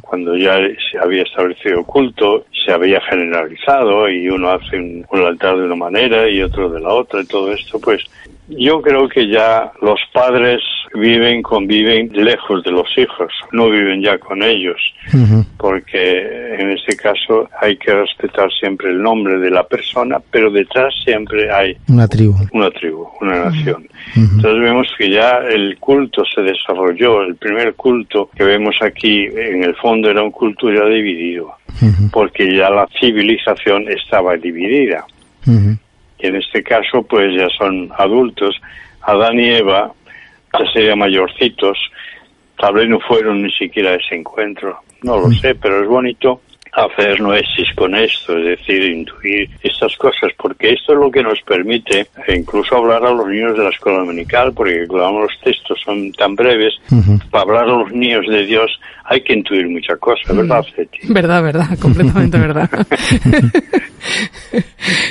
Cuando 0.00 0.36
ya 0.36 0.56
se 0.90 0.98
había 0.98 1.22
establecido 1.22 1.82
culto, 1.82 2.44
se 2.64 2.72
había 2.72 3.00
generalizado 3.00 4.08
y 4.08 4.28
uno 4.28 4.50
hace 4.50 4.76
un, 4.76 5.04
un 5.10 5.20
altar 5.26 5.56
de 5.56 5.64
una 5.64 5.74
manera 5.74 6.28
y 6.28 6.40
otro 6.40 6.70
de 6.70 6.80
la 6.80 6.90
otra 6.90 7.20
y 7.22 7.26
todo 7.26 7.52
esto, 7.52 7.80
pues 7.80 8.04
yo 8.48 8.80
creo 8.80 9.08
que 9.08 9.28
ya 9.28 9.72
los 9.82 9.98
padres 10.12 10.60
viven, 10.94 11.42
conviven 11.42 12.10
lejos 12.12 12.62
de 12.62 12.70
los 12.70 12.86
hijos, 12.96 13.32
no 13.52 13.68
viven 13.68 14.02
ya 14.02 14.18
con 14.18 14.42
ellos, 14.42 14.80
porque 15.56 16.54
en 16.58 16.70
este 16.70 16.96
caso 16.96 17.48
hay 17.60 17.76
que 17.76 17.92
respetar 17.92 18.50
siempre 18.52 18.90
el 18.90 19.02
nombre 19.02 19.38
de 19.38 19.50
la 19.50 19.64
persona, 19.64 20.18
pero 20.30 20.50
detrás 20.50 20.94
siempre 21.04 21.52
hay 21.52 21.76
Una 21.88 22.06
tribu. 22.06 22.34
una 22.52 22.70
tribu, 22.70 23.08
una 23.20 23.46
nación. 23.46 23.86
Entonces 24.14 24.60
vemos 24.60 24.86
que 24.96 25.10
ya 25.10 25.38
el 25.38 25.76
culto 25.78 26.22
se 26.24 26.42
desarrolló, 26.42 27.22
el 27.22 27.36
primer 27.36 27.74
culto 27.74 28.30
que 28.34 28.44
vemos 28.44 28.76
aquí 28.80 29.26
en 29.26 29.64
el 29.64 29.74
fondo 29.76 30.10
era 30.10 30.22
un 30.22 30.30
culto 30.30 30.72
ya 30.72 30.84
dividido, 30.86 31.52
porque 32.12 32.56
ya 32.56 32.70
la 32.70 32.86
civilización 33.00 33.88
estaba 33.90 34.36
dividida. 34.36 35.04
Y 36.18 36.26
en 36.26 36.36
este 36.36 36.62
caso 36.62 37.02
pues 37.02 37.34
ya 37.34 37.48
son 37.56 37.90
adultos. 37.96 38.60
Adán 39.02 39.38
y 39.38 39.50
Eva 39.50 39.92
ya 40.52 40.72
serían 40.72 40.98
mayorcitos, 40.98 41.78
tal 42.58 42.74
vez 42.74 42.88
no 42.88 42.98
fueron 43.00 43.42
ni 43.42 43.50
siquiera 43.52 43.90
a 43.90 43.94
ese 43.94 44.14
encuentro, 44.14 44.80
no 45.02 45.18
lo 45.18 45.30
sé, 45.30 45.54
pero 45.54 45.82
es 45.82 45.88
bonito 45.88 46.40
hacer 46.76 47.20
noesis 47.20 47.68
con 47.74 47.94
esto, 47.94 48.36
es 48.38 48.58
decir, 48.58 48.82
intuir 48.84 49.48
estas 49.62 49.96
cosas, 49.96 50.30
porque 50.36 50.72
esto 50.74 50.92
es 50.92 50.98
lo 50.98 51.10
que 51.10 51.22
nos 51.22 51.40
permite 51.42 52.06
e 52.26 52.36
incluso 52.36 52.76
hablar 52.76 53.02
a 53.04 53.12
los 53.12 53.26
niños 53.28 53.56
de 53.56 53.64
la 53.64 53.70
escuela 53.70 53.98
dominical, 54.00 54.52
porque 54.52 54.86
cuando 54.86 55.20
los 55.22 55.32
textos 55.42 55.80
son 55.84 56.12
tan 56.12 56.34
breves, 56.36 56.74
para 57.30 57.42
hablar 57.44 57.64
a 57.64 57.78
los 57.78 57.92
niños 57.92 58.26
de 58.28 58.44
Dios 58.44 58.70
hay 59.08 59.20
que 59.22 59.32
intuir 59.34 59.68
muchas 59.68 59.98
cosas, 59.98 60.36
¿verdad, 60.36 60.64
Feti? 60.74 60.98
Verdad, 61.08 61.42
verdad, 61.42 61.78
completamente 61.80 62.38
verdad. 62.38 62.68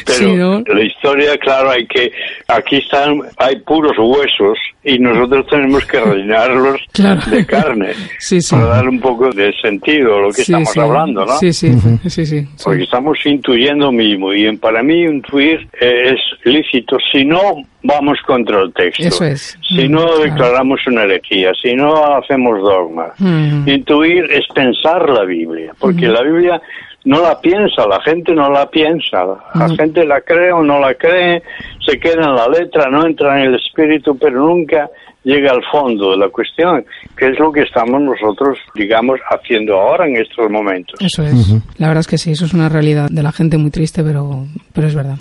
Pero 0.05 0.18
Sí, 0.18 0.34
¿no? 0.36 0.61
la 0.61 0.84
historia, 0.84 1.38
claro, 1.38 1.72
hay 1.72 1.86
que, 1.88 2.11
aquí 2.47 2.78
están, 2.78 3.22
hay 3.38 3.57
puros 3.59 3.93
huesos 3.97 4.57
y 4.84 4.99
nosotros 4.99 5.45
tenemos 5.49 5.86
que 5.86 5.99
rellenarlos 5.99 6.80
Claro. 6.93 7.22
de 7.30 7.45
carne 7.45 7.93
Sí, 8.20 8.39
sí. 8.41 8.53
para 8.55 8.68
darle 8.68 8.89
un 8.91 8.99
poco 8.99 9.30
de 9.32 9.51
sentido 9.61 10.18
a 10.18 10.22
lo 10.22 10.32
que 10.32 10.41
estamos 10.43 10.78
hablando, 10.78 11.26
¿no? 11.26 11.38
Sí, 11.38 11.51
sí, 11.56 11.74
sí, 12.03 12.10
sí, 12.10 12.26
sí. 12.26 12.47
Porque 12.64 12.84
estamos 12.84 13.18
intuyendo 13.26 13.91
mismo 13.91 14.34
y 14.34 14.45
en- 14.45 14.58
para 14.60 14.84
mí 14.84 15.03
intuir 15.03 15.68
eh, 15.82 16.14
es 16.16 16.20
lícito 16.45 16.97
si 17.12 17.26
no 17.26 17.39
vamos 17.84 18.18
contra 18.26 18.62
el 18.62 18.74
texto, 18.74 19.03
Eso 19.08 19.26
es. 19.26 19.58
si 19.62 19.88
Mm, 19.88 19.91
no 19.91 20.06
claro. 20.06 20.20
declaramos 20.24 20.80
una 20.88 21.03
herejía, 21.03 21.51
si 21.62 21.74
no 21.76 22.16
hacemos 22.18 22.60
dogmas. 22.62 23.12
Mm. 23.20 23.68
Intuir 23.70 24.26
es 24.32 24.45
pensar 24.53 25.10
la 25.10 25.24
Biblia, 25.24 25.74
porque 25.80 26.08
la 26.08 26.22
Biblia 26.24 26.62
no 27.06 27.22
la 27.22 27.39
piensa, 27.39 27.86
la 27.88 28.01
gente 28.01 28.34
no 28.34 28.49
la 28.49 28.68
piensa, 28.70 29.26
la 29.53 29.70
gente 29.78 30.03
la 30.06 30.22
cree 30.22 30.51
o 30.51 30.64
no 30.64 30.80
la 30.80 30.95
cree, 30.95 31.43
se 31.86 32.00
queda 32.00 32.26
en 32.26 32.36
la 32.36 32.48
letra, 32.48 32.90
no 32.90 33.06
entra 33.06 33.40
en 33.40 33.50
el 33.50 33.56
espíritu, 33.56 34.18
pero 34.18 34.40
nunca 34.40 34.90
llega 35.26 35.52
al 35.52 35.62
fondo 35.72 36.12
de 36.12 36.18
la 36.18 36.30
cuestión, 36.30 36.86
que 37.18 37.28
es 37.30 37.40
lo 37.40 37.52
que 37.52 37.64
estamos 37.64 38.00
nosotros, 38.00 38.58
digamos, 38.76 39.20
haciendo 39.30 39.76
ahora 39.76 40.08
en 40.08 40.18
estos 40.18 40.50
momentos. 40.50 41.00
Eso 41.02 41.24
es. 41.24 41.34
La 41.78 41.88
verdad 41.88 42.02
es 42.02 42.08
que 42.08 42.18
sí, 42.18 42.32
eso 42.32 42.46
es 42.46 42.54
una 42.54 42.70
realidad 42.70 43.10
de 43.10 43.24
la 43.24 43.32
gente 43.32 43.58
muy 43.58 43.72
triste, 43.72 44.04
pero, 44.04 44.46
pero 44.72 44.88
es 44.88 44.96
verdad. 44.96 45.18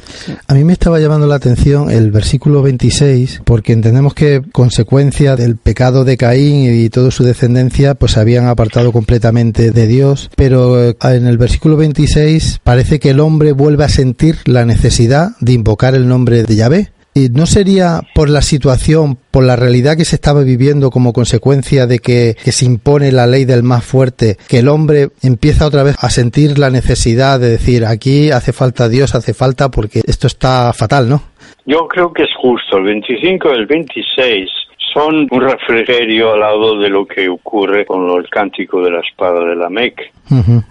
A 0.47 0.55
mí 0.55 0.63
me 0.63 0.75
estaba 0.75 1.01
llamando 1.01 1.27
la 1.27 1.37
atención 1.37 1.91
el 1.91 2.11
versículo 2.11 2.63
26, 2.63 3.43
porque 3.45 3.73
entendemos 3.73 4.15
que 4.15 4.43
consecuencia 4.53 5.37
del 5.37 5.57
pecado 5.57 6.05
de 6.05 6.17
Caín 6.17 6.85
y 6.85 6.91
toda 6.91 7.11
su 7.11 7.25
descendencia, 7.25 7.95
pues 7.95 8.13
se 8.13 8.21
habían 8.21 8.47
apartado 8.47 8.93
completamente 8.93 9.71
de 9.71 9.87
Dios, 9.87 10.31
pero 10.37 10.83
eh, 10.83 10.97
en 11.03 11.27
el 11.27 11.39
versículo 11.39 11.77
26 11.79 12.61
parece 12.63 13.01
que 13.01 13.11
el 13.11 13.21
hombre 13.21 13.53
vuelve 13.53 13.85
a 13.85 13.89
sentir 13.89 14.37
la 14.45 14.67
necesidad 14.67 15.31
de 15.41 15.53
invocar 15.53 15.95
el 15.95 16.07
nombre 16.07 16.43
de 16.43 16.54
Yahvé. 16.57 16.89
¿Y 17.17 17.29
no 17.29 17.47
sería 17.47 18.01
por 18.13 18.29
la 18.29 18.43
situación, 18.43 19.17
por 19.31 19.45
la 19.45 19.55
realidad 19.55 19.97
que 19.97 20.05
se 20.05 20.17
estaba 20.17 20.43
viviendo 20.43 20.91
como 20.91 21.13
consecuencia 21.13 21.87
de 21.87 22.01
que, 22.01 22.35
que 22.43 22.51
se 22.51 22.65
impone 22.65 23.13
la 23.13 23.29
ley 23.29 23.45
del 23.45 23.63
más 23.63 23.85
fuerte, 23.85 24.37
que 24.49 24.59
el 24.59 24.69
hombre 24.69 25.11
empieza 25.23 25.65
otra 25.65 25.85
vez 25.85 25.95
a 26.01 26.11
sentir 26.11 26.59
la 26.59 26.71
necesidad 26.71 27.39
de 27.39 27.51
decir, 27.51 27.85
aquí 27.85 28.33
hace 28.33 28.53
falta 28.53 28.89
Dios, 28.89 29.15
hace 29.15 29.33
falta 29.33 29.71
porque 29.71 30.01
esto 30.09 30.27
está 30.27 30.73
fatal, 30.73 31.09
¿no? 31.09 31.23
Yo 31.67 31.87
creo 31.87 32.13
que 32.13 32.25
es 32.25 32.35
justo. 32.37 32.79
El 32.79 32.85
25 32.85 33.49
y 33.49 33.53
el 33.53 33.67
26 33.67 34.51
son 34.95 35.27
un 35.29 35.41
refrigerio 35.41 36.33
al 36.33 36.41
lado 36.41 36.79
de 36.79 36.89
lo 36.89 37.05
que 37.05 37.29
ocurre 37.29 37.85
con 37.85 38.09
el 38.17 38.29
cántico 38.31 38.81
de 38.83 38.93
la 38.93 39.01
espada 39.01 39.45
de 39.45 39.57
la 39.57 39.69
Mec, 39.69 40.13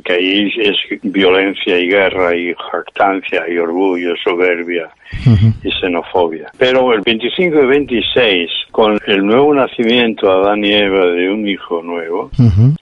que 0.06 0.14
ahí 0.14 0.52
es 0.58 0.78
violencia 1.04 1.78
y 1.78 1.90
guerra 1.90 2.36
y 2.36 2.54
jactancia 2.72 3.44
y 3.50 3.58
orgullo, 3.58 4.16
soberbia 4.24 4.90
y 5.62 5.72
xenofobia. 5.72 6.52
Pero 6.58 6.94
el 6.94 7.02
25 7.02 7.64
y 7.64 7.66
26, 7.66 8.50
con 8.72 8.98
el 9.06 9.26
nuevo 9.26 9.54
nacimiento 9.54 10.32
Adán 10.32 10.64
y 10.64 10.74
Eva 10.74 11.06
de 11.08 11.30
un 11.30 11.48
hijo 11.48 11.84
nuevo, 11.84 12.32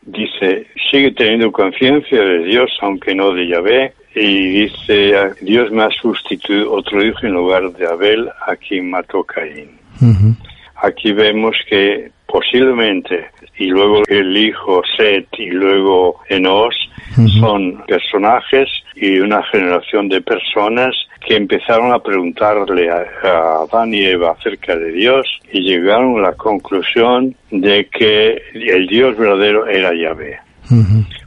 dice, 0.04 0.68
sigue 0.92 1.12
teniendo 1.12 1.52
conciencia 1.52 2.22
de 2.22 2.44
Dios, 2.44 2.70
aunque 2.82 3.16
no 3.16 3.34
de 3.34 3.48
Yahvé, 3.48 3.94
y 4.14 4.62
dice, 4.62 5.14
Dios 5.42 5.72
me 5.72 5.84
ha 5.84 5.90
sustituido 5.90 6.72
otro 6.72 7.04
hijo 7.04 7.26
en 7.26 7.34
lugar 7.34 7.72
de 7.74 7.88
Abel, 7.88 8.30
a 8.46 8.56
quien 8.56 8.92
mató 8.92 9.24
Caín. 9.24 9.70
Aquí 10.82 11.12
vemos 11.12 11.56
que 11.70 12.12
posiblemente, 12.26 13.28
y 13.58 13.68
luego 13.68 14.02
el 14.08 14.36
hijo 14.36 14.82
Set 14.98 15.28
y 15.38 15.52
luego 15.52 16.22
Enos, 16.30 16.76
son 17.40 17.84
personajes 17.88 18.70
y 18.96 19.20
una 19.20 19.44
generación 19.44 20.08
de 20.08 20.22
personas 20.22 20.96
que 21.26 21.36
empezaron 21.36 21.92
a 21.94 22.00
preguntarle 22.00 22.90
a, 22.90 23.04
a 23.24 23.64
Adán 23.64 23.94
y 23.94 24.06
Eva 24.06 24.32
acerca 24.32 24.76
de 24.76 24.92
Dios 24.94 25.28
y 25.52 25.62
llegaron 25.62 26.18
a 26.20 26.30
la 26.30 26.34
conclusión 26.34 27.36
de 27.52 27.88
que 27.92 28.42
el 28.54 28.88
Dios 28.88 29.18
verdadero 29.18 29.68
era 29.68 29.94
Yahvé. 29.94 30.40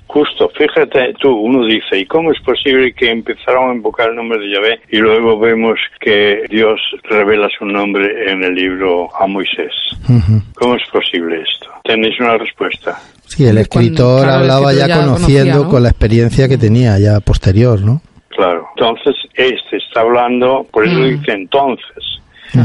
Justo, 0.07 0.49
fíjate 0.57 1.15
tú, 1.19 1.31
uno 1.35 1.65
dice, 1.67 1.99
¿y 1.99 2.07
cómo 2.07 2.31
es 2.31 2.41
posible 2.43 2.93
que 2.93 3.11
empezaron 3.11 3.71
a 3.71 3.75
invocar 3.75 4.11
el 4.11 4.17
nombre 4.17 4.39
de 4.39 4.51
Yahvé 4.53 4.81
y 4.91 4.99
luego 4.99 5.39
vemos 5.39 5.79
que 6.01 6.45
Dios 6.51 6.81
revela 7.05 7.49
su 7.59 7.65
nombre 7.65 8.31
en 8.31 8.45
el 8.45 8.55
libro 8.55 9.09
a 9.19 9.27
Moisés? 9.27 9.73
Ujú. 10.09 10.43
¿Cómo 10.55 10.77
es 10.77 10.83
posible 10.93 11.41
esto? 11.43 11.69
¿Tenéis 11.83 12.21
una 12.21 12.37
respuesta? 12.37 12.97
Sí, 13.27 13.45
el 13.45 13.55
Cuando- 13.55 13.61
escritor 13.63 14.23
claro, 14.23 14.37
el 14.37 14.43
hablaba 14.51 14.71
escritor 14.73 14.89
ya 14.89 14.95
ya 14.95 15.05
conociendo 15.07 15.43
conocía, 15.53 15.65
¿no? 15.65 15.69
con 15.71 15.83
la 15.83 15.89
experiencia 15.89 16.49
que 16.49 16.59
tenía 16.59 16.99
ya 16.99 17.21
posterior, 17.21 17.81
¿no? 17.81 18.01
Claro. 18.29 18.69
Entonces, 18.77 19.15
este 19.35 19.77
está 19.79 20.01
hablando, 20.01 20.67
por 20.71 20.85
eso 20.87 20.99
Mm. 20.99 21.05
dice 21.21 21.33
entonces. 21.33 22.05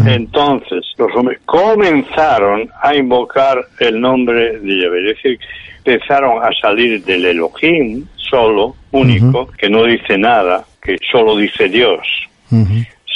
Entonces, 0.05 0.85
los 0.99 1.09
hombres 1.15 1.39
comenzaron 1.45 2.69
a 2.83 2.95
invocar 2.95 3.57
el 3.79 3.99
nombre 3.99 4.59
de 4.59 4.81
Yahvé. 4.83 5.09
Es 5.09 5.15
decir, 5.15 5.39
empezaron 5.89 6.43
a 6.43 6.49
salir 6.61 7.03
del 7.03 7.25
Elohim 7.25 8.05
solo, 8.15 8.75
único, 8.91 9.47
que 9.57 9.69
no 9.69 9.83
dice 9.83 10.17
nada, 10.17 10.63
que 10.81 10.97
solo 11.11 11.35
dice 11.37 11.67
Dios. 11.67 12.07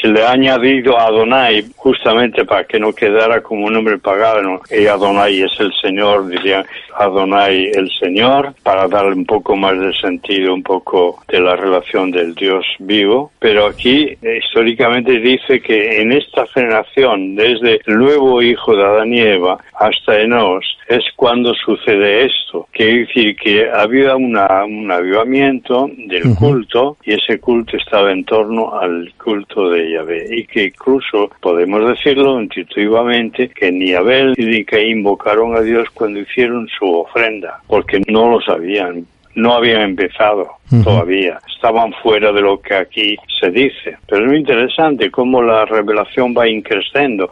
Se 0.04 0.10
le 0.10 0.22
ha 0.22 0.32
añadido 0.32 1.00
Adonai 1.00 1.64
justamente 1.78 2.44
para 2.44 2.66
que 2.66 2.78
no 2.78 2.92
quedara 2.92 3.42
como 3.42 3.68
un 3.68 3.74
nombre 3.74 3.98
pagano. 3.98 4.60
Y 4.70 4.86
Adonai 4.86 5.44
es 5.44 5.58
el 5.60 5.72
Señor, 5.82 6.28
dirían 6.28 6.66
Adonai 6.98 7.72
el 7.74 7.90
Señor, 7.90 8.54
para 8.64 8.90
darle 8.90 9.14
un 9.14 9.26
poco 9.26 9.56
más 9.56 9.80
de 9.80 9.94
sentido, 9.94 10.54
un 10.54 10.62
poco 10.62 11.24
de 11.30 11.40
la 11.40 11.56
relación 11.56 12.12
del 12.12 12.36
Dios 12.36 12.66
vivo. 12.80 13.32
Pero 13.40 13.66
aquí 13.66 14.18
históricamente 14.40 15.20
dice 15.20 15.62
que 15.62 16.02
en 16.02 16.12
esta 16.12 16.46
generación, 16.48 17.36
desde 17.36 17.80
el 17.86 17.98
nuevo 17.98 18.42
hijo 18.42 18.76
de 18.76 18.84
Adán 18.84 19.14
y 19.14 19.22
Eva 19.22 19.58
hasta 19.80 20.20
Enos, 20.20 20.66
es 20.90 21.04
cuando 21.16 21.54
sucede 21.54 22.26
esto. 22.26 22.68
Quiere 22.74 23.06
decir 23.06 23.36
que 23.38 23.70
había 23.72 24.18
una, 24.18 24.66
un 24.66 24.92
avivamiento 24.92 25.90
del 25.96 26.36
culto 26.36 26.98
y 27.04 27.14
ese 27.14 27.40
culto 27.40 27.78
estaba 27.78 28.12
en 28.12 28.26
torno 28.26 28.78
al 28.78 29.14
culto 29.18 29.70
de 29.70 29.93
Yahvé 29.94 30.26
y 30.30 30.46
que 30.46 30.66
incluso 30.66 31.30
podemos 31.40 31.88
decirlo 31.88 32.42
intuitivamente 32.42 33.50
que 33.50 33.72
ni 33.72 33.94
Abel 33.94 34.34
ni 34.38 34.64
Caín 34.66 35.00
invocaron 35.00 35.56
a 35.56 35.62
Dios 35.62 35.90
cuando 35.94 36.20
hicieron 36.20 36.68
su 36.68 36.86
ofrenda 36.86 37.62
porque 37.68 38.02
no 38.08 38.30
lo 38.30 38.42
sabían 38.42 39.06
no 39.36 39.56
habían 39.56 39.82
empezado 39.82 40.58
todavía, 40.84 41.40
estaban 41.54 41.94
fuera 42.02 42.32
de 42.32 42.42
lo 42.42 42.60
que 42.60 42.74
aquí 42.76 43.16
se 43.40 43.50
dice. 43.52 43.98
Pero 44.08 44.24
es 44.24 44.28
muy 44.30 44.38
interesante 44.40 45.12
cómo 45.12 45.42
la 45.42 45.66
revelación 45.66 46.34
va 46.38 46.48
increciendo. 46.48 47.30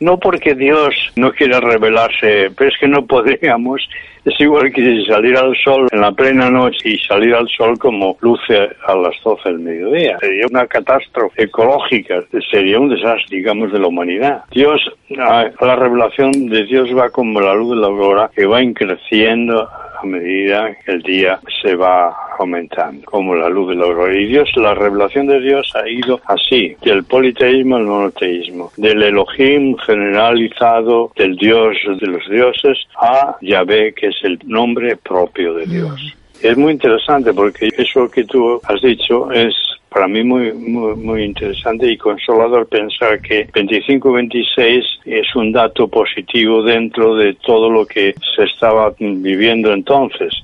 No 0.00 0.18
porque 0.18 0.54
Dios 0.54 0.94
no 1.16 1.32
quiera 1.32 1.60
revelarse, 1.60 2.50
pero 2.56 2.70
es 2.70 2.78
que 2.78 2.88
no 2.88 3.06
podríamos. 3.06 3.88
Es 4.24 4.40
igual 4.40 4.72
que 4.72 5.04
salir 5.06 5.36
al 5.36 5.54
sol 5.62 5.86
en 5.92 6.00
la 6.00 6.12
plena 6.12 6.48
noche 6.48 6.90
y 6.90 6.98
salir 6.98 7.34
al 7.34 7.46
sol 7.48 7.78
como 7.78 8.16
luce 8.20 8.70
a 8.86 8.94
las 8.94 9.14
12 9.22 9.50
del 9.50 9.58
mediodía. 9.58 10.18
Sería 10.18 10.46
una 10.50 10.66
catástrofe 10.66 11.42
ecológica, 11.42 12.22
sería 12.50 12.80
un 12.80 12.88
desastre, 12.88 13.36
digamos, 13.36 13.70
de 13.70 13.78
la 13.78 13.88
humanidad. 13.88 14.44
Dios, 14.50 14.80
la 15.08 15.76
revelación 15.76 16.48
de 16.48 16.64
Dios 16.64 16.88
va 16.96 17.10
como 17.10 17.38
la 17.40 17.54
luz 17.54 17.76
de 17.76 17.80
la 17.82 17.88
aurora, 17.88 18.30
que 18.34 18.46
va 18.46 18.62
increciendo 18.62 19.68
a 20.04 20.06
medida 20.06 20.76
que 20.84 20.92
el 20.92 21.02
día 21.02 21.40
se 21.62 21.74
va 21.74 22.14
aumentando, 22.38 23.04
como 23.06 23.34
la 23.34 23.48
luz 23.48 23.70
de 23.70 23.76
la 23.76 23.86
aurora. 23.86 24.14
Y 24.14 24.26
Dios, 24.26 24.50
la 24.56 24.74
revelación 24.74 25.26
de 25.26 25.40
Dios 25.40 25.72
ha 25.74 25.88
ido 25.88 26.20
así, 26.26 26.76
del 26.82 27.04
politeísmo 27.04 27.76
al 27.76 27.84
monoteísmo, 27.84 28.70
del 28.76 29.02
Elohim 29.02 29.76
generalizado, 29.78 31.10
del 31.16 31.36
Dios 31.36 31.76
de 32.00 32.06
los 32.06 32.28
dioses, 32.28 32.78
a 32.96 33.36
Yahvé, 33.40 33.94
que 33.94 34.08
es 34.08 34.16
el 34.22 34.38
nombre 34.44 34.96
propio 34.96 35.54
de 35.54 35.66
Dios. 35.66 36.14
Es 36.42 36.56
muy 36.58 36.72
interesante 36.72 37.32
porque 37.32 37.70
eso 37.76 38.10
que 38.10 38.24
tú 38.24 38.60
has 38.64 38.82
dicho 38.82 39.32
es 39.32 39.54
para 39.94 40.08
mí 40.08 40.24
muy, 40.24 40.52
muy, 40.52 40.96
muy 40.96 41.22
interesante 41.22 41.86
y 41.86 41.96
consolador 41.96 42.66
pensar 42.66 43.20
que 43.20 43.46
25-26 43.46 44.82
es 45.04 45.36
un 45.36 45.52
dato 45.52 45.86
positivo 45.86 46.64
dentro 46.64 47.14
de 47.14 47.34
todo 47.34 47.70
lo 47.70 47.86
que 47.86 48.12
se 48.34 48.42
estaba 48.42 48.92
viviendo 48.98 49.72
entonces, 49.72 50.34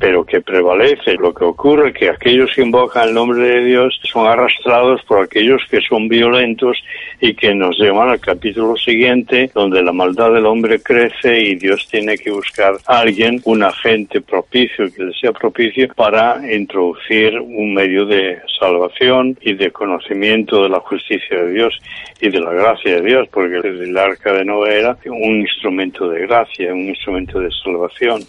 pero 0.00 0.24
que 0.24 0.40
prevalece. 0.40 1.14
Lo 1.14 1.32
que 1.32 1.44
ocurre 1.44 1.90
es 1.90 1.94
que 1.94 2.10
aquellos 2.10 2.50
que 2.52 2.62
invocan 2.62 3.10
el 3.10 3.14
nombre 3.14 3.38
de 3.38 3.64
Dios 3.66 4.00
son 4.02 4.26
arrastrados 4.26 5.00
por 5.04 5.22
aquellos 5.22 5.62
que 5.70 5.80
son 5.80 6.08
violentos 6.08 6.76
y 7.20 7.34
que 7.34 7.54
nos 7.54 7.78
llevan 7.78 8.08
al 8.08 8.18
capítulo 8.18 8.76
siguiente, 8.76 9.48
donde 9.54 9.80
la 9.80 9.92
maldad 9.92 10.32
del 10.32 10.46
hombre 10.46 10.80
crece 10.82 11.40
y 11.40 11.54
Dios 11.54 11.86
tiene 11.88 12.18
que 12.18 12.32
buscar 12.32 12.74
a 12.86 12.98
alguien, 12.98 13.40
un 13.44 13.62
agente 13.62 14.20
propicio 14.20 14.92
que 14.92 15.04
le 15.04 15.12
sea 15.12 15.30
propicio 15.30 15.86
para 15.94 16.40
introducir 16.52 17.38
un 17.38 17.74
medio 17.74 18.04
de 18.04 18.38
salvación 18.58 18.87
salvación 18.88 19.36
y 19.40 19.54
de 19.54 19.70
conocimiento 19.70 20.62
de 20.62 20.68
la 20.68 20.80
justicia 20.80 21.42
de 21.42 21.52
Dios 21.52 21.74
y 22.20 22.30
de 22.30 22.40
la 22.40 22.52
gracia 22.52 22.96
de 22.96 23.02
Dios, 23.02 23.28
porque 23.32 23.56
el 23.56 23.96
arca 23.96 24.32
de 24.32 24.44
Noé 24.44 24.80
era 24.80 24.96
un 25.06 25.40
instrumento 25.40 26.08
de 26.08 26.26
gracia, 26.26 26.72
un 26.72 26.88
instrumento 26.88 27.40
de 27.40 27.48
salvación. 27.62 28.22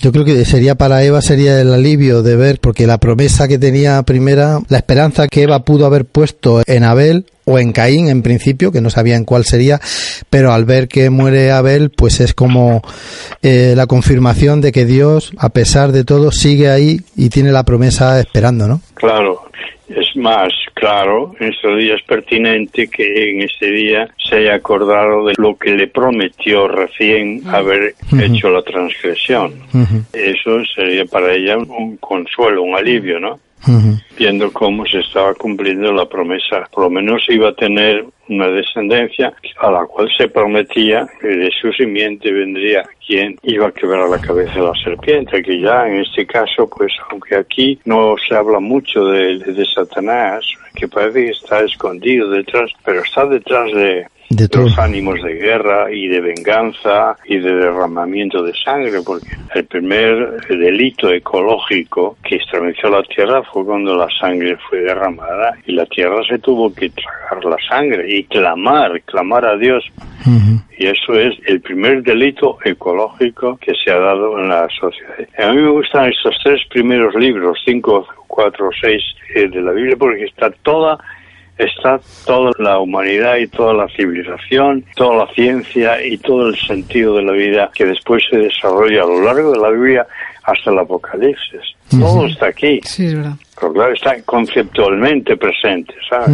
Yo 0.00 0.12
creo 0.12 0.24
que 0.24 0.44
sería 0.44 0.74
para 0.74 1.02
Eva 1.02 1.20
sería 1.20 1.60
el 1.60 1.72
alivio 1.72 2.22
de 2.22 2.36
ver, 2.36 2.58
porque 2.60 2.86
la 2.86 2.98
promesa 2.98 3.48
que 3.48 3.58
tenía 3.58 4.02
primera, 4.02 4.58
la 4.68 4.78
esperanza 4.78 5.28
que 5.28 5.42
Eva 5.42 5.60
pudo 5.60 5.86
haber 5.86 6.04
puesto 6.04 6.62
en 6.66 6.84
Abel 6.84 7.26
o 7.44 7.58
en 7.58 7.72
Caín 7.72 8.08
en 8.08 8.22
principio, 8.22 8.70
que 8.70 8.82
no 8.82 8.90
sabían 8.90 9.24
cuál 9.24 9.44
sería, 9.44 9.80
pero 10.28 10.52
al 10.52 10.66
ver 10.66 10.86
que 10.86 11.08
muere 11.08 11.50
Abel, 11.50 11.90
pues 11.90 12.20
es 12.20 12.34
como 12.34 12.82
eh, 13.42 13.72
la 13.74 13.86
confirmación 13.86 14.60
de 14.60 14.70
que 14.70 14.84
Dios, 14.84 15.32
a 15.38 15.48
pesar 15.48 15.92
de 15.92 16.04
todo, 16.04 16.30
sigue 16.30 16.68
ahí 16.68 17.00
y 17.16 17.30
tiene 17.30 17.50
la 17.50 17.64
promesa 17.64 18.20
esperando, 18.20 18.68
¿no? 18.68 18.82
Claro, 18.94 19.47
es 19.88 20.16
más, 20.16 20.52
claro, 20.74 21.34
en 21.40 21.48
estos 21.48 21.78
días 21.78 22.00
es 22.00 22.06
pertinente 22.06 22.88
que 22.88 23.30
en 23.30 23.42
este 23.42 23.70
día 23.70 24.08
se 24.16 24.36
haya 24.36 24.54
acordado 24.54 25.26
de 25.26 25.34
lo 25.38 25.56
que 25.56 25.70
le 25.70 25.88
prometió 25.88 26.68
recién 26.68 27.42
haber 27.48 27.94
hecho 28.20 28.50
la 28.50 28.62
transgresión. 28.62 29.54
Eso 30.12 30.62
sería 30.74 31.04
para 31.06 31.34
ella 31.34 31.56
un 31.56 31.96
consuelo, 31.96 32.62
un 32.62 32.76
alivio, 32.76 33.18
¿no? 33.18 33.38
Viendo 34.16 34.52
cómo 34.52 34.86
se 34.86 35.00
estaba 35.00 35.34
cumpliendo 35.34 35.92
la 35.92 36.06
promesa. 36.06 36.68
Por 36.72 36.84
lo 36.84 36.90
menos 36.90 37.24
iba 37.28 37.50
a 37.50 37.54
tener 37.54 38.04
una 38.28 38.48
descendencia 38.48 39.32
a 39.58 39.70
la 39.70 39.84
cual 39.86 40.08
se 40.16 40.28
prometía 40.28 41.06
que 41.20 41.28
de 41.28 41.50
su 41.60 41.72
simiente 41.72 42.32
vendría 42.32 42.84
quien 43.06 43.36
iba 43.42 43.68
a 43.68 43.72
quebrar 43.72 44.08
la 44.08 44.20
cabeza 44.20 44.54
de 44.54 44.66
la 44.66 44.74
serpiente, 44.84 45.42
que 45.42 45.60
ya 45.60 45.86
en 45.86 46.00
este 46.00 46.26
caso, 46.26 46.68
pues 46.68 46.92
aunque 47.10 47.36
aquí 47.36 47.78
no 47.84 48.16
se 48.28 48.34
habla 48.34 48.60
mucho 48.60 49.04
de, 49.06 49.38
de 49.38 49.66
Satanás, 49.66 50.44
que 50.74 50.88
parece 50.88 51.24
que 51.24 51.30
está 51.30 51.60
escondido 51.60 52.30
detrás, 52.30 52.70
pero 52.84 53.00
está 53.00 53.26
detrás 53.26 53.72
de, 53.72 54.06
De 54.30 54.46
todo. 54.46 54.64
los 54.64 54.78
ánimos 54.78 55.22
de 55.22 55.34
guerra 55.34 55.90
y 55.90 56.06
de 56.08 56.20
venganza 56.20 57.16
y 57.24 57.38
de 57.38 57.54
derramamiento 57.54 58.42
de 58.42 58.52
sangre, 58.62 59.00
porque 59.04 59.26
el 59.54 59.64
primer 59.64 60.46
delito 60.48 61.10
ecológico 61.10 62.18
que 62.22 62.36
estremeció 62.36 62.90
la 62.90 63.02
tierra 63.04 63.42
fue 63.44 63.64
cuando 63.64 63.94
la 63.96 64.08
sangre 64.20 64.58
fue 64.68 64.80
derramada 64.80 65.56
y 65.66 65.72
la 65.72 65.86
tierra 65.86 66.20
se 66.28 66.38
tuvo 66.38 66.72
que 66.74 66.90
tragar 66.90 67.44
la 67.44 67.56
sangre 67.68 68.04
y 68.06 68.24
clamar, 68.24 69.00
clamar 69.02 69.46
a 69.46 69.56
Dios. 69.56 69.84
Y 70.76 70.86
eso 70.86 71.14
es 71.14 71.34
el 71.46 71.60
primer 71.60 72.02
delito 72.02 72.58
ecológico 72.64 73.56
que 73.56 73.72
se 73.82 73.90
ha 73.90 73.98
dado 73.98 74.38
en 74.38 74.48
la 74.48 74.68
sociedad. 74.78 75.16
A 75.38 75.52
mí 75.52 75.62
me 75.62 75.70
gustan 75.70 76.10
estos 76.10 76.36
tres 76.44 76.60
primeros 76.70 77.14
libros, 77.14 77.58
cinco, 77.64 78.06
cuatro, 78.26 78.68
seis 78.80 79.02
eh, 79.34 79.48
de 79.48 79.60
la 79.60 79.72
Biblia, 79.72 79.96
porque 79.98 80.24
está 80.24 80.50
toda 80.62 80.98
está 81.58 82.00
toda 82.26 82.52
la 82.58 82.78
humanidad 82.78 83.36
y 83.36 83.46
toda 83.48 83.74
la 83.74 83.88
civilización, 83.96 84.84
toda 84.96 85.26
la 85.26 85.32
ciencia 85.34 86.04
y 86.04 86.16
todo 86.18 86.48
el 86.48 86.56
sentido 86.56 87.16
de 87.16 87.22
la 87.22 87.32
vida 87.32 87.70
que 87.74 87.84
después 87.86 88.22
se 88.30 88.36
desarrolla 88.38 89.02
a 89.02 89.06
lo 89.06 89.20
largo 89.22 89.52
de 89.52 89.58
la 89.58 89.70
Biblia 89.70 90.06
hasta 90.44 90.70
el 90.70 90.78
Apocalipsis. 90.78 91.60
Todo 91.90 92.26
está 92.26 92.46
aquí, 92.46 92.80
Sí, 92.84 93.06
es 93.06 93.14
verdad. 93.16 93.32
pero 93.58 93.72
claro, 93.72 93.92
está 93.94 94.22
conceptualmente 94.22 95.36
presente, 95.36 95.94
¿sabes? 96.08 96.30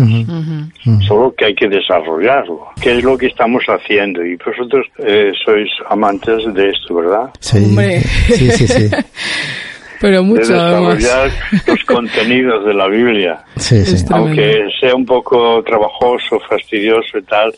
Solo 1.07 1.33
que 1.37 1.47
hay 1.47 1.55
que 1.55 1.69
desarrollarlo, 1.69 2.69
que 2.81 2.99
es 2.99 3.05
lo 3.05 3.17
que 3.17 3.27
estamos 3.27 3.63
haciendo. 3.67 4.25
Y 4.25 4.37
vosotros 4.37 4.87
eh, 4.99 5.33
sois 5.45 5.69
amantes 5.89 6.53
de 6.55 6.71
esto, 6.71 6.95
¿verdad? 6.95 7.31
Sí, 7.41 7.59
Hombre. 7.59 8.01
sí, 8.01 8.51
sí, 8.51 8.67
sí. 8.69 8.91
Pero 10.01 10.17
De 10.19 10.23
mucho 10.23 10.55
además. 10.61 10.99
desarrollar 10.99 11.31
los 11.67 11.85
contenidos 11.87 12.65
de 12.67 12.75
la 12.75 12.89
Biblia. 12.89 13.45
Sí, 13.57 13.85
sí. 13.85 14.05
Aunque 14.11 14.65
sea 14.81 14.95
un 14.95 15.07
poco 15.07 15.63
trabajoso, 15.63 16.41
fastidioso 16.49 17.19
y 17.19 17.23
tal, 17.23 17.53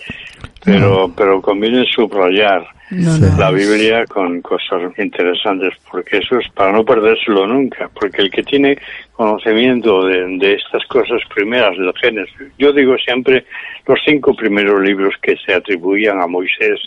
pero, 0.64 1.12
pero 1.16 1.40
conviene 1.40 1.84
subrayar 1.94 2.66
No, 2.90 3.16
la 3.36 3.50
Biblia 3.50 4.06
con 4.06 4.40
cosas 4.42 4.80
interesantes, 4.98 5.74
porque 5.90 6.18
eso 6.18 6.38
es 6.38 6.48
para 6.50 6.70
no 6.70 6.84
perdérselo 6.84 7.46
nunca, 7.46 7.90
porque 7.92 8.22
el 8.22 8.30
que 8.30 8.44
tiene 8.44 8.78
conocimiento 9.12 10.04
de, 10.06 10.38
de 10.38 10.54
estas 10.54 10.84
cosas 10.86 11.20
primeras 11.34 11.76
del 11.76 11.92
Génesis, 12.00 12.52
yo 12.58 12.72
digo 12.72 12.96
siempre 12.98 13.44
los 13.86 13.98
cinco 14.04 14.34
primeros 14.34 14.80
libros 14.82 15.14
que 15.20 15.36
se 15.44 15.54
atribuían 15.54 16.20
a 16.20 16.26
Moisés, 16.28 16.80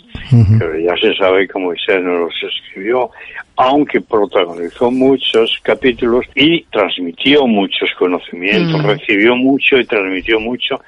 pero 0.58 0.78
ya 0.78 0.96
se 0.96 1.14
sabe 1.16 1.46
que 1.46 1.58
Moisés 1.58 2.02
no 2.02 2.18
los 2.18 2.34
escribió, 2.42 3.10
aunque 3.56 4.00
protagonizó 4.00 4.90
muchos 4.90 5.58
capítulos 5.62 6.24
y 6.34 6.62
transmitió 6.72 7.46
muchos 7.46 7.90
conocimientos, 7.98 8.82
Mm. 8.82 8.86
recibió 8.86 9.36
mucho 9.36 9.78
y 9.78 9.84
transmitió 9.84 10.40
mucho, 10.40 10.80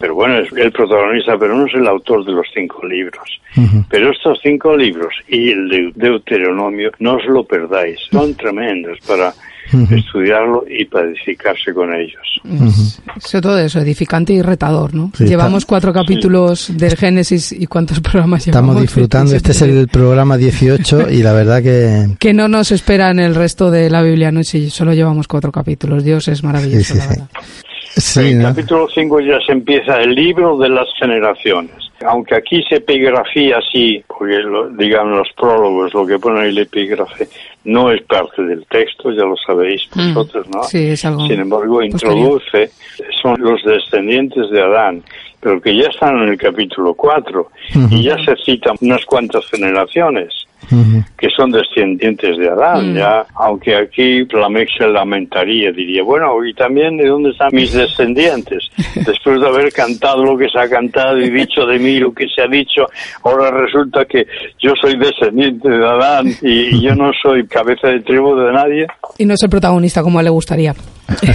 pero 0.00 0.14
bueno, 0.16 0.38
es 0.38 0.50
el 0.56 0.72
protagonista, 0.72 1.36
pero 1.38 1.54
no 1.56 1.66
es 1.66 1.74
el 1.74 1.86
autor 1.86 2.24
de 2.24 2.32
los 2.32 2.46
cinco 2.52 2.84
libros. 2.86 3.28
Pero 3.90 4.10
estos 4.12 4.38
cinco 4.42 4.76
libros 4.76 5.12
y 5.28 5.50
el 5.50 5.68
de 5.68 5.92
Deuteronomio, 5.94 6.90
no 7.00 7.14
os 7.16 7.24
lo 7.26 7.44
perdáis, 7.44 7.98
son 8.10 8.34
tremendos 8.34 8.98
para 9.06 9.32
estudiarlo 9.90 10.64
y 10.68 10.84
para 10.84 11.06
edificarse 11.08 11.72
con 11.72 11.94
ellos. 11.94 12.22
Es- 12.44 13.00
Sobre 13.18 13.42
todo 13.42 13.58
eso, 13.58 13.80
edificante 13.80 14.32
y 14.32 14.42
retador, 14.42 14.94
¿no? 14.94 15.10
Sí, 15.16 15.24
llevamos 15.24 15.66
cuatro 15.66 15.92
capítulos 15.92 16.72
del 16.76 16.96
Génesis 16.96 17.52
y 17.52 17.66
cuántos 17.66 18.00
programas 18.00 18.46
Estamos 18.46 18.68
llevamos. 18.70 18.82
disfrutando. 18.82 19.34
Este 19.36 19.52
es 19.52 19.60
27. 19.60 19.80
el 19.80 19.88
programa 19.88 20.36
18 20.36 21.10
y 21.10 21.22
la 21.22 21.32
verdad 21.32 21.62
que 21.62 22.06
Que 22.18 22.32
no 22.32 22.48
nos 22.48 22.72
espera 22.72 23.10
en 23.10 23.18
el 23.20 23.34
resto 23.34 23.70
de 23.70 23.90
la 23.90 24.02
Biblia, 24.02 24.30
no 24.32 24.42
si 24.44 24.70
solo 24.70 24.92
llevamos 24.94 25.28
cuatro 25.28 25.52
capítulos. 25.52 26.04
Dios 26.04 26.28
es 26.28 26.42
maravilloso, 26.42 26.84
Sí, 26.84 26.92
sí, 26.94 26.98
la 26.98 27.02
sí. 27.04 27.08
verdad. 27.10 27.28
Sí, 28.00 28.20
en 28.20 28.26
el 28.26 28.38
¿no? 28.38 28.48
capítulo 28.50 28.88
5 28.92 29.20
ya 29.20 29.38
se 29.46 29.52
empieza 29.52 30.00
el 30.00 30.14
libro 30.14 30.56
de 30.58 30.68
las 30.68 30.88
generaciones. 30.98 31.74
Aunque 32.06 32.34
aquí 32.34 32.62
se 32.68 32.76
epigrafía 32.76 33.58
así, 33.58 34.02
porque 34.08 34.38
lo, 34.38 34.70
digan 34.70 35.10
los 35.10 35.28
prólogos, 35.36 35.92
lo 35.92 36.06
que 36.06 36.18
pone 36.18 36.48
el 36.48 36.56
epígrafe, 36.58 37.28
no 37.64 37.92
es 37.92 38.02
parte 38.02 38.42
del 38.42 38.64
texto, 38.66 39.10
ya 39.12 39.24
lo 39.24 39.36
sabéis 39.36 39.82
Mm. 39.94 40.14
vosotros, 40.14 40.46
¿no? 40.48 40.62
Sí, 40.64 40.88
es 40.88 41.04
algo 41.04 41.26
Sin 41.26 41.40
embargo, 41.40 41.82
introduce, 41.82 42.70
son 43.22 43.36
los 43.40 43.62
descendientes 43.64 44.48
de 44.50 44.62
Adán, 44.62 45.02
pero 45.40 45.60
que 45.60 45.76
ya 45.76 45.88
están 45.88 46.16
en 46.22 46.30
el 46.30 46.38
capítulo 46.38 46.94
4 46.94 47.48
Ujú. 47.76 47.94
y 47.94 48.04
ya 48.04 48.16
se 48.24 48.34
citan 48.44 48.76
unas 48.80 49.04
cuantas 49.04 49.44
generaciones 49.50 50.32
Que 51.18 51.28
son 51.36 51.50
descendientes 51.50 52.36
de 52.38 52.48
Adán, 52.48 52.92
Mm. 52.92 52.96
ya, 52.96 53.26
aunque 53.34 53.74
aquí 53.74 54.24
Lamec 54.32 54.68
se 54.78 54.86
lamentaría, 54.86 55.72
diría, 55.72 56.02
bueno, 56.02 56.44
y 56.44 56.54
también 56.54 56.96
de 56.96 57.08
dónde 57.08 57.30
están 57.30 57.48
mis 57.52 57.72
descendientes, 57.72 58.68
después 58.94 59.40
de 59.40 59.46
haber 59.48 59.72
cantado 59.72 60.24
lo 60.24 60.36
que 60.38 60.48
se 60.48 60.58
ha 60.58 60.68
cantado 60.68 61.18
y 61.18 61.30
dicho 61.30 61.66
de 61.66 61.78
mí 61.78 61.98
lo 61.98 62.12
que 62.12 62.26
se 62.28 62.42
ha 62.42 62.46
dicho, 62.46 62.86
ahora 63.24 63.50
resulta 63.50 64.04
que 64.04 64.26
yo 64.58 64.72
soy 64.80 64.96
descendiente 64.96 65.68
de 65.68 65.84
Adán 65.86 66.26
y, 66.42 66.76
y 66.76 66.80
yo 66.82 66.94
no 66.94 67.10
soy 67.22 67.46
cabeza 67.46 67.88
de 67.88 68.00
tribu 68.00 68.36
de 68.36 68.52
nadie. 68.52 68.86
Y 69.18 69.26
no 69.26 69.34
es 69.34 69.42
el 69.42 69.50
protagonista 69.50 70.02
como 70.02 70.22
le 70.22 70.30
gustaría. 70.30 70.74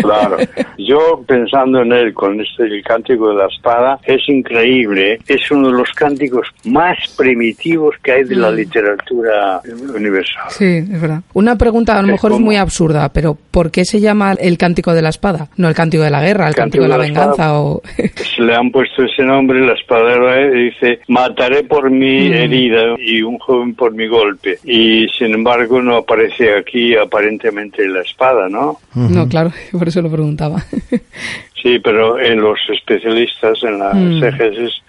Claro, 0.00 0.38
yo 0.78 1.22
pensando 1.26 1.82
en 1.82 1.92
él 1.92 2.14
con 2.14 2.40
este 2.40 2.64
el 2.64 2.82
cántico 2.82 3.28
de 3.30 3.34
la 3.36 3.46
espada 3.46 3.98
es 4.04 4.26
increíble, 4.28 5.18
es 5.26 5.50
uno 5.50 5.68
de 5.68 5.74
los 5.78 5.90
cánticos 5.92 6.48
más 6.64 6.96
primitivos 7.16 7.94
que 8.02 8.12
hay 8.12 8.24
de 8.28 8.36
la 8.36 8.50
literatura 8.50 9.60
universal. 9.94 10.44
Sí, 10.50 10.64
es 10.64 11.00
verdad. 11.00 11.22
Una 11.34 11.56
pregunta 11.56 11.98
a 11.98 12.02
lo 12.02 12.08
mejor 12.08 12.32
es 12.32 12.40
muy 12.40 12.56
absurda, 12.56 13.08
pero 13.12 13.36
¿por 13.50 13.70
qué 13.70 13.84
se 13.84 14.00
llama 14.00 14.32
el 14.34 14.58
cántico 14.58 14.92
de 14.94 15.02
la 15.02 15.08
espada? 15.08 15.48
No 15.56 15.68
el 15.68 15.74
cántico 15.74 16.02
de 16.02 16.10
la 16.10 16.22
guerra, 16.22 16.48
el 16.48 16.54
cántico, 16.54 16.84
de 16.84 16.88
la, 16.90 16.96
venganza 16.98 17.58
o... 17.60 17.82
Pues 17.96 18.38
le 18.38 18.54
han 18.54 18.70
puesto 18.70 19.02
ese 19.04 19.22
nombre, 19.22 19.64
la 19.64 19.72
espadera 19.74 20.40
eh, 20.40 20.50
dice, 20.50 21.00
mataré 21.08 21.64
por 21.64 21.90
mi 21.90 22.28
Mm. 22.28 22.32
herida 22.32 22.82
y 22.98 23.22
un 23.22 23.38
joven 23.38 23.74
por 23.74 23.92
mi 23.94 24.06
golpe. 24.08 24.58
Y 24.64 25.06
sin 25.18 25.34
embargo 25.34 25.80
no 25.82 25.96
aparece 25.96 26.56
aquí 26.56 26.94
aparentemente 26.96 27.86
la 27.88 28.00
espada, 28.00 28.48
¿no? 28.48 28.78
No, 28.94 29.28
claro, 29.28 29.52
por 29.72 29.88
eso 29.88 30.02
lo 30.02 30.10
preguntaba. 30.10 30.62
Sí, 31.62 31.78
pero 31.80 32.18
en 32.18 32.40
los 32.40 32.58
especialistas 32.68 33.62
en 33.64 33.78
la 33.78 33.92
Mm. 33.92 34.20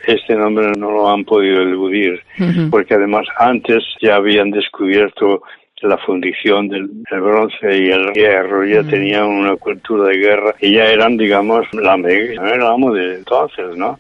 este 0.05 0.35
nombre 0.35 0.71
no 0.77 0.91
lo 0.91 1.09
han 1.09 1.25
podido 1.25 1.61
eludir, 1.61 2.21
porque 2.69 2.93
además 2.93 3.25
antes 3.37 3.83
ya 4.01 4.15
habían 4.15 4.51
descubierto 4.51 5.41
la 5.81 5.97
fundición 5.97 6.67
del, 6.67 6.89
bronce 7.09 7.77
y 7.77 7.89
el 7.89 8.11
hierro, 8.13 8.65
ya 8.65 8.81
Mm. 8.81 8.89
tenían 8.89 9.25
una 9.25 9.55
cultura 9.55 10.09
de 10.09 10.17
guerra 10.17 10.55
y 10.61 10.73
ya 10.73 10.85
eran, 10.85 11.17
digamos, 11.17 11.65
la 11.73 11.97
mega, 11.97 12.53
el 12.53 12.61
amo 12.61 12.93
de 12.93 13.15
entonces, 13.15 13.75
¿no? 13.75 13.99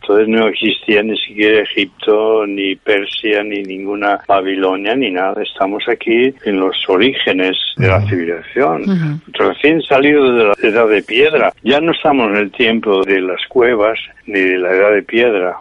Entonces 0.00 0.28
no 0.28 0.48
existía 0.48 1.02
ni 1.02 1.18
siquiera 1.18 1.60
Egipto, 1.60 2.46
ni 2.46 2.76
Persia, 2.76 3.42
ni 3.42 3.62
ninguna 3.62 4.18
Babilonia, 4.26 4.94
ni 4.94 5.10
nada. 5.10 5.42
Estamos 5.42 5.86
aquí 5.86 6.32
en 6.44 6.60
los 6.60 6.76
orígenes 6.88 7.56
de 7.76 7.88
la 7.88 8.00
civilización, 8.08 9.20
recién 9.34 9.82
salido 9.82 10.32
de 10.32 10.44
la 10.44 10.54
edad 10.62 10.88
de 10.88 11.02
piedra. 11.02 11.52
Ya 11.62 11.80
no 11.80 11.92
estamos 11.92 12.30
en 12.30 12.36
el 12.36 12.50
tiempo 12.52 13.02
de 13.04 13.20
las 13.20 13.44
cuevas, 13.48 13.98
ni 14.26 14.40
de 14.40 14.56
la 14.58 14.70
edad 14.72 14.92
de 14.92 15.02
piedra, 15.02 15.56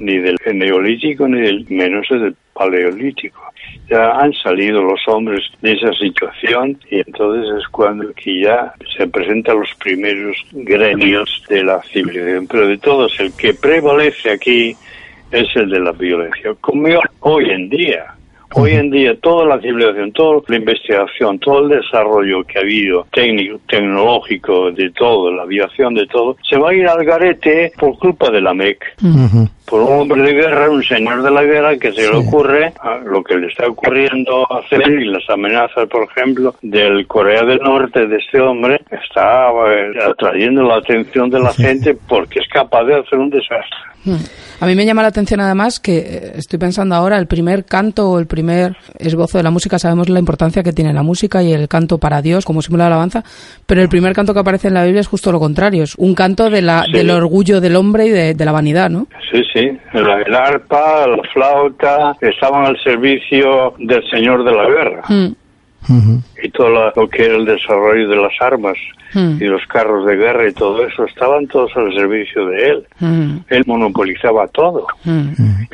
ni 0.00 0.16
del 0.18 0.36
neolítico, 0.54 1.28
ni 1.28 1.40
del 1.42 1.66
menos 1.68 2.06
del 2.08 2.34
paleolítico. 2.54 3.40
Ya 3.88 4.12
han 4.12 4.32
salido 4.34 4.82
los 4.82 5.00
hombres 5.08 5.42
de 5.60 5.72
esa 5.72 5.92
situación 5.94 6.78
y 6.90 7.00
entonces 7.00 7.46
es 7.58 7.68
cuando 7.68 8.08
aquí 8.08 8.42
ya 8.42 8.72
se 8.96 9.06
presentan 9.08 9.58
los 9.58 9.70
primeros 9.82 10.36
gremios 10.52 11.42
de 11.48 11.64
la 11.64 11.82
civilización. 11.82 12.46
Pero 12.46 12.68
de 12.68 12.78
todos, 12.78 13.18
el 13.18 13.32
que 13.32 13.54
prevalece 13.54 14.30
aquí 14.30 14.76
es 15.32 15.56
el 15.56 15.70
de 15.70 15.80
la 15.80 15.92
violencia, 15.92 16.54
como 16.60 16.88
hoy 17.20 17.50
en 17.50 17.68
día. 17.68 18.14
Hoy 18.52 18.72
en 18.72 18.90
día 18.90 19.14
toda 19.20 19.46
la 19.46 19.60
civilización, 19.60 20.10
toda 20.10 20.42
la 20.48 20.56
investigación, 20.56 21.38
todo 21.38 21.60
el 21.60 21.68
desarrollo 21.68 22.42
que 22.42 22.58
ha 22.58 22.62
habido 22.62 23.06
técnico, 23.12 23.60
tecnológico, 23.68 24.72
de 24.72 24.90
todo, 24.90 25.30
la 25.32 25.42
aviación, 25.42 25.94
de 25.94 26.04
todo, 26.08 26.36
se 26.42 26.58
va 26.58 26.70
a 26.70 26.74
ir 26.74 26.88
al 26.88 27.04
garete 27.04 27.70
por 27.78 27.96
culpa 27.96 28.28
de 28.28 28.40
la 28.40 28.52
MEC. 28.52 28.84
Por 29.70 29.82
un 29.82 30.00
hombre 30.00 30.22
de 30.22 30.32
guerra, 30.34 30.68
un 30.68 30.82
señor 30.82 31.22
de 31.22 31.30
la 31.30 31.42
guerra 31.44 31.76
que 31.78 31.92
se 31.92 32.02
le 32.10 32.16
ocurre 32.16 32.72
a 32.80 32.96
lo 32.98 33.22
que 33.22 33.36
le 33.36 33.46
está 33.46 33.66
ocurriendo 33.68 34.46
hacer 34.52 34.82
y 34.90 35.04
las 35.06 35.22
amenazas, 35.30 35.88
por 35.88 36.08
ejemplo, 36.10 36.54
del 36.60 37.06
Corea 37.06 37.44
del 37.44 37.58
Norte 37.60 38.06
de 38.06 38.16
este 38.16 38.40
hombre, 38.40 38.80
está 38.90 39.48
eh, 39.68 39.92
atrayendo 40.10 40.62
la 40.64 40.76
atención 40.78 41.30
de 41.30 41.38
la 41.40 41.52
gente 41.52 41.96
porque 42.08 42.40
es 42.40 42.48
capaz 42.48 42.84
de 42.84 42.96
hacer 42.96 43.18
un 43.18 43.30
desastre. 43.30 43.78
A 44.62 44.66
mí 44.66 44.74
me 44.74 44.86
llama 44.86 45.02
la 45.02 45.08
atención 45.08 45.40
además 45.40 45.78
que 45.78 45.98
eh, 45.98 46.32
estoy 46.36 46.58
pensando 46.58 46.94
ahora 46.94 47.18
el 47.18 47.26
primer 47.26 47.66
canto 47.66 48.10
o 48.10 48.18
el 48.18 48.26
primer 48.26 48.74
esbozo 48.98 49.36
de 49.38 49.44
la 49.44 49.50
música, 49.50 49.78
sabemos 49.78 50.08
la 50.08 50.18
importancia 50.18 50.62
que 50.62 50.72
tiene 50.72 50.92
la 50.94 51.02
música 51.02 51.42
y 51.42 51.52
el 51.52 51.68
canto 51.68 51.98
para 51.98 52.22
Dios 52.22 52.46
como 52.46 52.62
símbolo 52.62 52.84
de 52.84 52.86
alabanza, 52.88 53.22
pero 53.66 53.82
el 53.82 53.90
primer 53.90 54.14
canto 54.14 54.32
que 54.32 54.40
aparece 54.40 54.68
en 54.68 54.74
la 54.74 54.84
Biblia 54.84 55.02
es 55.02 55.06
justo 55.08 55.30
lo 55.32 55.38
contrario, 55.38 55.82
es 55.82 55.94
un 55.96 56.14
canto 56.14 56.48
de 56.48 56.62
la, 56.62 56.84
Sí. 56.86 56.92
del 56.92 57.10
orgullo 57.10 57.60
del 57.60 57.76
hombre 57.76 58.06
y 58.06 58.10
de, 58.10 58.32
de 58.34 58.44
la 58.46 58.52
vanidad, 58.52 58.88
¿no? 58.88 59.06
Sí, 59.30 59.42
sí, 59.52 59.59
la- 59.92 60.22
el 60.22 60.34
arpa, 60.34 61.06
la 61.06 61.22
flauta, 61.32 62.14
estaban 62.20 62.66
al 62.66 62.78
servicio 62.82 63.74
del 63.78 64.02
señor 64.10 64.44
de 64.44 64.52
la 64.52 64.68
guerra. 64.68 65.02
Mm, 65.08 65.32
Ujú. 65.88 66.22
y 66.42 66.48
todo 66.50 66.68
lo, 66.68 66.92
lo 66.94 67.08
que 67.08 67.24
era 67.24 67.36
el 67.36 67.44
desarrollo 67.46 68.08
de 68.08 68.16
las 68.16 68.32
armas 68.40 68.76
Mm. 69.12 69.42
y 69.42 69.46
los 69.46 69.66
carros 69.66 70.06
de 70.06 70.14
guerra 70.14 70.48
y 70.48 70.52
todo 70.52 70.86
eso 70.86 71.04
estaban 71.04 71.48
todos 71.48 71.76
al 71.76 71.92
servicio 71.94 72.46
de 72.46 72.68
él. 72.68 72.86
mm, 73.00 73.36
Él 73.48 73.64
monopolizaba 73.66 74.46
todo. 74.48 74.86
mm. 75.04 75.30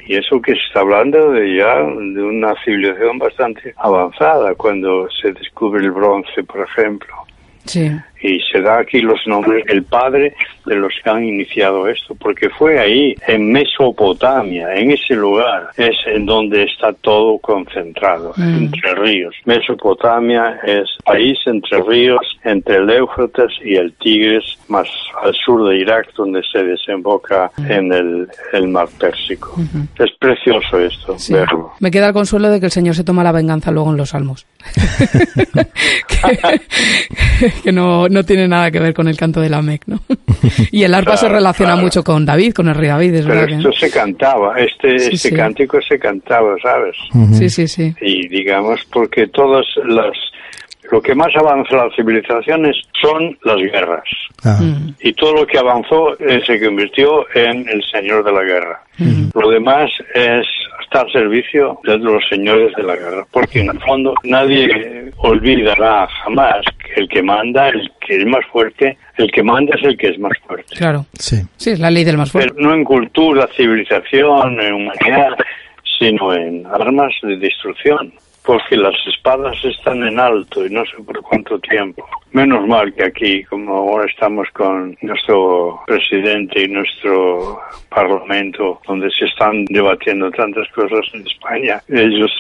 Y 0.07 0.15
eso 0.17 0.41
que 0.41 0.53
se 0.53 0.61
está 0.69 0.81
hablando 0.81 1.33
de 1.33 1.55
ya 1.57 1.75
de 1.83 2.23
una 2.23 2.55
civilización 2.65 3.19
bastante 3.19 3.75
avanzada 3.77 4.55
cuando 4.55 5.07
se 5.21 5.33
descubre 5.33 5.83
el 5.85 5.91
bronce, 5.91 6.45
por 6.45 6.61
ejemplo. 6.67 7.13
Sí. 7.67 7.91
Y 8.23 8.41
se 8.51 8.61
da 8.63 8.79
aquí 8.79 9.01
los 9.01 9.21
nombres, 9.27 9.65
el 9.69 9.83
padre 9.85 10.35
de 10.65 10.75
los 10.77 10.93
que 11.03 11.11
han 11.11 11.25
iniciado 11.25 11.87
esto, 11.89 12.15
porque 12.15 12.49
fue 12.51 12.79
ahí, 12.79 13.15
en 13.29 13.53
Mesopotamia, 13.53 14.75
en 14.75 14.91
ese 14.93 15.15
lugar, 15.15 15.69
es 15.77 15.95
en 16.07 16.27
donde 16.27 16.65
está 16.65 16.93
todo 16.95 17.39
concentrado, 17.39 18.33
Mm. 18.37 18.57
entre 18.57 18.95
ríos. 18.95 19.35
Mesopotamia 19.45 20.59
es 20.65 20.89
país 21.05 21.39
entre 21.47 21.83
ríos, 21.83 22.21
entre 22.45 22.77
el 22.77 22.91
Éufrates 22.91 23.53
y 23.65 23.77
el 23.77 23.93
Tigris, 23.95 24.59
más 24.69 24.89
al 25.23 25.35
sur 25.35 25.69
de 25.69 25.77
Irak, 25.79 26.09
donde 26.17 26.43
se 26.51 26.63
desemboca 26.65 27.51
en 27.69 27.93
el, 27.93 28.29
el 28.53 28.69
mar 28.69 28.89
Pérsico. 28.99 29.55
Es 29.99 30.11
precioso 30.19 30.81
esto, 30.81 31.19
Sí. 31.19 31.33
verlo. 31.35 31.73
Me 31.81 31.91
queda 31.91 32.09
el 32.09 32.13
consuelo 32.15 32.49
de 32.51 32.61
que 32.61 32.67
el 32.67 32.73
Señor 32.73 32.95
se 32.95 33.05
toma 33.05 33.23
la 33.23 33.33
venganza 33.33 33.71
luego 33.71 33.91
en 33.91 33.97
los 33.99 34.09
salmos. 34.11 34.47
que 36.09 37.51
que 37.63 37.73
no, 37.73 38.06
no 38.09 38.25
tiene 38.25 38.49
nada 38.49 38.71
que 38.71 38.79
ver 38.81 38.95
con 38.95 39.09
el 39.09 39.17
canto 39.17 39.41
de 39.41 39.49
la 39.51 39.63
Mec, 39.63 39.83
¿no? 39.87 40.01
y 40.71 40.83
el 40.85 40.95
arpa 40.95 41.17
se 41.17 41.27
Claro, 41.27 41.37
relaciona 41.37 41.73
claro. 41.73 41.85
mucho 41.85 42.03
con 42.05 42.25
David, 42.25 42.53
con 42.53 42.69
el 42.69 42.75
rey 42.75 42.89
David, 42.89 43.15
es 43.15 43.27
Pero 43.27 43.41
verdad 43.41 43.59
esto 43.59 43.71
que... 43.71 43.77
se 43.79 43.91
cantaba, 43.91 44.59
este, 44.59 44.99
Sí, 44.99 45.11
este 45.15 45.29
sí. 45.31 45.35
cántico 45.35 45.79
se 45.87 45.99
cantaba, 45.99 46.55
¿sabes? 46.63 46.97
Ujú. 47.15 47.35
Sí, 47.35 47.51
sí, 47.51 47.67
sí. 47.69 47.95
y 48.01 48.29
digamos 48.29 48.81
porque 48.93 49.27
todas 49.29 49.67
las 49.87 50.17
lo 50.91 51.01
que 51.01 51.15
más 51.15 51.35
avanza 51.37 51.77
las 51.77 51.95
civilizaciones 51.95 52.77
son 53.01 53.37
las 53.45 53.57
guerras 53.57 54.05
Ah. 54.45 54.59
Mm, 54.61 54.95
y 55.01 55.13
todo 55.15 55.33
lo 55.35 55.47
que 55.47 55.59
avanzó 55.59 56.13
eh, 56.21 56.41
se 56.47 56.63
convirtió 56.63 57.27
en 57.35 57.67
el 57.69 57.83
señor 57.91 58.23
de 58.25 58.33
la 58.33 58.43
guerra 58.43 58.83
lo 59.35 59.51
demás 59.51 59.91
es 60.15 60.47
estar 60.83 61.05
al 61.07 61.13
servicio 61.13 61.79
de 61.85 61.99
los 61.99 62.23
señores 62.29 62.73
de 62.77 62.83
la 62.83 62.97
guerra 62.97 63.27
porque 63.31 63.61
en 63.61 63.71
el 63.71 63.81
fondo 63.81 64.15
nadie 64.25 65.11
olvidará 65.17 66.07
jamás 66.23 66.65
que 66.85 67.01
el 67.01 67.09
que 67.09 67.23
manda 67.23 67.69
el 67.69 67.91
que 68.01 68.19
es 68.19 68.27
más 68.27 68.45
fuerte 68.53 68.97
el 69.17 69.31
que 69.33 69.43
manda 69.43 69.75
es 69.77 69.85
el 69.85 69.97
que 69.97 70.09
es 70.09 70.19
más 70.19 70.33
fuerte 70.47 70.75
claro. 70.77 71.07
Sí. 71.19 71.37
Sí, 71.57 71.71
es 71.71 71.81
la 71.81 71.91
ley 71.91 72.05
del 72.05 72.19
más 72.19 72.31
fuerte. 72.31 72.53
pero 72.55 72.69
no 72.69 72.75
en 72.75 72.85
cultura, 72.85 73.49
civilización, 73.57 74.61
en 74.61 74.73
humanidad, 74.75 75.31
sino 75.99 76.35
en 76.35 76.67
armas 76.67 77.13
de 77.23 77.37
destrucción. 77.39 78.13
Porque 78.47 78.77
las 78.77 78.95
espadas 79.07 79.57
están 79.65 80.05
en 80.05 80.21
alto 80.21 80.65
y 80.65 80.71
no 80.71 80.85
sé 80.85 81.03
por 81.05 81.21
cuánto 81.21 81.59
tiempo. 81.59 82.07
Menos 82.31 82.67
mal 82.69 82.95
que 82.95 83.05
aquí, 83.05 83.45
como 83.45 83.75
ahora 83.75 84.09
estamos 84.09 84.47
con 84.53 84.97
nuestro 85.03 85.81
presidente 85.87 86.63
y 86.63 86.69
nuestro 86.69 87.59
parlamento, 87.89 88.81
donde 88.87 89.11
se 89.11 89.25
están 89.25 89.65
debatiendo 89.65 90.31
tantas 90.31 90.69
cosas 90.69 91.01
en 91.15 91.27
España, 91.27 91.83
ellos 91.89 92.31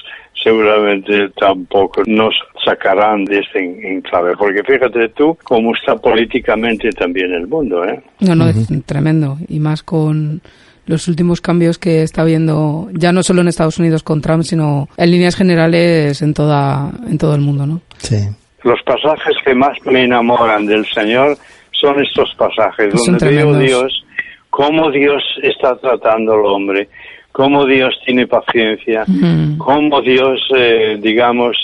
seguramente 0.42 1.28
tampoco 1.30 2.02
nos 2.06 2.34
sacarán 2.64 3.24
de 3.24 3.40
este 3.40 3.58
enclave. 3.92 4.36
Porque 4.36 4.62
fíjate 4.62 5.08
tú 5.08 5.36
cómo 5.42 5.74
está 5.74 5.96
políticamente 5.96 6.90
también 6.90 7.32
el 7.32 7.48
mundo, 7.48 7.84
¿eh? 7.84 8.00
No, 8.20 8.34
no, 8.36 8.48
es 8.48 8.68
tremendo. 8.86 9.38
Y 9.48 9.58
más 9.58 9.82
con 9.82 10.40
los 10.86 11.08
últimos 11.08 11.40
cambios 11.40 11.78
que 11.78 12.02
está 12.02 12.22
habiendo, 12.22 12.88
ya 12.92 13.12
no 13.12 13.22
solo 13.22 13.40
en 13.42 13.48
Estados 13.48 13.78
Unidos 13.78 14.02
con 14.02 14.20
Trump, 14.20 14.42
sino 14.44 14.88
en 14.96 15.10
líneas 15.10 15.34
generales 15.36 16.22
en, 16.22 16.32
toda, 16.34 16.90
en 17.08 17.18
todo 17.18 17.34
el 17.34 17.40
mundo, 17.40 17.66
¿no? 17.66 17.80
Sí. 17.98 18.16
Los 18.64 18.80
pasajes 18.84 19.34
que 19.44 19.54
más 19.54 19.76
me 19.84 20.04
enamoran 20.04 20.66
del 20.66 20.84
Señor 20.86 21.36
son 21.72 22.02
estos 22.02 22.34
pasajes 22.36 22.92
donde 23.06 23.28
veo. 23.30 23.58
Dios, 23.58 24.04
cómo 24.50 24.90
Dios 24.90 25.22
está 25.42 25.76
tratando 25.76 26.32
al 26.34 26.46
hombre, 26.46 26.88
cómo 27.32 27.66
Dios 27.66 27.94
tiene 28.04 28.26
paciencia, 28.26 29.04
Mm. 29.06 29.58
cómo 29.58 30.00
Dios, 30.00 30.40
eh, 30.56 30.98
digamos, 31.00 31.56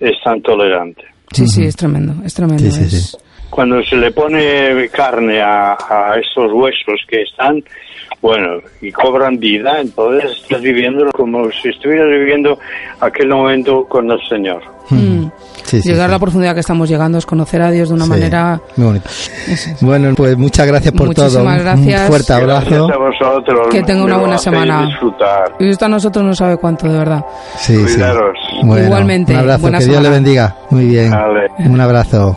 es 0.00 0.14
tan 0.22 0.40
tolerante. 0.42 1.02
Sí, 1.32 1.46
sí, 1.48 1.64
es 1.64 1.76
tremendo, 1.76 2.14
es 2.24 2.32
tremendo. 2.34 2.62
Sí, 2.62 2.70
sí, 2.70 2.84
es- 2.84 3.10
sí. 3.10 3.16
Cuando 3.50 3.82
se 3.84 3.96
le 3.96 4.10
pone 4.10 4.88
carne 4.90 5.40
a, 5.40 5.72
a 5.72 6.14
estos 6.18 6.52
huesos 6.52 7.00
que 7.08 7.22
están, 7.22 7.62
bueno, 8.26 8.60
y 8.80 8.90
cobran 8.90 9.38
vida, 9.38 9.80
entonces 9.80 10.32
estás 10.42 10.60
viviendo 10.60 11.04
como 11.12 11.44
si 11.62 11.68
estuvieras 11.68 12.08
viviendo 12.08 12.58
aquel 13.00 13.28
momento 13.28 13.84
con 13.84 14.10
el 14.10 14.18
Señor. 14.28 14.62
Mm. 14.90 15.26
Sí, 15.64 15.82
sí, 15.82 15.88
Llegar 15.90 16.04
a 16.04 16.08
sí. 16.08 16.12
la 16.12 16.18
profundidad 16.18 16.54
que 16.54 16.60
estamos 16.60 16.88
llegando 16.88 17.18
es 17.18 17.26
conocer 17.26 17.60
a 17.62 17.70
Dios 17.70 17.88
de 17.88 17.94
una 17.96 18.04
Sí, 18.04 18.10
manera... 18.10 18.60
Muy 18.76 18.86
bonito. 18.86 19.08
es- 19.08 19.66
es- 19.68 19.82
Bueno, 19.82 20.12
pues 20.16 20.36
muchas 20.36 20.66
gracias 20.66 20.92
por 20.94 21.12
todo. 21.14 21.24
Muchísimas 21.26 21.58
Un- 21.58 21.64
gracias. 21.64 22.00
Un 22.02 22.06
fuerte 22.08 22.32
abrazo. 22.32 22.86
Gracias 22.86 22.90
a 22.90 22.98
vosotros. 23.30 23.68
Que 23.70 23.82
tenga 23.82 24.04
una 24.04 24.16
buena 24.18 24.38
semana. 24.38 24.86
disfrutar. 24.86 25.54
Y 25.58 25.68
esto 25.70 25.84
a 25.84 25.88
nosotros 25.88 26.24
no 26.24 26.34
sabe 26.34 26.56
cuánto, 26.56 26.88
de 26.88 26.98
verdad. 26.98 27.24
Sí, 27.58 27.76
sí. 27.76 27.94
Cuidaros. 27.94 28.38
Bueno, 28.62 28.86
Igualmente, 28.86 29.32
Un 29.34 29.38
abrazo, 29.40 29.62
buena 29.62 29.78
que 29.78 29.84
Dios 29.86 30.02
le 30.02 30.10
bendiga. 30.10 30.56
Muy 30.70 30.86
bien. 30.86 31.12
Un 31.58 31.80
abrazo. 31.80 32.36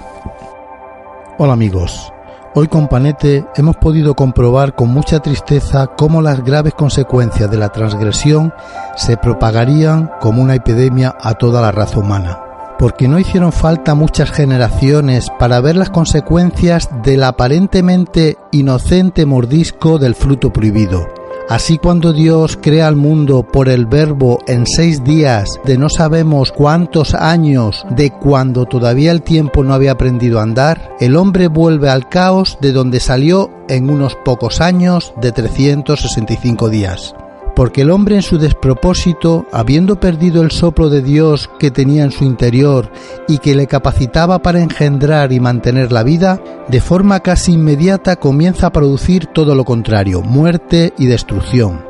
Hola 1.38 1.54
amigos. 1.54 2.12
Hoy 2.56 2.68
con 2.68 2.88
Panete 2.88 3.46
hemos 3.56 3.78
podido 3.78 4.16
comprobar 4.16 4.74
con 4.74 4.90
mucha 4.90 5.20
tristeza 5.20 5.86
cómo 5.86 6.20
las 6.20 6.44
graves 6.44 6.74
consecuencias 6.74 7.52
de 7.52 7.58
la 7.58 7.70
transgresión 7.70 8.52
se 8.96 9.18
propagarían 9.18 10.10
como 10.20 10.42
una 10.42 10.56
epidemia 10.56 11.16
a 11.22 11.36
toda 11.36 11.62
la 11.62 11.72
raza 11.72 12.00
humana. 12.00 12.40
Porque 12.80 13.08
no 13.08 13.20
hicieron 13.20 13.52
falta 13.52 13.94
muchas 13.94 14.32
generaciones 14.32 15.30
para 15.38 15.62
ver 15.62 15.76
las 15.76 15.92
consecuencias 15.92 16.90
del 17.04 17.24
aparentemente 17.24 18.38
inocente 18.52 19.28
mordisco 19.28 20.00
del 20.00 20.16
fruto 20.16 20.52
prohibido. 20.52 21.19
Así 21.50 21.80
cuando 21.80 22.14
Dios 22.14 22.60
crea 22.62 22.88
al 22.88 22.96
mundo 22.96 23.42
por 23.42 23.70
el 23.70 23.88
verbo 23.88 24.38
en 24.46 24.68
seis 24.68 25.04
días 25.04 25.60
de 25.66 25.80
no 25.80 25.90
sabemos 25.90 26.52
cuántos 26.52 27.16
años 27.16 27.88
de 27.90 28.12
cuando 28.12 28.68
todavía 28.68 29.12
el 29.12 29.24
tiempo 29.24 29.64
no 29.64 29.74
había 29.74 29.94
aprendido 29.94 30.40
a 30.40 30.44
andar, 30.44 30.96
el 31.00 31.16
hombre 31.16 31.48
vuelve 31.48 31.90
al 31.90 32.08
caos 32.08 32.60
de 32.62 32.72
donde 32.72 33.00
salió 33.00 33.50
en 33.68 33.90
unos 33.90 34.14
pocos 34.14 34.62
años 34.62 35.12
de 35.20 35.32
365 35.32 36.70
días. 36.70 37.16
Porque 37.56 37.82
el 37.82 37.92
hombre 37.92 38.16
en 38.16 38.22
su 38.22 38.38
despropósito, 38.38 39.46
habiendo 39.52 40.00
perdido 40.00 40.42
el 40.42 40.52
soplo 40.52 40.90
de 40.90 41.02
Dios 41.02 41.50
que 41.60 41.72
tenía 41.72 42.04
en 42.04 42.12
su 42.12 42.24
interior 42.24 42.92
y 43.28 43.40
que 43.40 43.56
le 43.56 43.68
capacitaba 43.68 44.40
para 44.40 44.62
engendrar 44.62 45.34
y 45.34 45.40
mantener 45.40 45.92
la 45.92 46.04
vida, 46.04 46.42
de 46.68 46.80
forma 46.80 47.20
casi 47.20 47.54
inmediata 47.54 48.16
comienza 48.16 48.68
a 48.68 48.72
producir 48.72 49.26
todo 49.28 49.56
lo 49.56 49.66
contrario, 49.66 50.22
muerte 50.22 50.94
y 50.98 51.08
destrucción. 51.08 51.90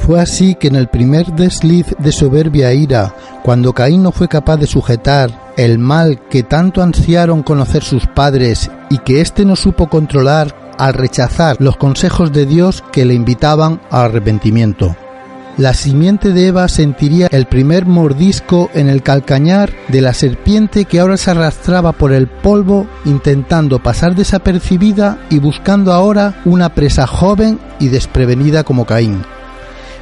Fue 0.00 0.18
así 0.18 0.54
que 0.54 0.68
en 0.68 0.76
el 0.76 0.88
primer 0.88 1.26
desliz 1.34 1.94
de 1.98 2.10
soberbia 2.10 2.72
ira, 2.72 3.14
cuando 3.42 3.74
Caín 3.74 4.02
no 4.02 4.12
fue 4.12 4.28
capaz 4.28 4.56
de 4.56 4.66
sujetar 4.66 5.52
el 5.56 5.78
mal 5.78 6.26
que 6.28 6.42
tanto 6.42 6.82
ansiaron 6.82 7.42
conocer 7.42 7.84
sus 7.84 8.06
padres 8.06 8.70
y 8.88 8.98
que 8.98 9.20
éste 9.20 9.44
no 9.44 9.56
supo 9.56 9.88
controlar 9.88 10.69
al 10.80 10.94
rechazar 10.94 11.56
los 11.60 11.76
consejos 11.76 12.32
de 12.32 12.46
Dios 12.46 12.82
que 12.90 13.04
le 13.04 13.12
invitaban 13.12 13.80
al 13.90 14.06
arrepentimiento. 14.06 14.96
la 15.58 15.74
simiente 15.74 16.32
de 16.32 16.46
Eva 16.46 16.68
sentiría 16.68 17.26
el 17.30 17.44
primer 17.44 17.84
mordisco 17.84 18.70
en 18.72 18.88
el 18.88 19.02
calcañar 19.02 19.70
de 19.88 20.00
la 20.00 20.14
serpiente 20.14 20.86
que 20.86 21.00
ahora 21.00 21.18
se 21.18 21.32
arrastraba 21.32 21.92
por 21.92 22.12
el 22.12 22.28
polvo 22.28 22.86
intentando 23.04 23.78
pasar 23.82 24.14
desapercibida 24.14 25.18
y 25.28 25.38
buscando 25.38 25.92
ahora 25.92 26.40
una 26.46 26.70
presa 26.74 27.06
joven 27.06 27.58
y 27.78 27.88
desprevenida 27.88 28.64
como 28.64 28.86
Caín. 28.86 29.22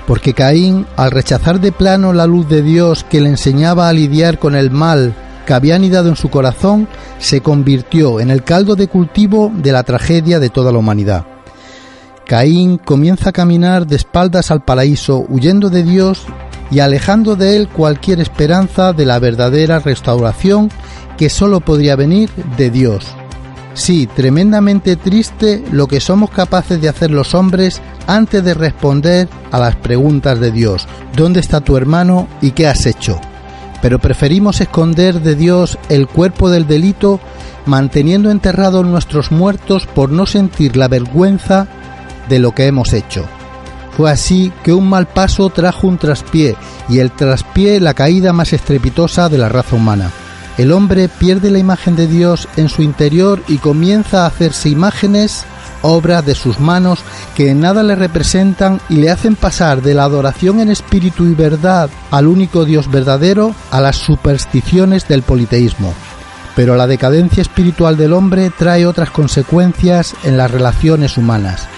Porque 0.07 0.33
Caín, 0.33 0.87
al 0.97 1.11
rechazar 1.11 1.59
de 1.59 1.73
plano 1.73 2.13
la 2.13 2.27
luz 2.27 2.49
de 2.49 2.63
Dios 2.63 3.05
que 3.05 3.21
le 3.21 3.31
enseñaba 3.31 3.89
a 3.89 3.93
lidiar 3.93 4.39
con 4.39 4.55
el 4.55 4.71
mal 4.71 5.13
que 5.49 5.55
había 5.55 5.77
anidado 5.77 6.11
en 6.11 6.16
su 6.16 6.29
corazón, 6.29 6.87
se 7.19 7.41
convirtió 7.41 8.20
en 8.20 8.31
el 8.31 8.45
caldo 8.45 8.77
de 8.77 8.87
cultivo 8.87 9.51
de 9.55 9.73
la 9.73 9.83
tragedia 9.83 10.41
de 10.41 10.51
toda 10.51 10.73
la 10.73 10.79
humanidad. 10.79 11.25
Caín 12.27 12.77
comienza 12.77 13.31
a 13.31 13.33
caminar 13.33 13.87
de 13.87 13.97
espaldas 13.97 14.51
al 14.51 14.62
paraíso, 14.62 15.25
huyendo 15.27 15.70
de 15.70 15.85
Dios 15.85 16.27
y 16.70 16.81
alejando 16.81 17.35
de 17.35 17.57
él 17.57 17.66
cualquier 17.66 18.20
esperanza 18.20 18.93
de 18.93 19.07
la 19.07 19.19
verdadera 19.20 19.79
restauración 19.79 20.70
que 21.16 21.31
sólo 21.31 21.61
podría 21.61 21.97
venir 21.97 22.29
de 22.59 22.69
Dios. 22.69 23.07
Sí, 23.73 24.07
tremendamente 24.07 24.97
triste 24.97 25.65
lo 25.73 25.87
que 25.87 26.01
somos 26.01 26.29
capaces 26.29 26.79
de 26.79 26.91
hacer 26.91 27.11
los 27.11 27.35
hombres 27.35 27.81
antes 28.07 28.45
de 28.45 28.53
responder 28.53 29.31
a 29.51 29.59
las 29.59 29.77
preguntas 29.77 30.39
de 30.41 30.53
Dios. 30.53 30.87
¿Dónde 31.16 31.41
está 31.41 31.62
tu 31.62 31.79
hermano 31.79 32.29
y 32.43 32.51
qué 32.51 32.69
has 32.69 32.85
hecho? 32.85 33.19
Pero 33.81 33.99
preferimos 33.99 34.61
esconder 34.61 35.21
de 35.21 35.35
Dios 35.35 35.79
el 35.89 36.07
cuerpo 36.09 36.51
del 36.51 36.67
delito 36.67 37.21
manteniendo 37.67 38.31
enterrados 38.31 38.85
nuestros 38.87 39.31
muertos 39.31 39.87
por 39.87 40.11
no 40.11 40.27
sentir 40.27 40.77
la 40.77 40.89
vergüenza 40.89 41.69
de 42.29 42.39
lo 42.39 42.53
que 42.53 42.67
hemos 42.67 42.93
hecho. 42.93 43.25
Fue 43.97 44.11
así 44.11 44.53
que 44.63 44.73
un 44.73 44.89
mal 44.89 45.07
paso 45.07 45.51
trajo 45.51 45.87
un 45.89 45.99
traspié 45.99 46.57
y 46.89 47.01
el 47.01 47.11
traspié 47.11 47.81
la 47.81 47.95
caída 47.95 48.33
más 48.33 48.53
estrepitosa 48.53 49.29
de 49.29 49.39
la 49.39 49.49
raza 49.49 49.77
humana. 49.77 50.11
El 50.57 50.73
hombre 50.73 51.09
pierde 51.09 51.51
la 51.51 51.59
imagen 51.59 51.95
de 51.95 52.07
Dios 52.07 52.49
en 52.57 52.69
su 52.69 52.83
interior 52.83 53.43
y 53.49 53.59
comienza 53.59 54.23
a 54.23 54.27
hacerse 54.27 54.69
imágenes, 54.69 55.45
obra 55.83 56.23
de 56.23 56.35
sus 56.35 56.61
manos, 56.61 57.01
que 57.35 57.51
en 57.51 57.61
nada 57.61 57.83
le 57.83 57.95
representan 57.95 58.81
y 58.89 58.97
le 58.97 59.11
hacen 59.11 59.37
pasar 59.37 59.83
de 59.83 59.95
la 59.95 60.05
adoración 60.05 60.61
en 60.61 60.71
espíritu 60.71 61.25
y 61.27 61.35
verdad 61.35 61.91
al 62.11 62.27
único 62.27 62.65
Dios 62.65 62.91
verdadero 62.91 63.55
a 63.71 63.81
las 63.81 63.97
supersticiones 63.97 65.07
del 65.09 65.23
politeísmo. 65.23 65.93
Pero 66.57 66.77
la 66.77 66.87
decadencia 66.87 67.41
espiritual 67.41 67.97
del 67.97 68.13
hombre 68.13 68.51
trae 68.51 68.87
otras 68.87 69.11
consecuencias 69.11 70.15
en 70.25 70.37
las 70.37 70.51
relaciones 70.51 71.17
humanas. 71.17 71.69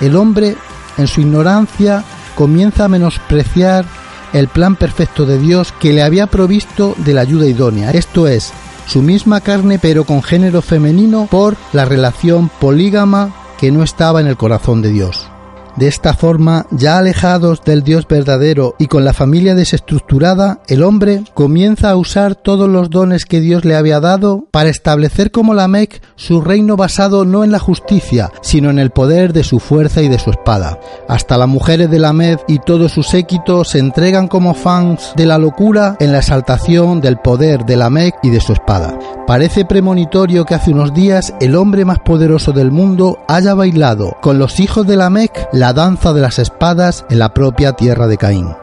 El 0.00 0.16
hombre, 0.16 0.56
en 0.96 1.06
su 1.06 1.20
ignorancia, 1.20 2.04
comienza 2.34 2.86
a 2.86 2.88
menospreciar 2.88 3.84
el 4.32 4.48
plan 4.48 4.76
perfecto 4.76 5.26
de 5.26 5.38
Dios 5.38 5.72
que 5.78 5.92
le 5.92 6.02
había 6.02 6.26
provisto 6.26 6.94
de 6.98 7.14
la 7.14 7.22
ayuda 7.22 7.46
idónea, 7.46 7.90
esto 7.90 8.28
es, 8.28 8.52
su 8.86 9.02
misma 9.02 9.40
carne 9.40 9.78
pero 9.78 10.04
con 10.04 10.22
género 10.22 10.62
femenino 10.62 11.28
por 11.30 11.56
la 11.72 11.84
relación 11.84 12.48
polígama 12.48 13.30
que 13.60 13.70
no 13.70 13.82
estaba 13.82 14.22
en 14.22 14.26
el 14.26 14.38
corazón 14.38 14.80
de 14.80 14.88
Dios. 14.88 15.29
De 15.76 15.88
esta 15.88 16.14
forma, 16.14 16.66
ya 16.70 16.98
alejados 16.98 17.62
del 17.64 17.82
Dios 17.82 18.06
verdadero 18.08 18.74
y 18.78 18.86
con 18.86 19.04
la 19.04 19.12
familia 19.12 19.54
desestructurada, 19.54 20.60
el 20.68 20.82
hombre 20.82 21.22
comienza 21.34 21.90
a 21.90 21.96
usar 21.96 22.34
todos 22.34 22.68
los 22.68 22.90
dones 22.90 23.24
que 23.24 23.40
Dios 23.40 23.64
le 23.64 23.76
había 23.76 24.00
dado 24.00 24.46
para 24.50 24.68
establecer 24.68 25.30
como 25.30 25.54
la 25.54 25.68
Mec 25.68 26.02
su 26.16 26.40
reino 26.40 26.76
basado 26.76 27.24
no 27.24 27.44
en 27.44 27.52
la 27.52 27.58
justicia, 27.58 28.30
sino 28.42 28.70
en 28.70 28.78
el 28.78 28.90
poder 28.90 29.32
de 29.32 29.44
su 29.44 29.60
fuerza 29.60 30.02
y 30.02 30.08
de 30.08 30.18
su 30.18 30.30
espada. 30.30 30.78
Hasta 31.08 31.38
las 31.38 31.48
mujeres 31.48 31.90
de 31.90 31.98
la 31.98 32.12
Med 32.12 32.38
y 32.48 32.58
todo 32.58 32.88
su 32.88 33.02
séquito 33.02 33.64
se 33.64 33.78
entregan 33.78 34.28
como 34.28 34.54
fans 34.54 35.12
de 35.16 35.26
la 35.26 35.38
locura 35.38 35.96
en 36.00 36.12
la 36.12 36.18
exaltación 36.18 37.00
del 37.00 37.18
poder 37.18 37.64
de 37.64 37.76
la 37.76 37.90
Mec 37.90 38.16
y 38.22 38.30
de 38.30 38.40
su 38.40 38.52
espada. 38.52 38.98
Parece 39.26 39.64
premonitorio 39.64 40.44
que 40.44 40.54
hace 40.54 40.72
unos 40.72 40.92
días 40.92 41.34
el 41.40 41.54
hombre 41.54 41.84
más 41.84 42.00
poderoso 42.00 42.52
del 42.52 42.70
mundo 42.70 43.18
haya 43.28 43.54
bailado 43.54 44.16
con 44.20 44.38
los 44.38 44.58
hijos 44.60 44.86
de 44.86 44.96
la 44.96 45.10
Mec 45.10 45.48
la 45.60 45.74
danza 45.74 46.14
de 46.14 46.22
las 46.22 46.38
espadas 46.38 47.04
en 47.10 47.18
la 47.18 47.34
propia 47.34 47.74
tierra 47.74 48.06
de 48.06 48.16
Caín. 48.16 48.56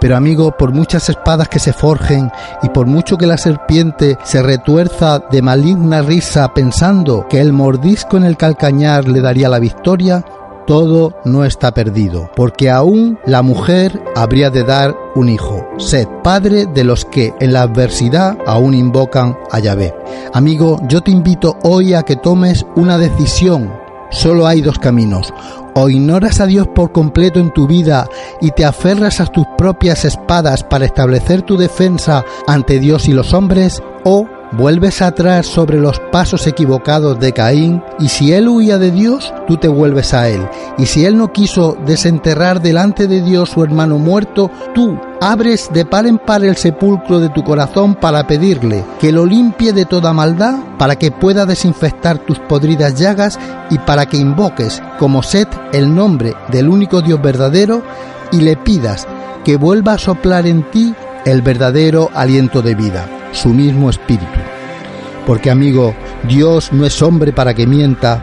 Pero 0.00 0.16
amigo, 0.16 0.56
por 0.56 0.72
muchas 0.72 1.10
espadas 1.10 1.46
que 1.50 1.58
se 1.58 1.74
forjen 1.74 2.32
y 2.62 2.70
por 2.70 2.86
mucho 2.86 3.18
que 3.18 3.26
la 3.26 3.36
serpiente 3.36 4.16
se 4.24 4.42
retuerza 4.42 5.18
de 5.30 5.42
maligna 5.42 6.00
risa 6.00 6.54
pensando 6.54 7.26
que 7.28 7.38
el 7.38 7.52
mordisco 7.52 8.16
en 8.16 8.24
el 8.24 8.38
calcañar 8.38 9.08
le 9.08 9.20
daría 9.20 9.50
la 9.50 9.58
victoria, 9.58 10.24
todo 10.66 11.12
no 11.26 11.44
está 11.44 11.74
perdido, 11.74 12.30
porque 12.34 12.70
aún 12.70 13.18
la 13.26 13.42
mujer 13.42 14.02
habría 14.16 14.48
de 14.48 14.64
dar 14.64 14.96
un 15.14 15.28
hijo. 15.28 15.68
Sed 15.76 16.08
padre 16.24 16.64
de 16.64 16.84
los 16.84 17.04
que 17.04 17.34
en 17.40 17.52
la 17.52 17.60
adversidad 17.60 18.38
aún 18.46 18.72
invocan 18.72 19.36
a 19.50 19.58
Yahvé. 19.58 19.94
Amigo, 20.32 20.80
yo 20.88 21.02
te 21.02 21.10
invito 21.10 21.58
hoy 21.62 21.92
a 21.92 22.04
que 22.04 22.16
tomes 22.16 22.64
una 22.74 22.96
decisión 22.96 23.82
Solo 24.12 24.46
hay 24.46 24.60
dos 24.60 24.78
caminos. 24.78 25.32
O 25.74 25.88
ignoras 25.88 26.40
a 26.40 26.46
Dios 26.46 26.68
por 26.68 26.92
completo 26.92 27.40
en 27.40 27.50
tu 27.52 27.66
vida 27.66 28.06
y 28.40 28.50
te 28.50 28.64
aferras 28.64 29.20
a 29.20 29.26
tus 29.26 29.46
propias 29.56 30.04
espadas 30.04 30.62
para 30.62 30.84
establecer 30.84 31.42
tu 31.42 31.56
defensa 31.56 32.24
ante 32.46 32.78
Dios 32.78 33.08
y 33.08 33.12
los 33.12 33.32
hombres, 33.32 33.82
o 34.04 34.26
vuelves 34.52 35.00
atrás 35.00 35.46
sobre 35.46 35.78
los 35.78 35.98
pasos 36.10 36.46
equivocados 36.46 37.18
de 37.18 37.32
Caín 37.32 37.82
y 37.98 38.08
si 38.08 38.32
él 38.32 38.48
huía 38.48 38.78
de 38.78 38.90
Dios, 38.90 39.32
tú 39.46 39.56
te 39.56 39.68
vuelves 39.68 40.12
a 40.14 40.28
él. 40.28 40.46
Y 40.78 40.86
si 40.86 41.04
él 41.04 41.16
no 41.16 41.32
quiso 41.32 41.76
desenterrar 41.86 42.60
delante 42.60 43.06
de 43.06 43.22
Dios 43.22 43.50
su 43.50 43.62
hermano 43.62 43.98
muerto, 43.98 44.50
tú 44.74 44.98
abres 45.22 45.70
de 45.72 45.84
par 45.84 46.04
en 46.08 46.18
par 46.18 46.44
el 46.44 46.56
sepulcro 46.56 47.20
de 47.20 47.28
tu 47.28 47.44
corazón 47.44 47.94
para 47.94 48.26
pedirle 48.26 48.84
que 49.00 49.12
lo 49.12 49.24
limpie 49.24 49.72
de 49.72 49.84
toda 49.84 50.12
maldad, 50.12 50.56
para 50.78 50.96
que 50.96 51.12
pueda 51.12 51.46
desinfectar 51.46 52.18
tus 52.18 52.40
podridas 52.40 52.98
llagas 52.98 53.38
y 53.70 53.78
para 53.78 54.06
que 54.06 54.16
invoques 54.16 54.82
como 54.98 55.22
Set 55.22 55.48
el 55.72 55.94
nombre 55.94 56.34
del 56.50 56.68
único 56.68 57.02
Dios 57.02 57.22
verdadero 57.22 57.84
y 58.32 58.40
le 58.40 58.56
pidas 58.56 59.06
que 59.44 59.56
vuelva 59.56 59.92
a 59.92 59.98
soplar 59.98 60.44
en 60.48 60.68
ti 60.72 60.92
el 61.24 61.40
verdadero 61.40 62.10
aliento 62.14 62.60
de 62.60 62.74
vida, 62.74 63.08
su 63.30 63.50
mismo 63.50 63.90
espíritu. 63.90 64.40
Porque 65.24 65.52
amigo, 65.52 65.94
Dios 66.28 66.72
no 66.72 66.84
es 66.84 67.00
hombre 67.00 67.32
para 67.32 67.54
que 67.54 67.68
mienta, 67.68 68.20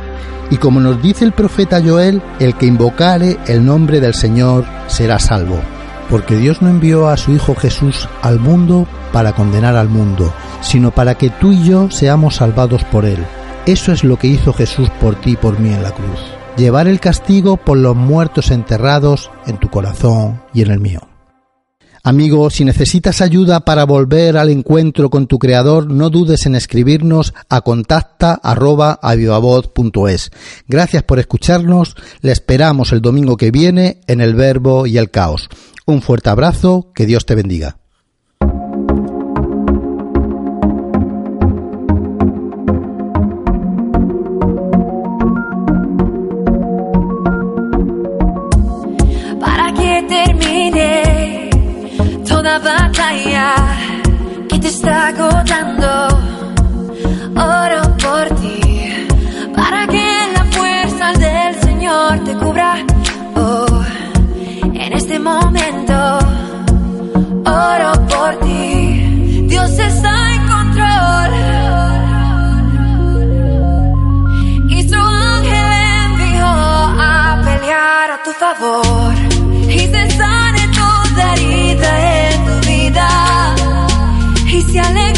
y 0.49 0.57
como 0.57 0.81
nos 0.81 1.01
dice 1.01 1.23
el 1.23 1.31
profeta 1.31 1.81
Joel, 1.81 2.21
el 2.39 2.55
que 2.55 2.65
invocare 2.65 3.37
el 3.47 3.63
nombre 3.63 4.01
del 4.01 4.13
Señor 4.13 4.65
será 4.87 5.17
salvo. 5.17 5.78
Porque 6.09 6.37
Dios 6.37 6.61
no 6.61 6.69
envió 6.69 7.07
a 7.07 7.17
su 7.17 7.31
Hijo 7.31 7.55
Jesús 7.55 8.07
al 8.21 8.39
mundo 8.39 8.87
para 9.13 9.33
condenar 9.33 9.75
al 9.75 9.89
mundo, 9.89 10.33
sino 10.61 10.91
para 10.91 11.15
que 11.15 11.29
tú 11.29 11.51
y 11.51 11.63
yo 11.63 11.91
seamos 11.91 12.37
salvados 12.37 12.83
por 12.85 13.05
Él. 13.05 13.23
Eso 13.65 13.91
es 13.91 14.03
lo 14.03 14.17
que 14.17 14.27
hizo 14.27 14.53
Jesús 14.53 14.89
por 14.99 15.15
ti 15.15 15.31
y 15.31 15.35
por 15.35 15.59
mí 15.59 15.73
en 15.73 15.83
la 15.83 15.91
cruz. 15.91 16.19
Llevar 16.57 16.87
el 16.87 16.99
castigo 16.99 17.57
por 17.57 17.77
los 17.77 17.95
muertos 17.95 18.51
enterrados 18.51 19.31
en 19.45 19.57
tu 19.57 19.69
corazón 19.69 20.41
y 20.53 20.63
en 20.63 20.71
el 20.71 20.79
mío. 20.79 21.01
Amigo, 22.01 22.49
si 22.49 22.63
necesitas 22.63 23.19
ayuda 23.21 23.59
para 23.59 23.83
volver 23.83 24.37
al 24.37 24.49
encuentro 24.49 25.09
con 25.09 25.27
tu 25.27 25.37
creador, 25.37 25.91
no 25.91 26.09
dudes 26.09 26.45
en 26.45 26.55
escribirnos 26.55 27.33
a 27.49 27.59
contacta@avivavoz.es. 27.61 30.31
Gracias 30.67 31.03
por 31.03 31.19
escucharnos. 31.19 31.97
Le 32.21 32.31
esperamos 32.31 32.93
el 32.93 33.01
domingo 33.01 33.35
que 33.35 33.51
viene 33.51 33.99
en 34.07 34.21
El 34.21 34.33
Verbo 34.33 34.87
y 34.87 34.97
el 34.97 35.11
Caos. 35.11 35.49
Un 35.89 36.03
fuerte 36.03 36.29
abrazo, 36.29 36.91
que 36.93 37.07
Dios 37.07 37.25
te 37.25 37.33
bendiga. 37.33 37.77
para 49.39 49.73
que 49.73 50.05
termine 50.07 51.49
toda 52.27 52.59
batalla 52.59 53.55
que 54.47 54.59
te 54.59 54.67
está 54.67 55.07
agotando. 55.07 56.07
Oro 57.35 57.78
momento, 65.29 65.99
oro 67.45 67.91
por 68.11 68.31
ti. 68.45 69.45
Dios 69.51 69.71
está 69.89 70.13
en 70.35 70.41
control. 70.53 71.31
Y 74.77 74.79
su 74.89 74.99
ángel 75.29 75.69
envió 76.05 76.47
a 76.47 77.41
pelear 77.45 78.07
a 78.15 78.17
tu 78.25 78.31
favor. 78.43 79.13
Y 79.69 79.79
se 79.93 80.03
sane 80.19 80.63
toda 80.79 81.23
herida 81.33 81.91
en 82.29 82.37
tu 82.47 82.55
vida. 82.69 83.09
Y 84.55 84.61
se 84.69 84.79
alegre 84.79 85.08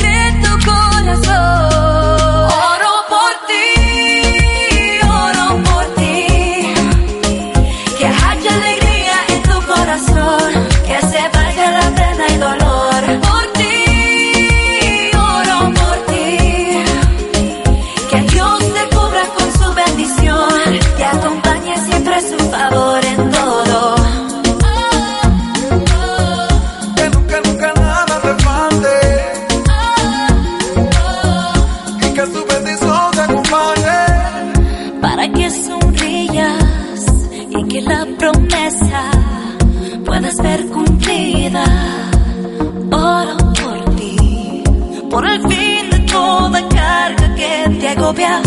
agobia. 47.91 48.41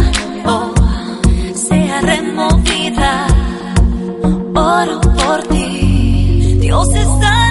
Oh, 0.47 0.73
sea 1.55 2.01
removida. 2.01 3.27
Oro 4.55 5.01
por 5.01 5.43
ti. 5.49 6.57
Dios 6.61 6.89
está 6.95 7.44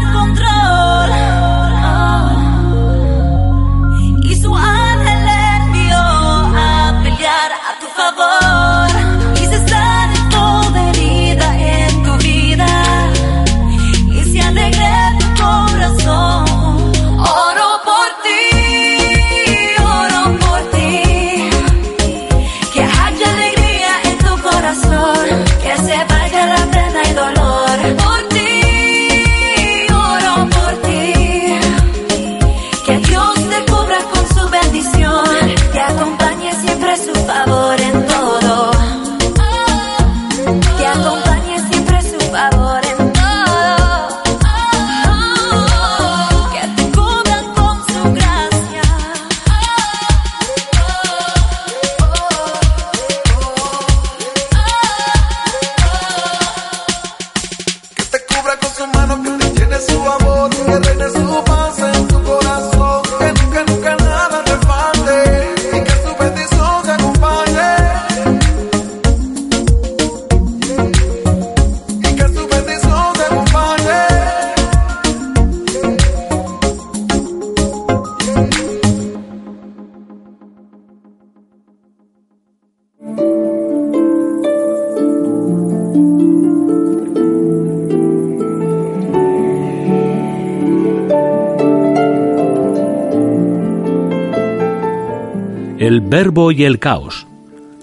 Verbo 96.13 96.51
y 96.51 96.63
el 96.63 96.77
Caos. 96.77 97.25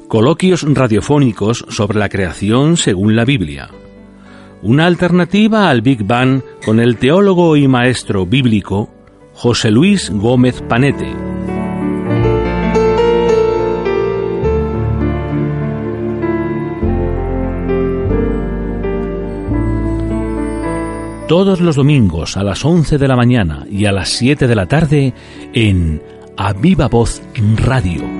Coloquios 0.07 0.63
radiofónicos 0.63 1.67
sobre 1.69 1.99
la 1.99 2.09
creación 2.09 2.77
según 2.77 3.17
la 3.17 3.25
Biblia. 3.25 3.71
Una 4.63 4.87
alternativa 4.87 5.69
al 5.69 5.83
Big 5.83 6.05
Bang 6.05 6.41
con 6.65 6.79
el 6.79 6.97
teólogo 6.97 7.57
y 7.57 7.67
maestro 7.67 8.27
bíblico 8.27 8.89
José 9.35 9.73
Luis 9.73 10.11
Gómez 10.11 10.63
Panete. 10.63 11.13
Todos 21.27 21.61
los 21.61 21.75
domingos 21.75 22.37
a 22.37 22.45
las 22.45 22.65
11 22.65 22.97
de 22.97 23.09
la 23.09 23.17
mañana 23.17 23.67
y 23.69 23.87
a 23.87 23.93
las 23.93 24.11
7 24.11 24.47
de 24.47 24.55
la 24.55 24.67
tarde 24.67 25.15
en 25.53 26.01
A 26.37 26.53
Viva 26.53 26.87
Voz 26.87 27.21
Radio. 27.57 28.20